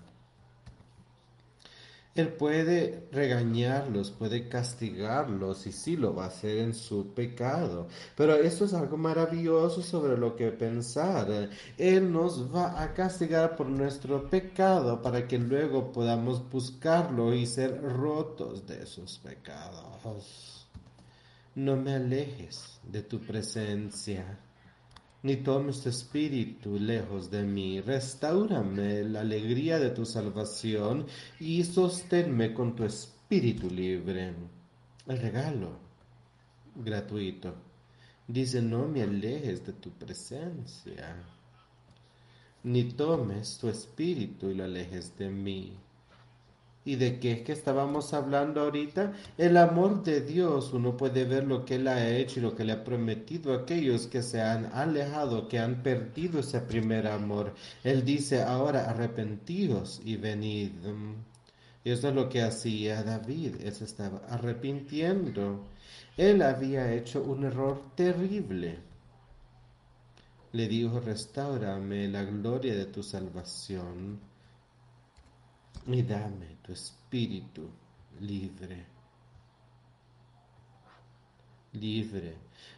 Él 2.19 2.33
puede 2.33 3.07
regañarlos, 3.13 4.11
puede 4.11 4.49
castigarlos 4.49 5.65
y 5.67 5.71
sí 5.71 5.95
lo 5.95 6.13
va 6.13 6.25
a 6.25 6.27
hacer 6.27 6.57
en 6.57 6.73
su 6.73 7.13
pecado. 7.13 7.87
Pero 8.17 8.35
eso 8.35 8.65
es 8.65 8.73
algo 8.73 8.97
maravilloso 8.97 9.81
sobre 9.81 10.17
lo 10.17 10.35
que 10.35 10.51
pensar. 10.51 11.49
Él 11.77 12.11
nos 12.11 12.53
va 12.53 12.81
a 12.81 12.93
castigar 12.93 13.55
por 13.55 13.67
nuestro 13.67 14.29
pecado 14.29 15.01
para 15.01 15.27
que 15.27 15.37
luego 15.37 15.93
podamos 15.93 16.49
buscarlo 16.49 17.33
y 17.33 17.45
ser 17.45 17.81
rotos 17.81 18.67
de 18.67 18.83
esos 18.83 19.17
pecados. 19.19 20.67
No 21.55 21.77
me 21.77 21.93
alejes 21.95 22.81
de 22.83 23.01
tu 23.01 23.19
presencia 23.21 24.39
ni 25.23 25.35
tomes 25.37 25.81
tu 25.81 25.89
espíritu 25.89 26.79
lejos 26.79 27.29
de 27.29 27.43
mí. 27.43 27.81
Restaurame 27.81 29.03
la 29.03 29.21
alegría 29.21 29.79
de 29.79 29.89
tu 29.89 30.05
salvación 30.05 31.05
y 31.39 31.63
sosténme 31.63 32.53
con 32.53 32.75
tu 32.75 32.83
espíritu 32.85 33.69
libre. 33.69 34.33
El 35.07 35.17
regalo 35.17 35.79
gratuito. 36.75 37.53
Dice, 38.27 38.61
no 38.61 38.87
me 38.87 39.01
alejes 39.01 39.65
de 39.65 39.73
tu 39.73 39.89
presencia, 39.89 41.15
ni 42.63 42.83
tomes 42.83 43.57
tu 43.57 43.69
espíritu 43.69 44.51
y 44.51 44.53
lo 44.53 44.65
alejes 44.65 45.17
de 45.17 45.29
mí. 45.29 45.73
¿Y 46.85 46.95
de 46.95 47.19
qué 47.19 47.33
es 47.33 47.41
que 47.41 47.51
estábamos 47.51 48.13
hablando 48.13 48.61
ahorita? 48.61 49.13
El 49.37 49.57
amor 49.57 50.01
de 50.01 50.21
Dios. 50.21 50.73
Uno 50.73 50.95
puede 50.95 51.25
ver 51.25 51.45
lo 51.45 51.65
que 51.65 51.75
Él 51.75 51.87
ha 51.87 52.09
hecho 52.09 52.39
y 52.39 52.43
lo 52.43 52.55
que 52.55 52.63
le 52.63 52.71
ha 52.71 52.83
prometido 52.83 53.53
a 53.53 53.57
aquellos 53.57 54.07
que 54.07 54.23
se 54.23 54.41
han 54.41 54.67
alejado, 54.73 55.47
que 55.49 55.59
han 55.59 55.83
perdido 55.83 56.39
ese 56.39 56.61
primer 56.61 57.07
amor. 57.07 57.53
Él 57.83 58.05
dice 58.05 58.41
ahora 58.41 58.89
arrepentidos 58.89 60.01
y 60.05 60.15
venid. 60.15 60.71
Y 61.83 61.91
eso 61.91 62.09
es 62.09 62.15
lo 62.15 62.29
que 62.29 62.41
hacía 62.43 63.03
David. 63.03 63.55
Él 63.61 63.73
se 63.73 63.83
estaba 63.83 64.21
arrepintiendo. 64.29 65.65
Él 66.17 66.41
había 66.41 66.93
hecho 66.93 67.21
un 67.21 67.43
error 67.43 67.83
terrible. 67.95 68.79
Le 70.53 70.67
dijo, 70.67 70.99
restaurame 71.01 72.07
la 72.07 72.23
gloria 72.23 72.75
de 72.75 72.85
tu 72.85 73.03
salvación 73.03 74.28
y 75.93 76.03
dame 76.03 76.57
tu 76.61 76.73
espíritu 76.73 77.69
libre. 78.19 78.85
Libre. 81.73 82.35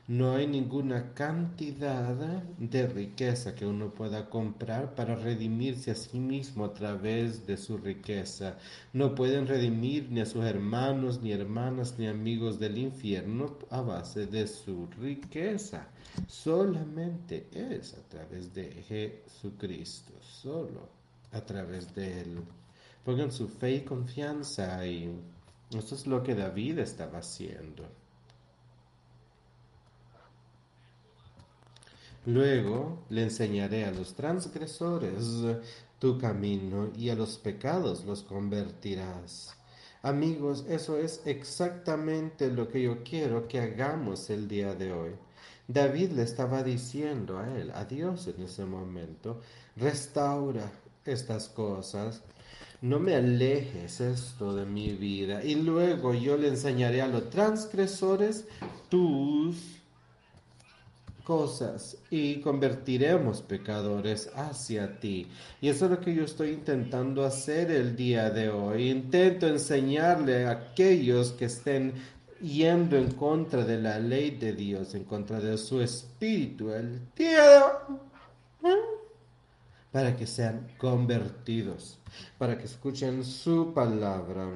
No 0.08 0.36
hay 0.36 0.48
ninguna 0.48 1.14
cantidad 1.14 2.16
de 2.58 2.88
riqueza 2.88 3.56
que 3.56 3.66
uno 3.66 3.94
pueda 3.94 4.30
comprar 4.30 4.94
para 4.96 5.16
redimirse 5.16 5.92
a 5.92 5.96
sí 5.96 6.20
mismo 6.20 6.66
a 6.66 6.74
través 6.74 7.46
de 7.48 7.56
su 7.56 7.78
riqueza. 7.78 8.58
No 8.94 9.16
pueden 9.16 9.48
redimir 9.48 10.12
ni 10.12 10.22
a 10.22 10.26
sus 10.26 10.44
hermanos, 10.44 11.22
ni 11.22 11.32
hermanas, 11.32 11.98
ni 11.98 12.08
amigos 12.08 12.60
del 12.60 12.78
infierno 12.78 13.58
a 13.70 13.82
base 13.82 14.26
de 14.26 14.48
su 14.48 14.88
riqueza. 15.00 15.88
Solamente 16.28 17.48
es 17.54 17.94
a 17.94 18.02
través 18.10 18.54
de 18.54 18.72
Jesucristo, 18.84 20.14
solo 20.22 20.90
a 21.32 21.42
través 21.42 21.96
de 21.96 22.22
Él. 22.22 22.40
Pongan 23.04 23.32
su 23.32 23.48
fe 23.48 23.72
y 23.72 23.82
confianza 23.82 24.78
ahí. 24.78 25.12
Esto 25.72 25.96
es 25.96 26.06
lo 26.06 26.22
que 26.22 26.36
David 26.36 26.80
estaba 26.80 27.20
haciendo. 27.20 27.88
Luego 32.26 33.04
le 33.10 33.24
enseñaré 33.24 33.86
a 33.86 33.92
los 33.92 34.14
transgresores 34.14 35.44
tu 35.98 36.20
camino 36.20 36.92
y 36.96 37.10
a 37.10 37.16
los 37.16 37.38
pecados 37.38 38.06
los 38.06 38.22
convertirás. 38.22 39.56
Amigos, 40.04 40.66
eso 40.68 40.98
es 40.98 41.22
exactamente 41.26 42.50
lo 42.52 42.68
que 42.68 42.82
yo 42.82 43.04
quiero 43.04 43.48
que 43.48 43.60
hagamos 43.60 44.30
el 44.30 44.48
día 44.48 44.76
de 44.76 44.92
hoy. 44.94 45.12
David 45.68 46.12
le 46.12 46.24
estaba 46.24 46.64
diciendo 46.64 47.40
a 47.40 47.56
él, 47.58 47.72
a 47.72 47.86
Dios 47.86 48.28
en 48.28 48.44
ese 48.44 48.66
momento, 48.66 49.42
restaura 49.76 50.72
estas 51.06 51.50
cosas, 51.50 52.22
no 52.82 53.00
me 53.00 53.16
alejes 53.16 54.02
esto 54.02 54.56
de 54.56 54.66
mi 54.66 54.90
vida. 54.90 55.44
Y 55.44 55.56
luego 55.56 56.14
yo 56.14 56.36
le 56.36 56.48
enseñaré 56.48 57.02
a 57.02 57.08
los 57.08 57.30
transgresores 57.30 58.46
tus 58.90 59.56
cosas 61.24 61.98
y 62.10 62.42
convertiremos 62.42 63.44
pecadores 63.44 64.32
hacia 64.36 65.00
ti. 65.00 65.28
Y 65.62 65.70
eso 65.70 65.86
es 65.86 65.92
lo 65.92 66.00
que 66.00 66.16
yo 66.16 66.26
estoy 66.26 66.50
intentando 66.50 67.24
hacer 67.24 67.70
el 67.70 67.96
día 67.96 68.32
de 68.32 68.50
hoy. 68.50 68.90
Intento 68.90 69.48
enseñarle 69.48 70.46
a 70.46 70.52
aquellos 70.52 71.32
que 71.34 71.46
estén 71.46 71.94
yendo 72.42 72.98
en 72.98 73.12
contra 73.12 73.64
de 73.64 73.80
la 73.80 74.00
ley 74.00 74.32
de 74.32 74.54
Dios, 74.54 74.96
en 74.96 75.04
contra 75.04 75.40
de 75.40 75.60
su 75.60 75.80
espíritu, 75.80 76.72
el 76.72 77.00
día 77.16 77.44
de 78.64 78.72
para 79.92 80.16
que 80.16 80.26
sean 80.26 80.68
convertidos, 80.78 82.00
para 82.38 82.58
que 82.58 82.66
escuchen 82.66 83.24
su 83.24 83.74
palabra 83.74 84.50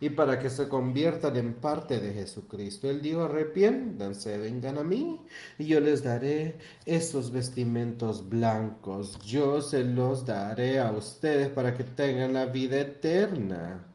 y 0.00 0.10
para 0.10 0.38
que 0.38 0.50
se 0.50 0.68
conviertan 0.68 1.36
en 1.36 1.54
parte 1.54 2.00
de 2.00 2.12
Jesucristo. 2.12 2.90
Él 2.90 3.00
dijo, 3.00 3.22
arrepiéntanse, 3.22 4.36
vengan 4.38 4.78
a 4.78 4.84
mí 4.84 5.20
y 5.58 5.66
yo 5.66 5.80
les 5.80 6.02
daré 6.02 6.58
esos 6.84 7.30
vestimentos 7.30 8.28
blancos. 8.28 9.18
Yo 9.24 9.62
se 9.62 9.84
los 9.84 10.26
daré 10.26 10.80
a 10.80 10.90
ustedes 10.92 11.48
para 11.48 11.74
que 11.74 11.84
tengan 11.84 12.34
la 12.34 12.46
vida 12.46 12.80
eterna. 12.80 13.86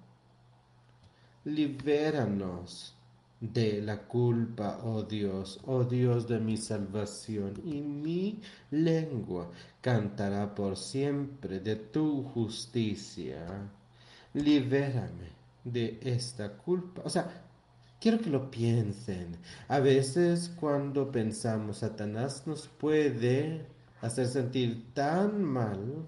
Libéranos 1.44 2.91
de 3.42 3.82
la 3.82 4.04
culpa, 4.04 4.80
oh 4.84 5.02
Dios, 5.02 5.60
oh 5.66 5.84
Dios 5.84 6.28
de 6.28 6.40
mi 6.40 6.58
salvación, 6.58 7.60
y 7.66 7.82
mi 7.82 8.40
lengua 8.70 9.50
cantará 9.82 10.54
por 10.54 10.78
siempre 10.78 11.60
de 11.60 11.76
tu 11.76 12.24
justicia. 12.24 13.46
Libérame 14.34 15.32
de 15.64 16.00
esta 16.02 16.54
culpa. 16.54 17.02
O 17.04 17.10
sea, 17.10 17.44
quiero 18.00 18.20
que 18.20 18.30
lo 18.30 18.52
piensen. 18.52 19.36
A 19.68 19.80
veces 19.80 20.52
cuando 20.60 21.12
pensamos, 21.12 21.78
Satanás 21.78 22.44
nos 22.46 22.68
puede 22.68 23.66
hacer 24.02 24.28
sentir 24.28 24.94
tan 24.94 25.44
mal 25.44 26.08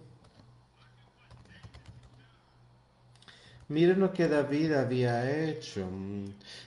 Miren 3.70 4.00
lo 4.00 4.12
que 4.12 4.28
David 4.28 4.74
había 4.74 5.48
hecho. 5.48 5.88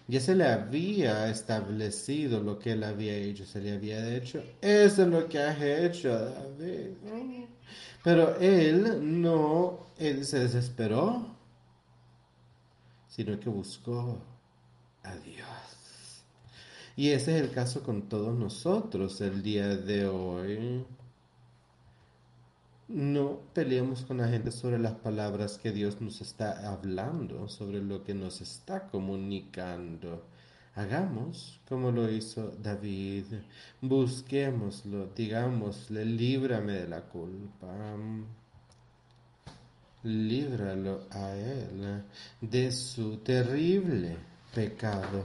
Ya 0.08 0.20
se 0.20 0.34
le 0.34 0.44
había 0.44 1.28
establecido 1.28 2.42
lo 2.42 2.58
que 2.58 2.72
él 2.72 2.84
había 2.84 3.14
hecho. 3.14 3.44
Se 3.44 3.60
le 3.60 3.72
había 3.72 4.16
hecho. 4.16 4.42
Eso 4.60 5.02
es 5.02 5.08
lo 5.08 5.28
que 5.28 5.38
ha 5.38 5.84
hecho 5.84 6.12
David. 6.12 7.46
Pero 8.02 8.36
él 8.38 9.20
no, 9.20 9.86
él 9.98 10.24
se 10.24 10.40
desesperó, 10.40 11.26
sino 13.08 13.38
que 13.38 13.48
buscó 13.48 14.18
a 15.02 15.16
Dios. 15.16 15.46
Y 16.96 17.10
ese 17.10 17.36
es 17.36 17.42
el 17.42 17.50
caso 17.50 17.82
con 17.82 18.08
todos 18.08 18.34
nosotros 18.34 19.20
el 19.20 19.42
día 19.42 19.68
de 19.76 20.06
hoy. 20.06 20.84
No 22.88 23.40
peleemos 23.52 24.02
con 24.02 24.18
la 24.18 24.28
gente 24.28 24.52
sobre 24.52 24.78
las 24.78 24.94
palabras 24.94 25.58
que 25.58 25.72
Dios 25.72 26.00
nos 26.00 26.20
está 26.20 26.70
hablando, 26.70 27.48
sobre 27.48 27.82
lo 27.82 28.04
que 28.04 28.14
nos 28.14 28.40
está 28.40 28.86
comunicando. 28.86 30.24
Hagamos 30.76 31.58
como 31.68 31.90
lo 31.90 32.08
hizo 32.08 32.52
David. 32.62 33.24
Busquémoslo, 33.80 35.06
digámosle, 35.16 36.04
líbrame 36.04 36.74
de 36.74 36.88
la 36.88 37.00
culpa. 37.00 37.74
Líbralo 40.04 41.08
a 41.10 41.34
él 41.34 42.04
de 42.40 42.70
su 42.70 43.16
terrible 43.16 44.16
pecado. 44.54 45.24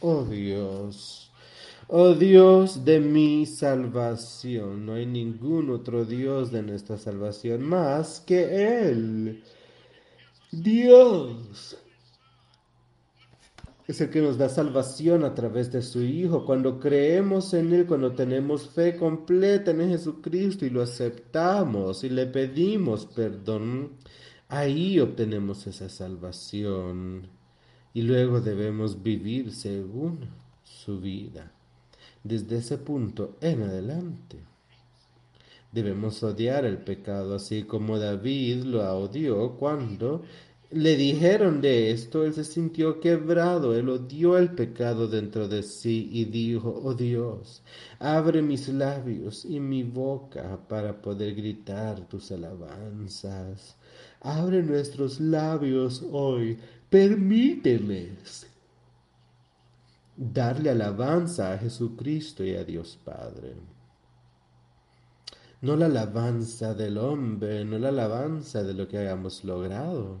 Oh 0.00 0.24
Dios. 0.24 1.27
Oh 1.90 2.12
Dios 2.12 2.84
de 2.84 3.00
mi 3.00 3.46
salvación, 3.46 4.84
no 4.84 4.92
hay 4.92 5.06
ningún 5.06 5.70
otro 5.70 6.04
Dios 6.04 6.52
de 6.52 6.62
nuestra 6.62 6.98
salvación 6.98 7.62
más 7.62 8.20
que 8.20 8.88
Él. 8.90 9.42
Dios 10.52 11.78
es 13.86 14.02
el 14.02 14.10
que 14.10 14.20
nos 14.20 14.36
da 14.36 14.50
salvación 14.50 15.24
a 15.24 15.34
través 15.34 15.72
de 15.72 15.80
su 15.80 16.02
Hijo. 16.02 16.44
Cuando 16.44 16.78
creemos 16.78 17.54
en 17.54 17.72
Él, 17.72 17.86
cuando 17.86 18.12
tenemos 18.12 18.68
fe 18.68 18.94
completa 18.94 19.70
en 19.70 19.88
Jesucristo 19.88 20.66
y 20.66 20.70
lo 20.70 20.82
aceptamos 20.82 22.04
y 22.04 22.10
le 22.10 22.26
pedimos 22.26 23.06
perdón, 23.06 23.92
ahí 24.48 25.00
obtenemos 25.00 25.66
esa 25.66 25.88
salvación. 25.88 27.30
Y 27.94 28.02
luego 28.02 28.42
debemos 28.42 29.02
vivir 29.02 29.54
según 29.54 30.28
su 30.62 31.00
vida 31.00 31.54
desde 32.28 32.58
ese 32.58 32.78
punto 32.78 33.36
en 33.40 33.62
adelante. 33.62 34.36
Debemos 35.72 36.22
odiar 36.22 36.64
el 36.64 36.78
pecado 36.78 37.34
así 37.34 37.62
como 37.64 37.98
David 37.98 38.64
lo 38.64 38.80
odió 38.98 39.52
cuando 39.56 40.22
le 40.70 40.96
dijeron 40.96 41.62
de 41.62 41.90
esto, 41.90 42.26
él 42.26 42.34
se 42.34 42.44
sintió 42.44 43.00
quebrado, 43.00 43.74
él 43.74 43.88
odió 43.88 44.36
el 44.36 44.50
pecado 44.50 45.08
dentro 45.08 45.48
de 45.48 45.62
sí 45.62 46.10
y 46.12 46.26
dijo, 46.26 46.82
oh 46.84 46.92
Dios, 46.92 47.62
abre 47.98 48.42
mis 48.42 48.68
labios 48.68 49.46
y 49.46 49.60
mi 49.60 49.82
boca 49.82 50.58
para 50.68 51.00
poder 51.00 51.34
gritar 51.34 52.06
tus 52.06 52.30
alabanzas. 52.32 53.76
Abre 54.20 54.62
nuestros 54.62 55.20
labios 55.20 56.04
hoy, 56.12 56.58
permíteme 56.90 58.10
darle 60.18 60.70
alabanza 60.70 61.52
a 61.52 61.58
Jesucristo 61.58 62.44
y 62.44 62.56
a 62.56 62.64
Dios 62.64 62.98
Padre. 63.04 63.54
No 65.60 65.76
la 65.76 65.86
alabanza 65.86 66.74
del 66.74 66.98
hombre, 66.98 67.64
no 67.64 67.78
la 67.78 67.88
alabanza 67.90 68.64
de 68.64 68.74
lo 68.74 68.88
que 68.88 68.98
hayamos 68.98 69.44
logrado, 69.44 70.18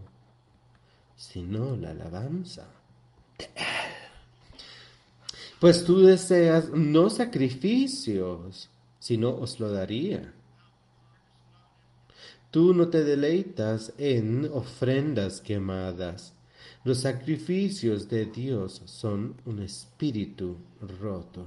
sino 1.16 1.76
la 1.76 1.90
alabanza. 1.90 2.68
Pues 5.60 5.84
tú 5.84 6.00
deseas 6.00 6.70
no 6.70 7.10
sacrificios, 7.10 8.70
sino 9.00 9.34
os 9.34 9.58
lo 9.58 9.70
daría. 9.72 10.32
Tú 12.52 12.72
no 12.72 12.88
te 12.88 13.02
deleitas 13.02 13.92
en 13.98 14.48
ofrendas 14.52 15.40
quemadas, 15.40 16.32
los 16.84 16.98
sacrificios 17.00 18.08
de 18.08 18.26
Dios 18.26 18.82
son 18.84 19.34
un 19.44 19.62
espíritu 19.62 20.56
roto, 21.00 21.46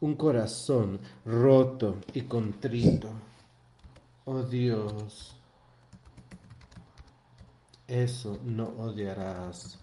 un 0.00 0.14
corazón 0.14 1.00
roto 1.24 1.96
y 2.14 2.22
contrito. 2.22 3.10
Oh 4.24 4.42
Dios, 4.42 5.36
eso 7.86 8.38
no 8.44 8.68
odiarás. 8.78 9.78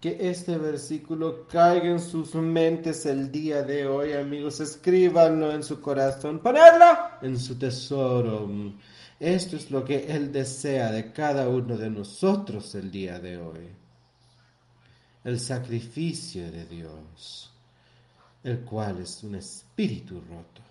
Que 0.00 0.28
este 0.28 0.58
versículo 0.58 1.46
caiga 1.48 1.86
en 1.86 2.00
sus 2.00 2.34
mentes 2.34 3.06
el 3.06 3.32
día 3.32 3.62
de 3.62 3.86
hoy, 3.86 4.12
amigos. 4.12 4.60
Escríbanlo 4.60 5.50
en 5.52 5.62
su 5.62 5.80
corazón, 5.80 6.38
ponedlo 6.38 6.86
en 7.22 7.38
su 7.38 7.58
tesoro. 7.58 8.48
Esto 9.18 9.56
es 9.56 9.70
lo 9.70 9.84
que 9.84 10.14
Él 10.14 10.30
desea 10.30 10.90
de 10.92 11.12
cada 11.12 11.48
uno 11.48 11.76
de 11.76 11.88
nosotros 11.88 12.74
el 12.74 12.90
día 12.90 13.18
de 13.18 13.38
hoy. 13.38 13.68
El 15.24 15.40
sacrificio 15.40 16.50
de 16.50 16.66
Dios, 16.66 17.50
el 18.44 18.60
cual 18.60 19.00
es 19.00 19.22
un 19.22 19.36
espíritu 19.36 20.20
roto. 20.20 20.62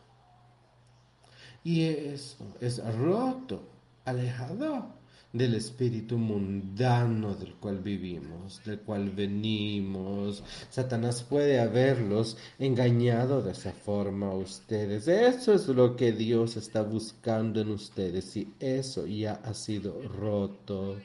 Y 1.64 1.84
eso 1.84 2.46
es 2.62 2.84
roto, 2.96 3.68
alejado 4.06 5.05
del 5.36 5.56
espíritu 5.56 6.18
mundano 6.18 7.36
del 7.36 7.56
cual 7.56 7.80
vivimos, 7.80 8.62
del 8.64 8.80
cual 8.80 9.10
venimos. 9.10 10.42
Satanás 10.70 11.24
puede 11.24 11.60
haberlos 11.60 12.38
engañado 12.58 13.42
de 13.42 13.52
esa 13.52 13.74
forma 13.74 14.28
a 14.28 14.36
ustedes. 14.36 15.10
Eso 15.10 15.54
es 15.54 15.68
lo 15.68 15.98
que 15.98 16.14
Dios 16.14 16.56
está 16.56 16.84
buscando 16.84 17.60
en 17.60 17.72
ustedes 17.72 18.38
y 18.38 18.54
eso 18.62 19.06
ya 19.06 19.34
ha 19.44 19.54
sido 19.54 20.02
roto. 20.08 20.96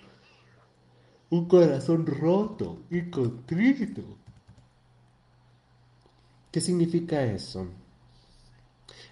Un 1.30 1.46
corazón 1.46 2.06
roto 2.06 2.84
y 2.88 3.10
contrito. 3.10 4.02
¿Qué 6.52 6.60
significa 6.60 7.24
eso? 7.24 7.66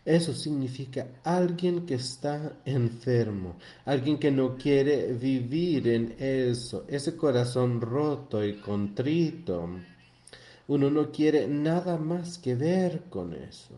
Eso 0.09 0.33
significa 0.33 1.07
alguien 1.23 1.85
que 1.85 1.97
está 1.97 2.61
enfermo, 2.65 3.57
alguien 3.85 4.19
que 4.19 4.31
no 4.31 4.57
quiere 4.57 5.13
vivir 5.13 5.87
en 5.87 6.17
eso, 6.19 6.87
ese 6.89 7.15
corazón 7.15 7.79
roto 7.79 8.43
y 8.43 8.59
contrito. 8.59 9.69
Uno 10.69 10.91
no 10.91 11.13
quiere 11.13 11.47
nada 11.47 11.99
más 11.99 12.39
que 12.39 12.55
ver 12.55 13.11
con 13.11 13.35
eso. 13.35 13.75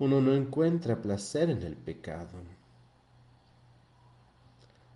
Uno 0.00 0.20
no 0.20 0.34
encuentra 0.34 1.00
placer 1.00 1.48
en 1.48 1.62
el 1.62 1.76
pecado, 1.76 2.42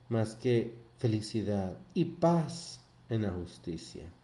más 0.09 0.35
que 0.35 0.75
felicidad 0.97 1.79
y 1.95 2.07
paz 2.07 2.81
en 3.09 3.23
la 3.23 3.31
justicia. 3.31 4.18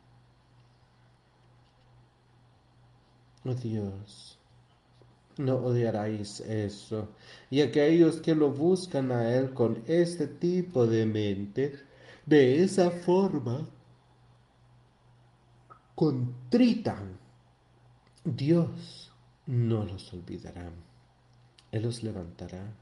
Oh 3.47 3.55
Dios, 3.55 4.38
no 5.36 5.57
odiaráis 5.57 6.40
eso. 6.40 7.09
Y 7.51 7.61
aquellos 7.61 8.20
que 8.20 8.34
lo 8.34 8.51
buscan 8.51 9.12
a 9.12 9.34
Él 9.34 9.53
con 9.53 9.82
este 9.86 10.26
tipo 10.26 10.86
de 10.86 11.05
mente, 11.05 11.78
de 12.24 12.62
esa 12.62 12.90
forma, 12.90 13.68
contritan, 15.95 17.18
Dios 18.24 19.12
no 19.47 19.84
los 19.84 20.12
olvidará. 20.14 20.72
Él 21.70 21.82
los 21.82 22.03
levantará. 22.03 22.72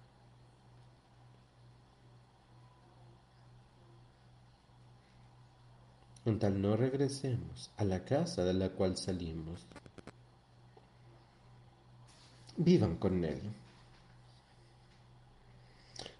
En 6.25 6.39
tal 6.39 6.63
no 6.63 6.77
regresemos 6.77 7.73
a 7.77 7.85
la 7.85 8.05
casa 8.05 8.45
de 8.45 8.55
la 8.55 8.69
cual 8.71 8.97
salimos 8.97 9.67
vivan 12.57 12.97
con 12.97 13.25
Él. 13.25 13.41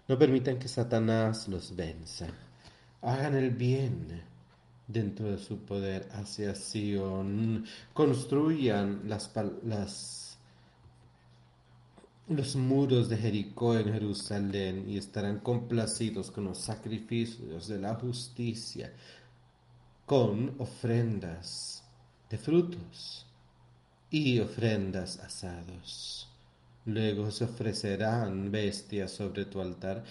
No 0.07 0.17
permitan 0.17 0.59
que 0.59 0.67
Satanás 0.67 1.47
los 1.47 1.75
venza. 1.75 2.27
Hagan 3.01 3.35
el 3.35 3.51
bien 3.51 4.21
dentro 4.87 5.31
de 5.31 5.37
su 5.37 5.59
poder 5.59 6.09
hacia 6.13 6.55
Sion. 6.55 7.65
Construyan 7.93 9.03
las, 9.07 9.31
las, 9.63 10.37
los 12.27 12.55
muros 12.55 13.07
de 13.09 13.17
Jericó 13.17 13.77
en 13.77 13.93
Jerusalén 13.93 14.89
y 14.89 14.97
estarán 14.97 15.39
complacidos 15.39 16.31
con 16.31 16.45
los 16.45 16.57
sacrificios 16.57 17.67
de 17.67 17.79
la 17.79 17.95
justicia, 17.95 18.91
con 20.05 20.55
ofrendas 20.59 21.83
de 22.29 22.37
frutos 22.37 23.25
y 24.13 24.39
ofrendas 24.39 25.19
asados. 25.19 26.29
Luego 26.85 27.31
se 27.31 27.45
ofrecerán 27.45 28.51
bestias 28.51 29.11
sobre 29.11 29.45
tu 29.45 29.59
altar 29.59 30.03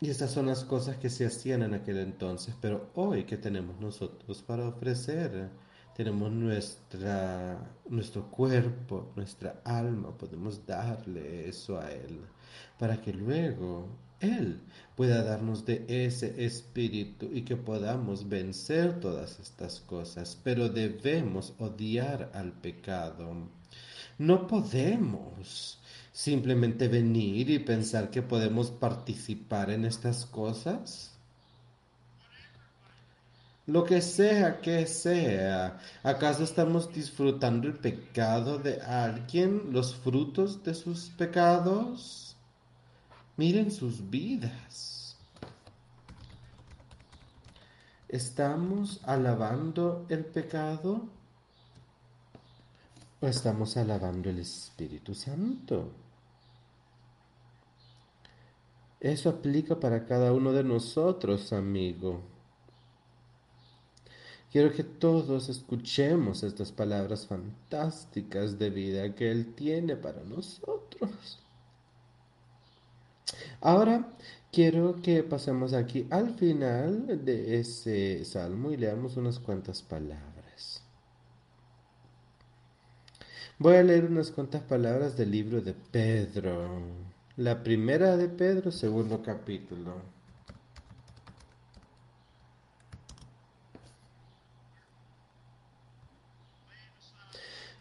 Y 0.00 0.10
estas 0.10 0.30
son 0.32 0.46
las 0.46 0.64
cosas 0.64 0.96
que 0.96 1.08
se 1.08 1.24
hacían 1.26 1.62
en 1.62 1.74
aquel 1.74 1.98
entonces, 1.98 2.54
pero 2.60 2.90
hoy, 2.94 3.24
¿qué 3.24 3.36
tenemos 3.36 3.80
nosotros 3.80 4.42
para 4.42 4.68
ofrecer? 4.68 5.50
Tenemos 5.94 6.30
nuestra, 6.32 7.58
nuestro 7.88 8.30
cuerpo, 8.30 9.12
nuestra 9.16 9.60
alma, 9.64 10.16
podemos 10.18 10.66
darle 10.66 11.48
eso 11.48 11.78
a 11.78 11.90
Él, 11.92 12.20
para 12.78 13.00
que 13.00 13.12
luego 13.12 13.88
Él 14.20 14.60
pueda 15.02 15.24
darnos 15.24 15.66
de 15.66 15.84
ese 15.88 16.44
espíritu 16.46 17.28
y 17.32 17.42
que 17.42 17.56
podamos 17.56 18.28
vencer 18.28 19.00
todas 19.00 19.40
estas 19.40 19.80
cosas, 19.80 20.38
pero 20.44 20.68
debemos 20.68 21.54
odiar 21.58 22.30
al 22.32 22.52
pecado. 22.52 23.34
No 24.16 24.46
podemos 24.46 25.80
simplemente 26.12 26.86
venir 26.86 27.50
y 27.50 27.58
pensar 27.58 28.10
que 28.10 28.22
podemos 28.22 28.70
participar 28.70 29.70
en 29.70 29.86
estas 29.86 30.24
cosas? 30.24 31.10
Lo 33.66 33.82
que 33.82 34.00
sea 34.00 34.60
que 34.60 34.86
sea, 34.86 35.80
¿acaso 36.04 36.44
estamos 36.44 36.94
disfrutando 36.94 37.66
el 37.66 37.74
pecado 37.74 38.56
de 38.58 38.80
alguien, 38.80 39.72
los 39.72 39.96
frutos 39.96 40.62
de 40.62 40.74
sus 40.74 41.10
pecados? 41.10 42.31
Miren 43.36 43.70
sus 43.70 44.10
vidas. 44.10 45.16
¿Estamos 48.08 49.00
alabando 49.04 50.04
el 50.10 50.24
pecado? 50.26 51.08
¿O 53.20 53.26
estamos 53.26 53.76
alabando 53.78 54.28
el 54.28 54.40
Espíritu 54.40 55.14
Santo? 55.14 55.92
Eso 59.00 59.30
aplica 59.30 59.80
para 59.80 60.04
cada 60.04 60.32
uno 60.32 60.52
de 60.52 60.62
nosotros, 60.62 61.52
amigo. 61.52 62.20
Quiero 64.52 64.70
que 64.70 64.84
todos 64.84 65.48
escuchemos 65.48 66.42
estas 66.42 66.70
palabras 66.70 67.26
fantásticas 67.26 68.58
de 68.58 68.68
vida 68.68 69.14
que 69.14 69.30
Él 69.30 69.54
tiene 69.54 69.96
para 69.96 70.22
nosotros. 70.22 71.42
Ahora 73.60 74.08
quiero 74.50 75.00
que 75.02 75.22
pasemos 75.22 75.72
aquí 75.72 76.06
al 76.10 76.34
final 76.34 77.24
de 77.24 77.58
ese 77.58 78.24
salmo 78.24 78.70
y 78.70 78.76
leamos 78.76 79.16
unas 79.16 79.38
cuantas 79.38 79.82
palabras. 79.82 80.82
Voy 83.58 83.76
a 83.76 83.82
leer 83.82 84.06
unas 84.06 84.30
cuantas 84.30 84.62
palabras 84.62 85.16
del 85.16 85.30
libro 85.30 85.60
de 85.60 85.72
Pedro. 85.72 86.80
La 87.36 87.62
primera 87.62 88.16
de 88.16 88.28
Pedro, 88.28 88.72
segundo 88.72 89.22
capítulo. 89.22 90.11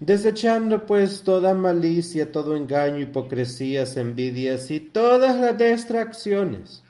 Desechando 0.02 0.88
pues 0.88 1.22
toda 1.22 1.54
malicia, 1.54 2.32
todo 2.32 2.56
engaño, 2.56 3.02
hipocresías, 3.02 3.98
envidias 3.98 4.72
y 4.72 4.80
todas 4.80 5.40
las 5.40 5.56
distracciones. 5.56 6.84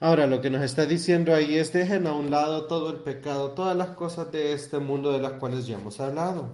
Ahora 0.00 0.26
lo 0.26 0.40
que 0.40 0.50
nos 0.50 0.64
está 0.64 0.86
diciendo 0.86 1.32
ahí 1.32 1.54
es 1.54 1.72
dejen 1.72 2.08
a 2.08 2.14
un 2.14 2.32
lado 2.32 2.66
todo 2.66 2.90
el 2.90 2.96
pecado, 2.96 3.52
todas 3.52 3.76
las 3.76 3.90
cosas 3.90 4.32
de 4.32 4.54
este 4.54 4.80
mundo 4.80 5.12
de 5.12 5.20
las 5.20 5.34
cuales 5.34 5.68
ya 5.68 5.76
hemos 5.76 6.00
hablado. 6.00 6.50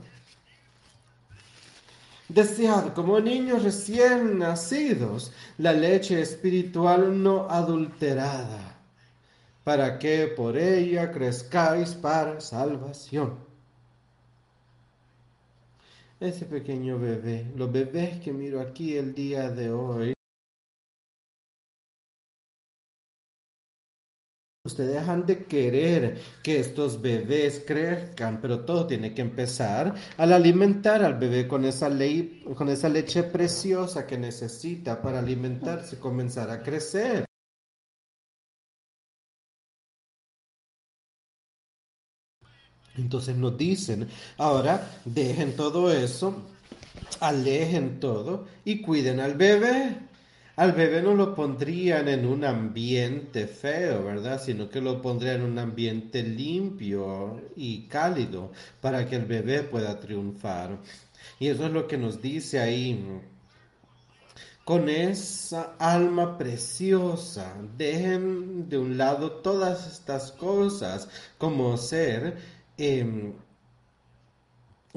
Desead 2.29 2.93
como 2.93 3.19
niños 3.19 3.63
recién 3.63 4.39
nacidos 4.39 5.33
la 5.57 5.73
leche 5.73 6.21
espiritual 6.21 7.23
no 7.23 7.49
adulterada, 7.49 8.77
para 9.65 9.99
que 9.99 10.27
por 10.27 10.59
ella 10.59 11.11
crezcáis 11.13 11.95
para 11.95 12.43
salvación. 12.43 13.52
Ese 16.23 16.45
pequeño 16.47 17.01
bebé, 17.01 17.51
los 17.57 17.73
bebés 17.73 18.21
que 18.21 18.33
miro 18.33 18.61
aquí 18.61 18.97
el 18.97 19.13
día 19.13 19.51
de 19.51 19.73
hoy, 19.73 20.15
Ustedes 24.65 24.95
dejan 24.95 25.27
de 25.27 25.45
querer 25.47 26.21
que 26.45 26.61
estos 26.61 27.03
bebés 27.03 27.65
crezcan, 27.67 28.41
pero 28.41 28.65
todo 28.65 28.87
tiene 28.87 29.13
que 29.13 29.21
empezar 29.21 29.93
al 30.17 30.33
alimentar 30.33 31.03
al 31.03 31.19
bebé 31.19 31.49
con 31.49 31.65
esa, 31.65 31.89
ley, 31.89 32.45
con 32.55 32.69
esa 32.69 32.89
leche 32.89 33.25
preciosa 33.25 34.07
que 34.07 34.17
necesita 34.17 35.03
para 35.03 35.19
alimentarse 35.19 35.97
y 35.97 35.99
comenzar 35.99 36.51
a 36.51 36.63
crecer. 36.63 37.25
Entonces 42.97 43.37
nos 43.37 43.57
dicen, 43.57 44.09
ahora 44.37 44.91
dejen 45.05 45.57
todo 45.57 45.93
eso, 45.93 46.43
alejen 47.21 48.01
todo 48.01 48.47
y 48.65 48.83
cuiden 48.83 49.21
al 49.21 49.35
bebé. 49.35 49.97
Al 50.55 50.73
bebé 50.73 51.01
no 51.01 51.15
lo 51.15 51.35
pondrían 51.35 52.09
en 52.09 52.27
un 52.27 52.45
ambiente 52.45 53.47
feo, 53.47 54.05
¿verdad? 54.05 54.41
Sino 54.43 54.69
que 54.69 54.83
lo 54.83 55.01
pondrían 55.01 55.37
en 55.37 55.53
un 55.53 55.59
ambiente 55.59 56.23
limpio 56.23 57.41
y 57.57 57.85
cálido 57.89 58.53
para 58.83 59.09
que 59.09 59.17
el 59.17 59.25
bebé 59.25 59.63
pueda 59.63 59.99
triunfar. 59.99 60.79
Y 61.41 61.49
eso 61.49 61.67
es 61.67 61.73
lo 61.73 61.87
que 61.87 61.97
nos 61.97 62.21
dice 62.21 62.61
ahí. 62.61 63.03
Con 64.65 64.91
esa 64.91 65.75
alma 65.79 66.37
preciosa, 66.37 67.57
dejen 67.79 68.69
de 68.69 68.77
un 68.79 68.99
lado 68.99 69.33
todas 69.33 69.91
estas 69.91 70.33
cosas, 70.33 71.09
como 71.39 71.77
ser 71.79 72.37
em, 72.77 73.35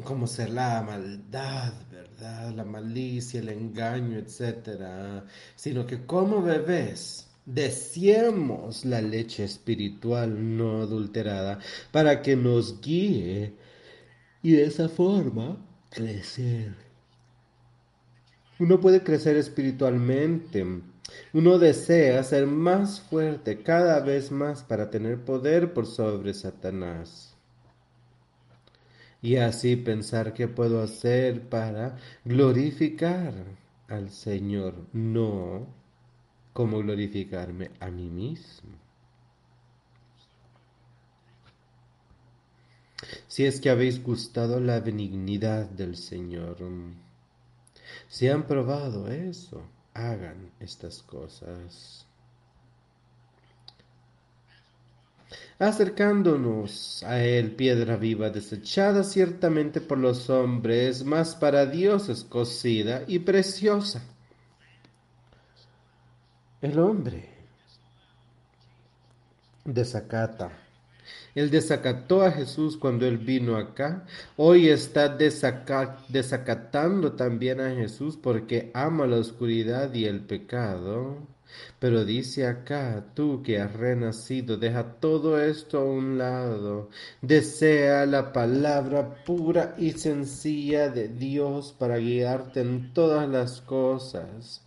como 0.04 0.28
ser 0.28 0.50
la 0.50 0.82
maldad, 0.82 1.74
¿verdad? 1.92 2.54
La 2.54 2.66
malicia, 2.66 3.40
el 3.40 3.50
engaño, 3.50 4.18
etcétera, 4.18 5.26
sino 5.56 5.86
que 5.86 6.06
como 6.06 6.42
bebés 6.42 7.28
deseemos 7.46 8.86
la 8.86 9.02
leche 9.02 9.44
espiritual 9.44 10.58
no 10.58 10.82
adulterada 10.82 11.60
para 11.92 12.22
que 12.22 12.36
nos 12.36 12.82
guíe 12.82 13.54
y 14.42 14.52
de 14.54 14.66
esa 14.66 14.90
forma 14.90 15.58
crecer. 15.90 16.76
Uno 18.60 18.80
puede 18.80 19.04
crecer 19.04 19.38
espiritualmente. 19.38 20.66
Uno 21.34 21.60
desea 21.60 22.24
ser 22.24 22.48
más 22.48 23.02
fuerte 23.02 23.62
cada 23.64 24.00
vez 24.00 24.32
más 24.32 24.64
para 24.64 24.90
tener 24.90 25.24
poder 25.24 25.74
por 25.74 25.86
sobre 25.86 26.34
Satanás 26.34 27.35
y 29.26 29.38
así 29.38 29.76
pensar 29.76 30.36
qué 30.36 30.48
puedo 30.48 30.84
hacer 30.84 31.50
para 31.50 31.98
glorificar 32.24 33.34
al 33.88 34.12
Señor, 34.12 34.76
no 34.94 35.66
como 36.54 36.78
glorificarme 36.78 37.72
a 37.80 37.90
mí 37.90 38.08
mismo. 38.08 38.78
Si 43.28 43.46
es 43.48 43.60
que 43.60 43.72
habéis 43.72 44.04
gustado 44.04 44.60
la 44.60 44.80
benignidad 44.80 45.72
del 45.72 45.96
Señor, 45.96 46.58
si 48.08 48.28
han 48.28 48.46
probado 48.46 49.08
eso, 49.08 49.64
hagan 49.96 50.52
estas 50.60 51.02
cosas. 51.02 52.05
Acercándonos 55.60 57.04
a 57.04 57.24
él 57.24 57.52
piedra 57.52 57.96
viva 57.96 58.30
desechada 58.30 59.04
ciertamente 59.04 59.82
por 59.82 59.98
los 59.98 60.30
hombres, 60.30 61.04
mas 61.04 61.36
para 61.36 61.66
Dios 61.66 62.10
escocida 62.10 63.04
y 63.08 63.20
preciosa. 63.20 64.04
El 66.62 66.80
hombre 66.80 67.30
desacata. 69.64 70.52
Él 71.36 71.52
desacató 71.52 72.24
a 72.24 72.32
Jesús 72.32 72.78
cuando 72.78 73.06
él 73.06 73.18
vino 73.18 73.58
acá. 73.58 74.06
Hoy 74.38 74.70
está 74.70 75.10
desacatando 75.10 77.12
también 77.14 77.60
a 77.60 77.76
Jesús 77.76 78.18
porque 78.18 78.72
ama 78.74 79.06
la 79.06 79.18
oscuridad 79.18 79.94
y 79.94 80.06
el 80.06 80.22
pecado. 80.22 81.35
Pero 81.80 82.06
dice 82.06 82.48
acá, 82.48 83.06
tú 83.14 83.42
que 83.44 83.60
has 83.60 83.74
renacido, 83.74 84.58
deja 84.58 85.00
todo 85.00 85.40
esto 85.40 85.80
a 85.80 85.84
un 85.84 86.18
lado, 86.18 86.90
desea 87.22 88.06
la 88.06 88.34
palabra 88.34 89.24
pura 89.24 89.76
y 89.78 89.92
sencilla 89.92 90.90
de 90.90 91.08
Dios 91.10 91.74
para 91.78 91.98
guiarte 91.98 92.62
en 92.62 92.94
todas 92.94 93.30
las 93.30 93.62
cosas, 93.62 94.66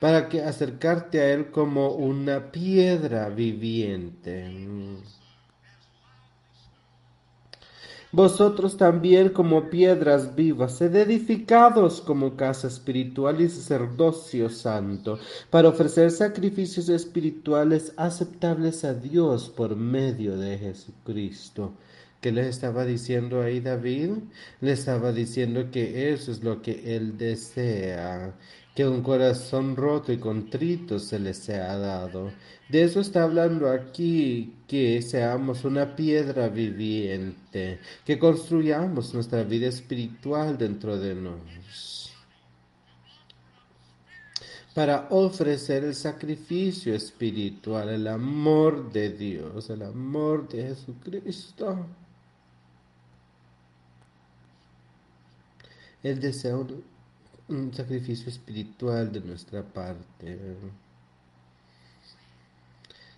para 0.00 0.28
que 0.28 0.42
acercarte 0.42 1.20
a 1.20 1.30
Él 1.32 1.50
como 1.50 1.92
una 1.92 2.52
piedra 2.52 3.28
viviente. 3.30 4.46
Vosotros 8.12 8.76
también 8.76 9.28
como 9.30 9.68
piedras 9.68 10.34
vivas, 10.34 10.76
sed 10.76 10.94
edificados 10.96 12.00
como 12.00 12.36
casa 12.36 12.68
espiritual 12.68 13.40
y 13.40 13.48
sacerdocio 13.48 14.48
santo, 14.48 15.18
para 15.50 15.68
ofrecer 15.68 16.10
sacrificios 16.10 16.88
espirituales 16.88 17.92
aceptables 17.96 18.84
a 18.84 18.94
Dios 18.94 19.48
por 19.50 19.76
medio 19.76 20.38
de 20.38 20.58
Jesucristo. 20.58 21.72
¿Qué 22.20 22.32
le 22.32 22.48
estaba 22.48 22.84
diciendo 22.84 23.42
ahí 23.42 23.60
David? 23.60 24.10
Le 24.60 24.72
estaba 24.72 25.12
diciendo 25.12 25.70
que 25.70 26.12
eso 26.12 26.32
es 26.32 26.42
lo 26.42 26.62
que 26.62 26.96
él 26.96 27.16
desea, 27.16 28.34
que 28.78 28.86
un 28.86 29.02
corazón 29.02 29.74
roto 29.74 30.12
y 30.12 30.18
contrito 30.18 31.00
se 31.00 31.18
le 31.18 31.34
sea 31.34 31.76
dado. 31.76 32.30
De 32.68 32.84
eso 32.84 33.00
está 33.00 33.24
hablando 33.24 33.68
aquí, 33.68 34.54
que 34.68 35.02
seamos 35.02 35.64
una 35.64 35.96
piedra 35.96 36.48
viviente, 36.48 37.80
que 38.04 38.20
construyamos 38.20 39.12
nuestra 39.14 39.42
vida 39.42 39.66
espiritual 39.66 40.56
dentro 40.56 40.96
de 40.96 41.12
nosotros 41.16 42.14
para 44.76 45.08
ofrecer 45.10 45.82
el 45.82 45.96
sacrificio 45.96 46.94
espiritual, 46.94 47.88
el 47.88 48.06
amor 48.06 48.92
de 48.92 49.10
Dios, 49.10 49.70
el 49.70 49.82
amor 49.82 50.48
de 50.48 50.68
Jesucristo. 50.68 51.84
Él 56.00 56.20
desea 56.20 56.54
un 57.48 57.72
sacrificio 57.74 58.28
espiritual 58.28 59.12
de 59.12 59.20
nuestra 59.20 59.62
parte. 59.62 60.38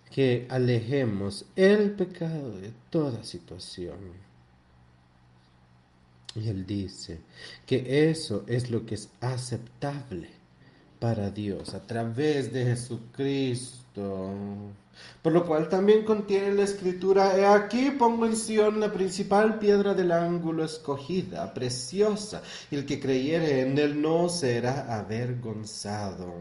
Que 0.09 0.45
alejemos 0.49 1.45
el 1.55 1.91
pecado 1.91 2.59
de 2.59 2.71
toda 2.89 3.23
situación. 3.23 4.31
Y 6.35 6.47
él 6.47 6.65
dice 6.65 7.19
que 7.65 8.09
eso 8.09 8.43
es 8.47 8.69
lo 8.71 8.85
que 8.85 8.95
es 8.95 9.09
aceptable 9.19 10.29
para 10.99 11.29
Dios 11.29 11.73
a 11.73 11.85
través 11.85 12.53
de 12.53 12.65
Jesucristo. 12.65 14.31
Por 15.21 15.33
lo 15.33 15.45
cual 15.45 15.69
también 15.69 16.03
contiene 16.03 16.53
la 16.55 16.63
escritura, 16.63 17.37
he 17.37 17.45
aquí 17.45 17.91
pongo 17.91 18.25
en 18.25 18.35
Sion 18.35 18.79
la 18.79 18.91
principal 18.91 19.59
piedra 19.59 19.93
del 19.93 20.11
ángulo 20.11 20.63
escogida, 20.63 21.53
preciosa, 21.53 22.41
y 22.71 22.75
el 22.75 22.85
que 22.85 22.99
creyere 22.99 23.61
en 23.61 23.77
él 23.77 24.01
no 24.01 24.29
será 24.29 24.97
avergonzado. 24.97 26.33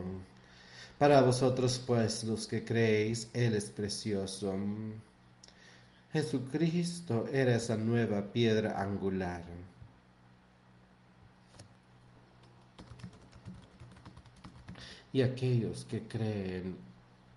Para 0.98 1.20
vosotros 1.20 1.82
pues 1.86 2.24
los 2.24 2.46
que 2.46 2.64
creéis, 2.64 3.28
él 3.34 3.54
es 3.54 3.66
precioso. 3.66 4.54
Jesucristo 6.12 7.26
era 7.30 7.56
esa 7.56 7.76
nueva 7.76 8.32
piedra 8.32 8.80
angular. 8.80 9.44
Y 15.12 15.22
aquellos 15.22 15.84
que 15.84 16.02
creen 16.02 16.76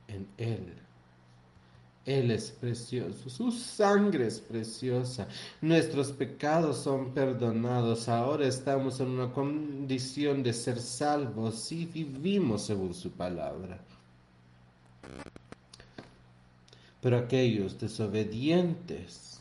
en 0.08 0.28
Él 0.38 0.83
él 2.06 2.32
es 2.32 2.52
precioso, 2.52 3.30
su 3.30 3.52
sangre 3.52 4.28
es 4.28 4.42
preciosa, 4.42 5.28
nuestros 5.62 6.12
pecados 6.12 6.78
son 6.78 7.14
perdonados, 7.14 8.10
ahora 8.10 8.46
estamos 8.46 9.00
en 9.00 9.08
una 9.08 9.32
condición 9.32 10.44
de 10.44 10.52
ser 10.52 10.82
salvos 10.82 11.72
y 11.72 11.86
vivimos 11.86 12.64
según 12.64 12.94
su 12.94 13.12
palabra. 13.12 13.80
Pero 17.02 17.18
aquellos 17.18 17.80
desobedientes, 17.80 19.40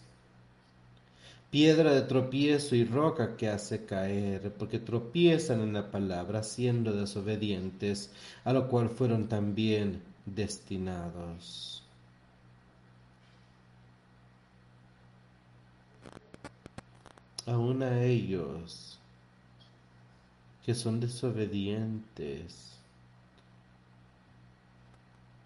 piedra 1.50 1.92
de 1.94 2.02
tropiezo 2.02 2.76
y 2.76 2.84
roca 2.84 3.36
que 3.36 3.48
hace 3.48 3.84
caer, 3.84 4.52
porque 4.56 4.78
tropiezan 4.78 5.60
en 5.62 5.72
la 5.72 5.90
palabra 5.90 6.44
siendo 6.44 6.92
desobedientes, 6.92 8.10
a 8.44 8.52
lo 8.52 8.68
cual 8.68 8.88
fueron 8.88 9.28
también 9.28 10.00
destinados. 10.26 11.81
Aún 17.46 17.82
a 17.82 18.02
ellos 18.02 18.98
que 20.64 20.74
son 20.74 21.00
desobedientes 21.00 22.72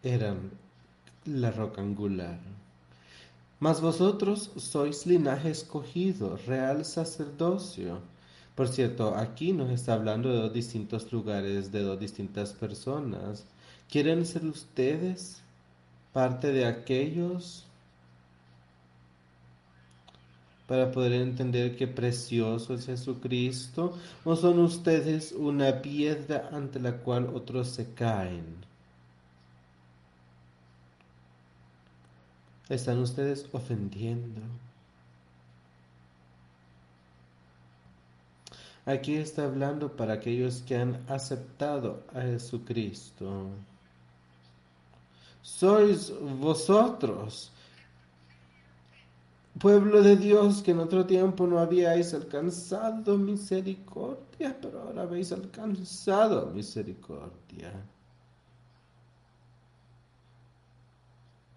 eran 0.02 0.50
la 1.24 1.50
roca 1.50 1.80
angular. 1.82 2.38
Mas 3.58 3.80
vosotros 3.80 4.50
sois 4.56 5.06
linaje 5.06 5.50
escogido, 5.50 6.38
real 6.46 6.84
sacerdocio. 6.84 8.00
Por 8.54 8.68
cierto, 8.68 9.14
aquí 9.14 9.52
nos 9.52 9.70
está 9.70 9.94
hablando 9.94 10.30
de 10.30 10.38
dos 10.42 10.52
distintos 10.52 11.10
lugares, 11.10 11.72
de 11.72 11.80
dos 11.80 11.98
distintas 11.98 12.52
personas. 12.52 13.46
¿Quieren 13.88 14.26
ser 14.26 14.44
ustedes 14.44 15.42
parte 16.12 16.52
de 16.52 16.66
aquellos 16.66 17.65
para 20.66 20.90
poder 20.90 21.12
entender 21.12 21.76
qué 21.76 21.86
precioso 21.86 22.74
es 22.74 22.86
Jesucristo? 22.86 23.96
¿O 24.24 24.34
son 24.36 24.58
ustedes 24.58 25.32
una 25.32 25.80
piedra 25.80 26.48
ante 26.52 26.80
la 26.80 26.98
cual 26.98 27.30
otros 27.34 27.68
se 27.68 27.92
caen? 27.94 28.66
¿Están 32.68 32.98
ustedes 32.98 33.46
ofendiendo? 33.52 34.40
Aquí 38.86 39.16
está 39.16 39.44
hablando 39.44 39.96
para 39.96 40.14
aquellos 40.14 40.62
que 40.62 40.76
han 40.76 41.04
aceptado 41.08 42.02
a 42.14 42.22
Jesucristo. 42.22 43.50
Sois 45.42 46.12
vosotros 46.40 47.50
Pueblo 49.58 50.02
de 50.02 50.16
Dios, 50.16 50.62
que 50.62 50.72
en 50.72 50.80
otro 50.80 51.06
tiempo 51.06 51.46
no 51.46 51.58
habíais 51.58 52.12
alcanzado 52.12 53.16
misericordia, 53.16 54.54
pero 54.60 54.82
ahora 54.82 55.02
habéis 55.02 55.32
alcanzado 55.32 56.50
misericordia. 56.50 57.72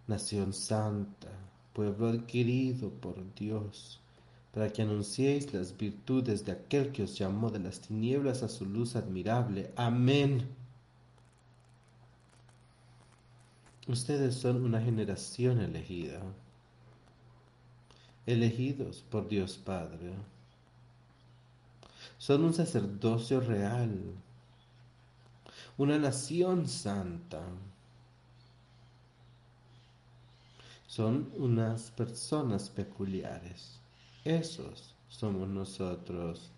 Nación 0.07 0.53
santa, 0.53 1.27
pueblo 1.73 2.07
adquirido 2.07 2.89
por 2.89 3.15
Dios, 3.35 3.99
para 4.53 4.69
que 4.69 4.81
anunciéis 4.81 5.53
las 5.53 5.75
virtudes 5.75 6.45
de 6.45 6.53
aquel 6.53 6.93
que 6.93 7.03
os 7.03 7.17
llamó 7.17 7.49
de 7.49 7.59
las 7.59 7.81
tinieblas 7.81 8.43
a 8.43 8.47
su 8.47 8.65
luz 8.65 8.95
admirable. 8.95 9.73
Amén. 9.75 10.47
Ustedes 13.89 14.35
son 14.35 14.63
una 14.63 14.79
generación 14.79 15.59
elegida 15.59 16.21
elegidos 18.29 19.03
por 19.09 19.27
Dios 19.27 19.57
Padre. 19.57 20.13
Son 22.19 22.43
un 22.43 22.53
sacerdocio 22.53 23.39
real, 23.39 23.97
una 25.77 25.97
nación 25.97 26.67
santa. 26.67 27.41
Son 30.85 31.31
unas 31.37 31.91
personas 31.91 32.69
peculiares. 32.69 33.79
Esos 34.23 34.93
somos 35.07 35.47
nosotros. 35.47 36.51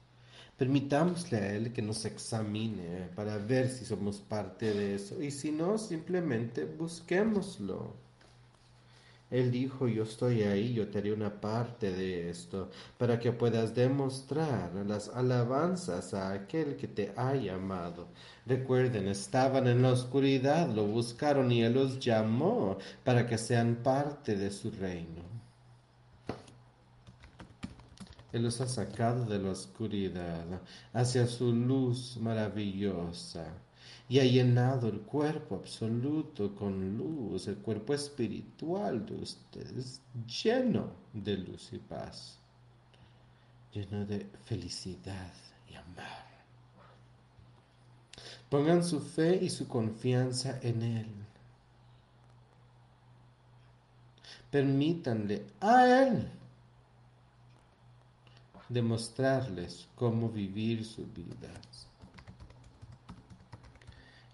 Permitámosle 0.57 1.37
a 1.37 1.53
Él 1.53 1.73
que 1.73 1.81
nos 1.81 2.03
examine 2.05 3.09
para 3.15 3.37
ver 3.37 3.69
si 3.69 3.85
somos 3.85 4.19
parte 4.19 4.73
de 4.73 4.95
eso. 4.95 5.21
Y 5.21 5.31
si 5.31 5.51
no, 5.51 5.77
simplemente 5.77 6.65
busquémoslo. 6.65 8.10
Él 9.31 9.49
dijo, 9.49 9.87
yo 9.87 10.03
estoy 10.03 10.43
ahí, 10.43 10.73
yo 10.73 10.89
te 10.89 10.97
haré 10.97 11.13
una 11.13 11.39
parte 11.39 11.93
de 11.93 12.29
esto, 12.29 12.69
para 12.97 13.17
que 13.17 13.31
puedas 13.31 13.73
demostrar 13.73 14.73
las 14.85 15.07
alabanzas 15.07 16.13
a 16.13 16.33
aquel 16.33 16.75
que 16.75 16.89
te 16.89 17.13
ha 17.15 17.33
llamado. 17.35 18.09
Recuerden, 18.45 19.07
estaban 19.07 19.67
en 19.67 19.81
la 19.81 19.93
oscuridad, 19.93 20.69
lo 20.69 20.85
buscaron 20.85 21.49
y 21.49 21.63
Él 21.63 21.75
los 21.75 21.97
llamó 21.99 22.77
para 23.05 23.25
que 23.25 23.37
sean 23.37 23.77
parte 23.81 24.35
de 24.35 24.51
su 24.51 24.69
reino. 24.69 25.23
Él 28.33 28.43
los 28.43 28.59
ha 28.59 28.67
sacado 28.67 29.25
de 29.25 29.39
la 29.39 29.51
oscuridad 29.51 30.61
hacia 30.93 31.25
su 31.27 31.53
luz 31.53 32.17
maravillosa 32.19 33.45
y 34.11 34.19
ha 34.19 34.25
llenado 34.25 34.89
el 34.89 34.99
cuerpo 34.99 35.55
absoluto 35.55 36.53
con 36.53 36.97
luz, 36.97 37.47
el 37.47 37.55
cuerpo 37.59 37.93
espiritual 37.93 39.05
de 39.05 39.15
ustedes 39.15 40.01
lleno 40.43 40.91
de 41.13 41.37
luz 41.37 41.71
y 41.71 41.77
paz, 41.77 42.37
lleno 43.71 44.05
de 44.05 44.29
felicidad 44.43 45.31
y 45.69 45.75
amor. 45.75 46.25
Pongan 48.49 48.83
su 48.83 48.99
fe 48.99 49.39
y 49.41 49.49
su 49.49 49.69
confianza 49.69 50.59
en 50.61 50.81
Él. 50.81 51.07
Permítanle 54.49 55.45
a 55.61 55.85
Él 55.87 56.29
demostrarles 58.67 59.87
cómo 59.95 60.27
vivir 60.27 60.83
sus 60.83 61.07
vidas. 61.13 61.87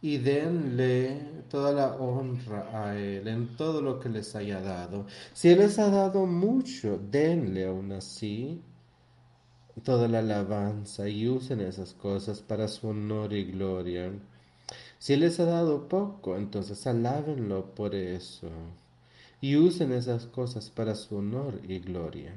Y 0.01 0.17
denle 0.17 1.43
toda 1.49 1.71
la 1.71 1.95
honra 1.95 2.69
a 2.73 2.97
Él 2.97 3.27
en 3.27 3.55
todo 3.55 3.81
lo 3.81 3.99
que 3.99 4.09
les 4.09 4.35
haya 4.35 4.61
dado. 4.61 5.05
Si 5.33 5.49
Él 5.49 5.59
les 5.59 5.79
ha 5.79 5.89
dado 5.89 6.25
mucho, 6.25 6.99
denle 7.11 7.65
aún 7.67 7.91
así 7.91 8.61
toda 9.83 10.07
la 10.07 10.19
alabanza 10.19 11.07
y 11.07 11.27
usen 11.27 11.61
esas 11.61 11.93
cosas 11.93 12.41
para 12.41 12.67
su 12.67 12.89
honor 12.89 13.33
y 13.33 13.45
gloria. 13.45 14.11
Si 14.99 15.13
Él 15.13 15.21
les 15.21 15.39
ha 15.39 15.45
dado 15.45 15.87
poco, 15.87 16.35
entonces 16.37 16.85
alábenlo 16.87 17.73
por 17.75 17.95
eso 17.95 18.49
y 19.41 19.55
usen 19.55 19.91
esas 19.93 20.25
cosas 20.25 20.69
para 20.69 20.95
su 20.95 21.17
honor 21.17 21.59
y 21.67 21.79
gloria 21.79 22.33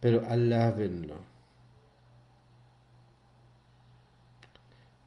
pero 0.00 0.24
alábenlo 0.28 1.16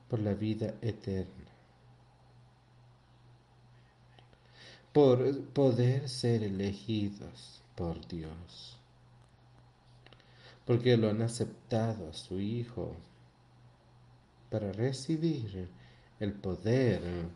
por 0.09 0.19
la 0.19 0.33
vida 0.33 0.73
eterna, 0.81 1.51
por 4.91 5.41
poder 5.49 6.09
ser 6.09 6.43
elegidos 6.43 7.61
por 7.75 8.07
Dios, 8.07 8.77
porque 10.65 10.97
lo 10.97 11.09
han 11.09 11.21
aceptado 11.21 12.09
a 12.09 12.13
su 12.13 12.39
Hijo 12.39 12.95
para 14.49 14.71
recibir 14.71 15.69
el 16.19 16.33
poder 16.33 17.29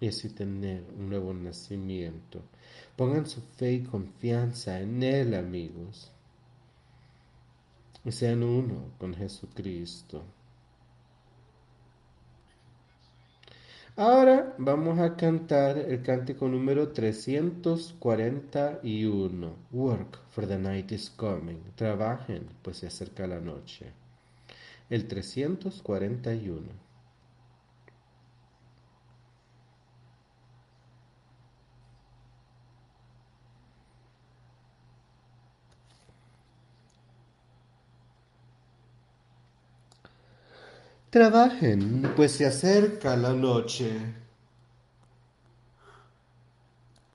y 0.00 0.08
así 0.08 0.28
tener 0.28 0.84
un 0.98 1.08
nuevo 1.08 1.32
nacimiento. 1.32 2.42
Pongan 2.94 3.26
su 3.26 3.40
fe 3.40 3.72
y 3.72 3.82
confianza 3.84 4.80
en 4.80 5.02
Él, 5.02 5.34
amigos. 5.34 6.13
Y 8.04 8.12
sean 8.12 8.42
uno 8.42 8.92
con 8.98 9.14
Jesucristo. 9.14 10.22
Ahora 13.96 14.56
vamos 14.58 14.98
a 14.98 15.16
cantar 15.16 15.78
el 15.78 16.02
cántico 16.02 16.48
número 16.48 16.88
341. 16.88 19.52
Work 19.70 20.18
for 20.30 20.48
the 20.48 20.58
night 20.58 20.90
is 20.90 21.08
coming. 21.10 21.62
Trabajen, 21.76 22.48
pues 22.62 22.78
se 22.78 22.88
acerca 22.88 23.28
la 23.28 23.38
noche. 23.38 23.92
El 24.90 25.06
341. 25.06 26.72
Trabajen, 41.14 42.12
pues 42.16 42.32
se 42.32 42.44
acerca 42.44 43.16
la 43.16 43.32
noche. 43.32 43.88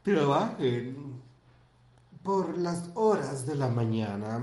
Trabajen 0.03 0.95
por 2.23 2.57
las 2.57 2.91
horas 2.93 3.45
de 3.45 3.55
la 3.55 3.67
mañana. 3.67 4.41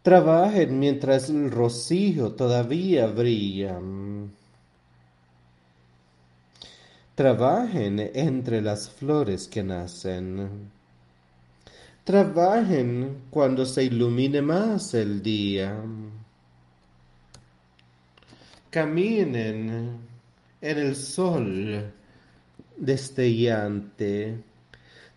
Trabajen 0.00 0.78
mientras 0.78 1.28
el 1.28 1.50
rocío 1.50 2.32
todavía 2.32 3.08
brilla. 3.08 3.78
Trabajen 7.14 8.10
entre 8.14 8.62
las 8.62 8.88
flores 8.88 9.48
que 9.48 9.62
nacen. 9.62 10.70
Trabajen 12.04 13.24
cuando 13.28 13.66
se 13.66 13.84
ilumine 13.84 14.40
más 14.40 14.94
el 14.94 15.22
día 15.22 15.78
caminen 18.74 20.00
en 20.60 20.78
el 20.78 20.96
sol 20.96 21.92
destellante. 22.76 24.42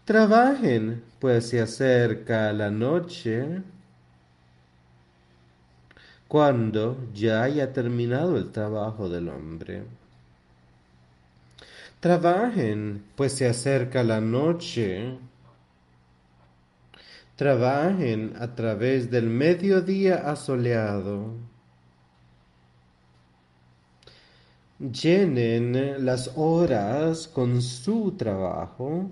Trabajen, 0.06 1.04
pues 1.18 1.50
se 1.50 1.60
acerca 1.60 2.54
la 2.54 2.70
noche, 2.70 3.64
cuando 6.28 7.10
ya 7.16 7.42
haya 7.42 7.74
terminado 7.74 8.38
el 8.38 8.52
trabajo 8.52 9.10
del 9.10 9.28
hombre. 9.28 9.86
Trabajen, 12.00 13.06
pues 13.16 13.32
se 13.34 13.48
acerca 13.48 14.04
la 14.04 14.22
noche. 14.22 15.18
Trabajen 17.36 18.36
a 18.40 18.54
través 18.54 19.10
del 19.10 19.26
mediodía 19.26 20.30
asoleado 20.30 21.57
llenen 24.80 26.06
las 26.06 26.32
horas 26.36 27.28
con 27.28 27.62
su 27.62 28.12
trabajo, 28.12 29.10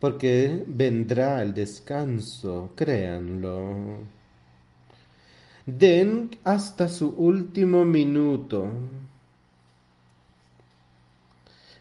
porque 0.00 0.64
vendrá 0.66 1.42
el 1.42 1.52
descanso, 1.54 2.72
créanlo. 2.74 3.98
Den 5.66 6.30
hasta 6.44 6.88
su 6.88 7.10
último 7.10 7.84
minuto. 7.84 8.70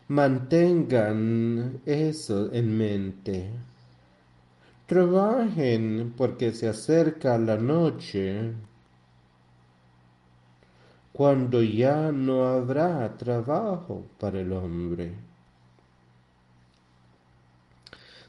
Mantengan 0.08 1.82
eso 1.86 2.52
en 2.52 2.78
mente. 2.78 3.50
Trabajen 4.88 6.14
porque 6.16 6.52
se 6.52 6.68
acerca 6.68 7.38
la 7.38 7.58
noche 7.58 8.54
cuando 11.16 11.64
ya 11.64 12.12
no 12.12 12.46
habrá 12.46 13.16
trabajo 13.16 14.06
para 14.20 14.42
el 14.42 14.52
hombre. 14.52 15.16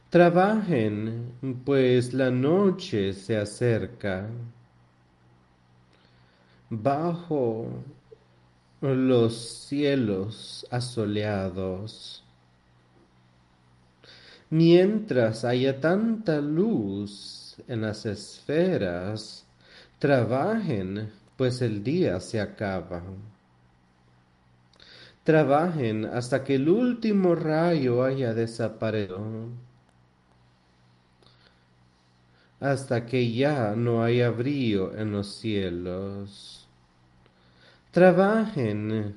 Trabajen, 0.09 1.33
pues 1.65 2.15
la 2.15 2.31
noche 2.31 3.13
se 3.13 3.39
acerca. 3.39 4.29
Bajo 6.71 7.67
los 8.81 9.35
cielos 9.67 10.65
asoleados. 10.71 12.23
Mientras 14.49 15.45
haya 15.45 15.81
tanta 15.81 16.41
luz 16.41 17.57
en 17.67 17.81
las 17.81 18.07
esferas, 18.07 19.45
trabajen 19.99 21.11
pues 21.37 21.63
el 21.63 21.83
día 21.83 22.21
se 22.21 22.41
acaba. 22.41 23.03
Trabajen 25.25 26.05
hasta 26.07 26.45
que 26.45 26.55
el 26.55 26.69
último 26.69 27.35
rayo 27.35 28.05
haya 28.05 28.33
desaparecido, 28.33 29.49
hasta 32.61 33.05
que 33.07 33.33
ya 33.33 33.75
no 33.77 34.03
haya 34.03 34.31
brillo 34.31 34.97
en 34.97 35.13
los 35.13 35.35
cielos. 35.37 36.69
Trabajen, 37.91 39.17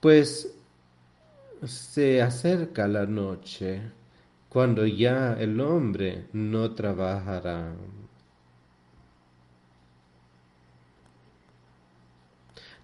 pues 0.00 0.54
se 1.64 2.20
acerca 2.22 2.88
la 2.88 3.06
noche, 3.06 3.80
cuando 4.48 4.86
ya 4.86 5.34
el 5.34 5.60
hombre 5.60 6.26
no 6.32 6.72
trabajará. 6.72 7.74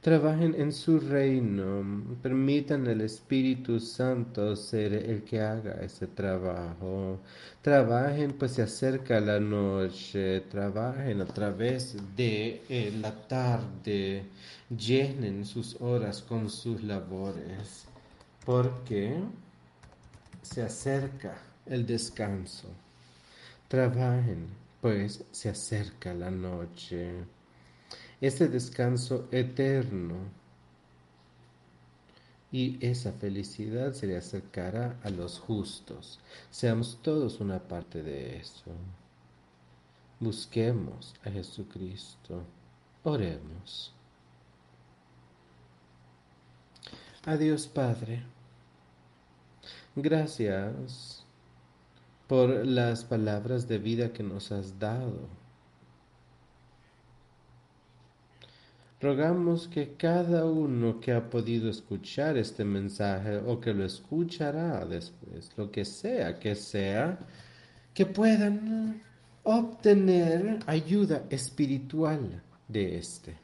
Trabajen 0.00 0.54
en 0.58 0.72
su 0.72 0.98
reino, 0.98 2.16
permitan 2.22 2.88
al 2.88 3.02
Espíritu 3.02 3.78
Santo 3.78 4.56
ser 4.56 4.94
el 4.94 5.22
que 5.24 5.42
haga 5.42 5.72
ese 5.82 6.06
trabajo. 6.06 7.20
Trabajen 7.60 8.32
pues 8.32 8.52
se 8.52 8.62
acerca 8.62 9.20
la 9.20 9.38
noche, 9.38 10.40
trabajen 10.48 11.20
a 11.20 11.26
través 11.26 11.98
de 12.16 12.62
eh, 12.70 12.96
la 12.98 13.12
tarde, 13.28 14.24
llenen 14.74 15.44
sus 15.44 15.78
horas 15.82 16.22
con 16.22 16.48
sus 16.48 16.82
labores, 16.82 17.84
porque 18.46 19.20
se 20.40 20.62
acerca 20.62 21.36
el 21.66 21.84
descanso. 21.84 22.68
Trabajen 23.68 24.46
pues 24.80 25.22
se 25.30 25.50
acerca 25.50 26.14
la 26.14 26.30
noche 26.30 27.16
ese 28.20 28.48
descanso 28.48 29.28
eterno. 29.30 30.16
Y 32.52 32.84
esa 32.84 33.12
felicidad 33.12 33.92
se 33.92 34.08
le 34.08 34.16
acercará 34.16 34.98
a 35.04 35.10
los 35.10 35.38
justos. 35.38 36.18
Seamos 36.50 36.98
todos 37.00 37.40
una 37.40 37.60
parte 37.60 38.02
de 38.02 38.38
eso. 38.38 38.72
Busquemos 40.18 41.14
a 41.24 41.30
Jesucristo. 41.30 42.42
Oremos. 43.04 43.94
Adiós 47.24 47.68
Padre. 47.68 48.22
Gracias 49.94 51.24
por 52.26 52.66
las 52.66 53.04
palabras 53.04 53.68
de 53.68 53.78
vida 53.78 54.12
que 54.12 54.22
nos 54.22 54.52
has 54.52 54.78
dado. 54.78 55.39
Rogamos 59.00 59.66
que 59.66 59.94
cada 59.94 60.44
uno 60.44 61.00
que 61.00 61.12
ha 61.12 61.30
podido 61.30 61.70
escuchar 61.70 62.36
este 62.36 62.66
mensaje 62.66 63.38
o 63.38 63.58
que 63.58 63.72
lo 63.72 63.86
escuchará 63.86 64.84
después, 64.84 65.50
lo 65.56 65.70
que 65.70 65.86
sea 65.86 66.38
que 66.38 66.54
sea, 66.54 67.18
que 67.94 68.04
puedan 68.04 69.02
obtener 69.42 70.58
ayuda 70.66 71.24
espiritual 71.30 72.42
de 72.68 72.98
este. 72.98 73.38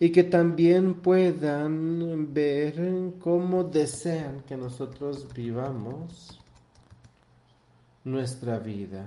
Y 0.00 0.10
que 0.10 0.24
también 0.24 0.94
puedan 0.94 2.32
ver 2.32 3.12
cómo 3.18 3.64
desean 3.64 4.40
que 4.42 4.56
nosotros 4.56 5.28
vivamos 5.34 6.40
nuestra 8.04 8.58
vida 8.58 9.06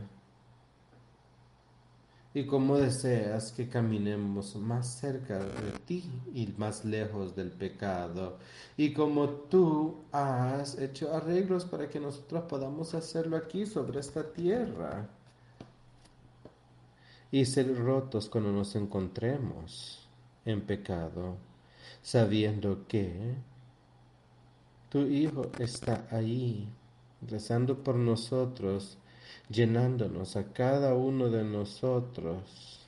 y 2.34 2.46
cómo 2.46 2.78
deseas 2.78 3.52
que 3.52 3.68
caminemos 3.68 4.56
más 4.56 5.00
cerca 5.00 5.40
de 5.40 5.72
ti 5.86 6.04
y 6.34 6.48
más 6.58 6.86
lejos 6.86 7.36
del 7.36 7.52
pecado, 7.52 8.38
y 8.78 8.94
como 8.94 9.30
tú 9.30 10.04
has 10.12 10.78
hecho 10.78 11.14
arreglos 11.14 11.66
para 11.66 11.90
que 11.90 12.00
nosotros 12.00 12.44
podamos 12.44 12.94
hacerlo 12.94 13.36
aquí 13.36 13.66
sobre 13.66 14.00
esta 14.00 14.32
tierra 14.32 15.10
y 17.32 17.46
ser 17.46 17.76
rotos 17.76 18.30
cuando 18.30 18.52
nos 18.52 18.76
encontremos 18.76 20.08
en 20.46 20.62
pecado, 20.62 21.38
sabiendo 22.02 22.88
que 22.88 23.36
tu 24.90 25.00
Hijo 25.02 25.52
está 25.60 26.08
ahí, 26.12 26.68
rezando 27.28 27.84
por 27.84 27.96
nosotros, 27.96 28.98
llenándonos 29.50 30.36
a 30.36 30.54
cada 30.54 30.94
uno 30.94 31.30
de 31.30 31.44
nosotros 31.44 32.80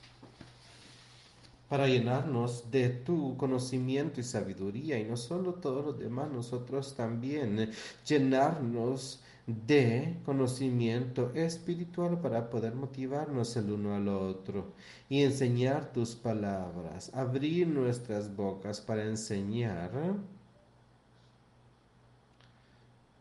para 1.68 1.86
llenarnos 1.88 2.70
de 2.70 2.90
tu 2.90 3.36
conocimiento 3.38 4.20
y 4.20 4.24
sabiduría 4.24 4.98
y 4.98 5.04
no 5.04 5.16
solo 5.16 5.54
todos 5.54 5.84
los 5.84 5.98
demás, 5.98 6.30
nosotros 6.30 6.94
también 6.94 7.70
llenarnos 8.06 9.22
de 9.46 10.18
conocimiento 10.24 11.32
espiritual 11.34 12.20
para 12.20 12.50
poder 12.50 12.74
motivarnos 12.74 13.56
el 13.56 13.72
uno 13.72 13.94
al 13.94 14.08
otro 14.08 14.72
y 15.08 15.22
enseñar 15.22 15.92
tus 15.92 16.14
palabras, 16.14 17.10
abrir 17.14 17.66
nuestras 17.66 18.36
bocas 18.36 18.80
para 18.80 19.04
enseñar 19.04 19.90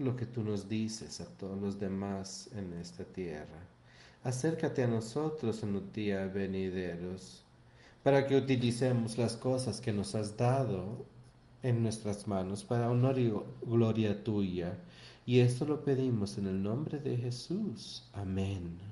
lo 0.02 0.16
que 0.16 0.26
tú 0.26 0.44
nos 0.44 0.68
dices 0.68 1.22
a 1.22 1.26
todos 1.26 1.60
los 1.62 1.80
demás 1.80 2.50
en 2.56 2.74
esta 2.74 3.04
tierra. 3.04 3.68
Acércate 4.24 4.84
a 4.84 4.88
nosotros 4.88 5.64
en 5.64 5.74
los 5.74 5.94
días 5.94 6.34
venideros 6.34 7.44
para 8.04 8.28
que 8.28 8.36
utilicemos 8.36 9.18
las 9.18 9.38
cosas 9.38 9.82
que 9.82 9.94
nos 9.94 10.16
has 10.16 10.38
dado 10.38 11.06
en 11.64 11.84
nuestras 11.84 12.28
manos 12.28 12.64
para 12.64 12.90
honor 12.90 13.20
y 13.20 13.34
gloria 13.62 14.24
tuya. 14.24 14.78
Y 15.26 15.40
esto 15.40 15.66
lo 15.66 15.84
pedimos 15.84 16.38
en 16.38 16.48
el 16.48 16.62
nombre 16.62 17.00
de 17.00 17.18
Jesús. 17.18 18.04
Amén. 18.14 18.91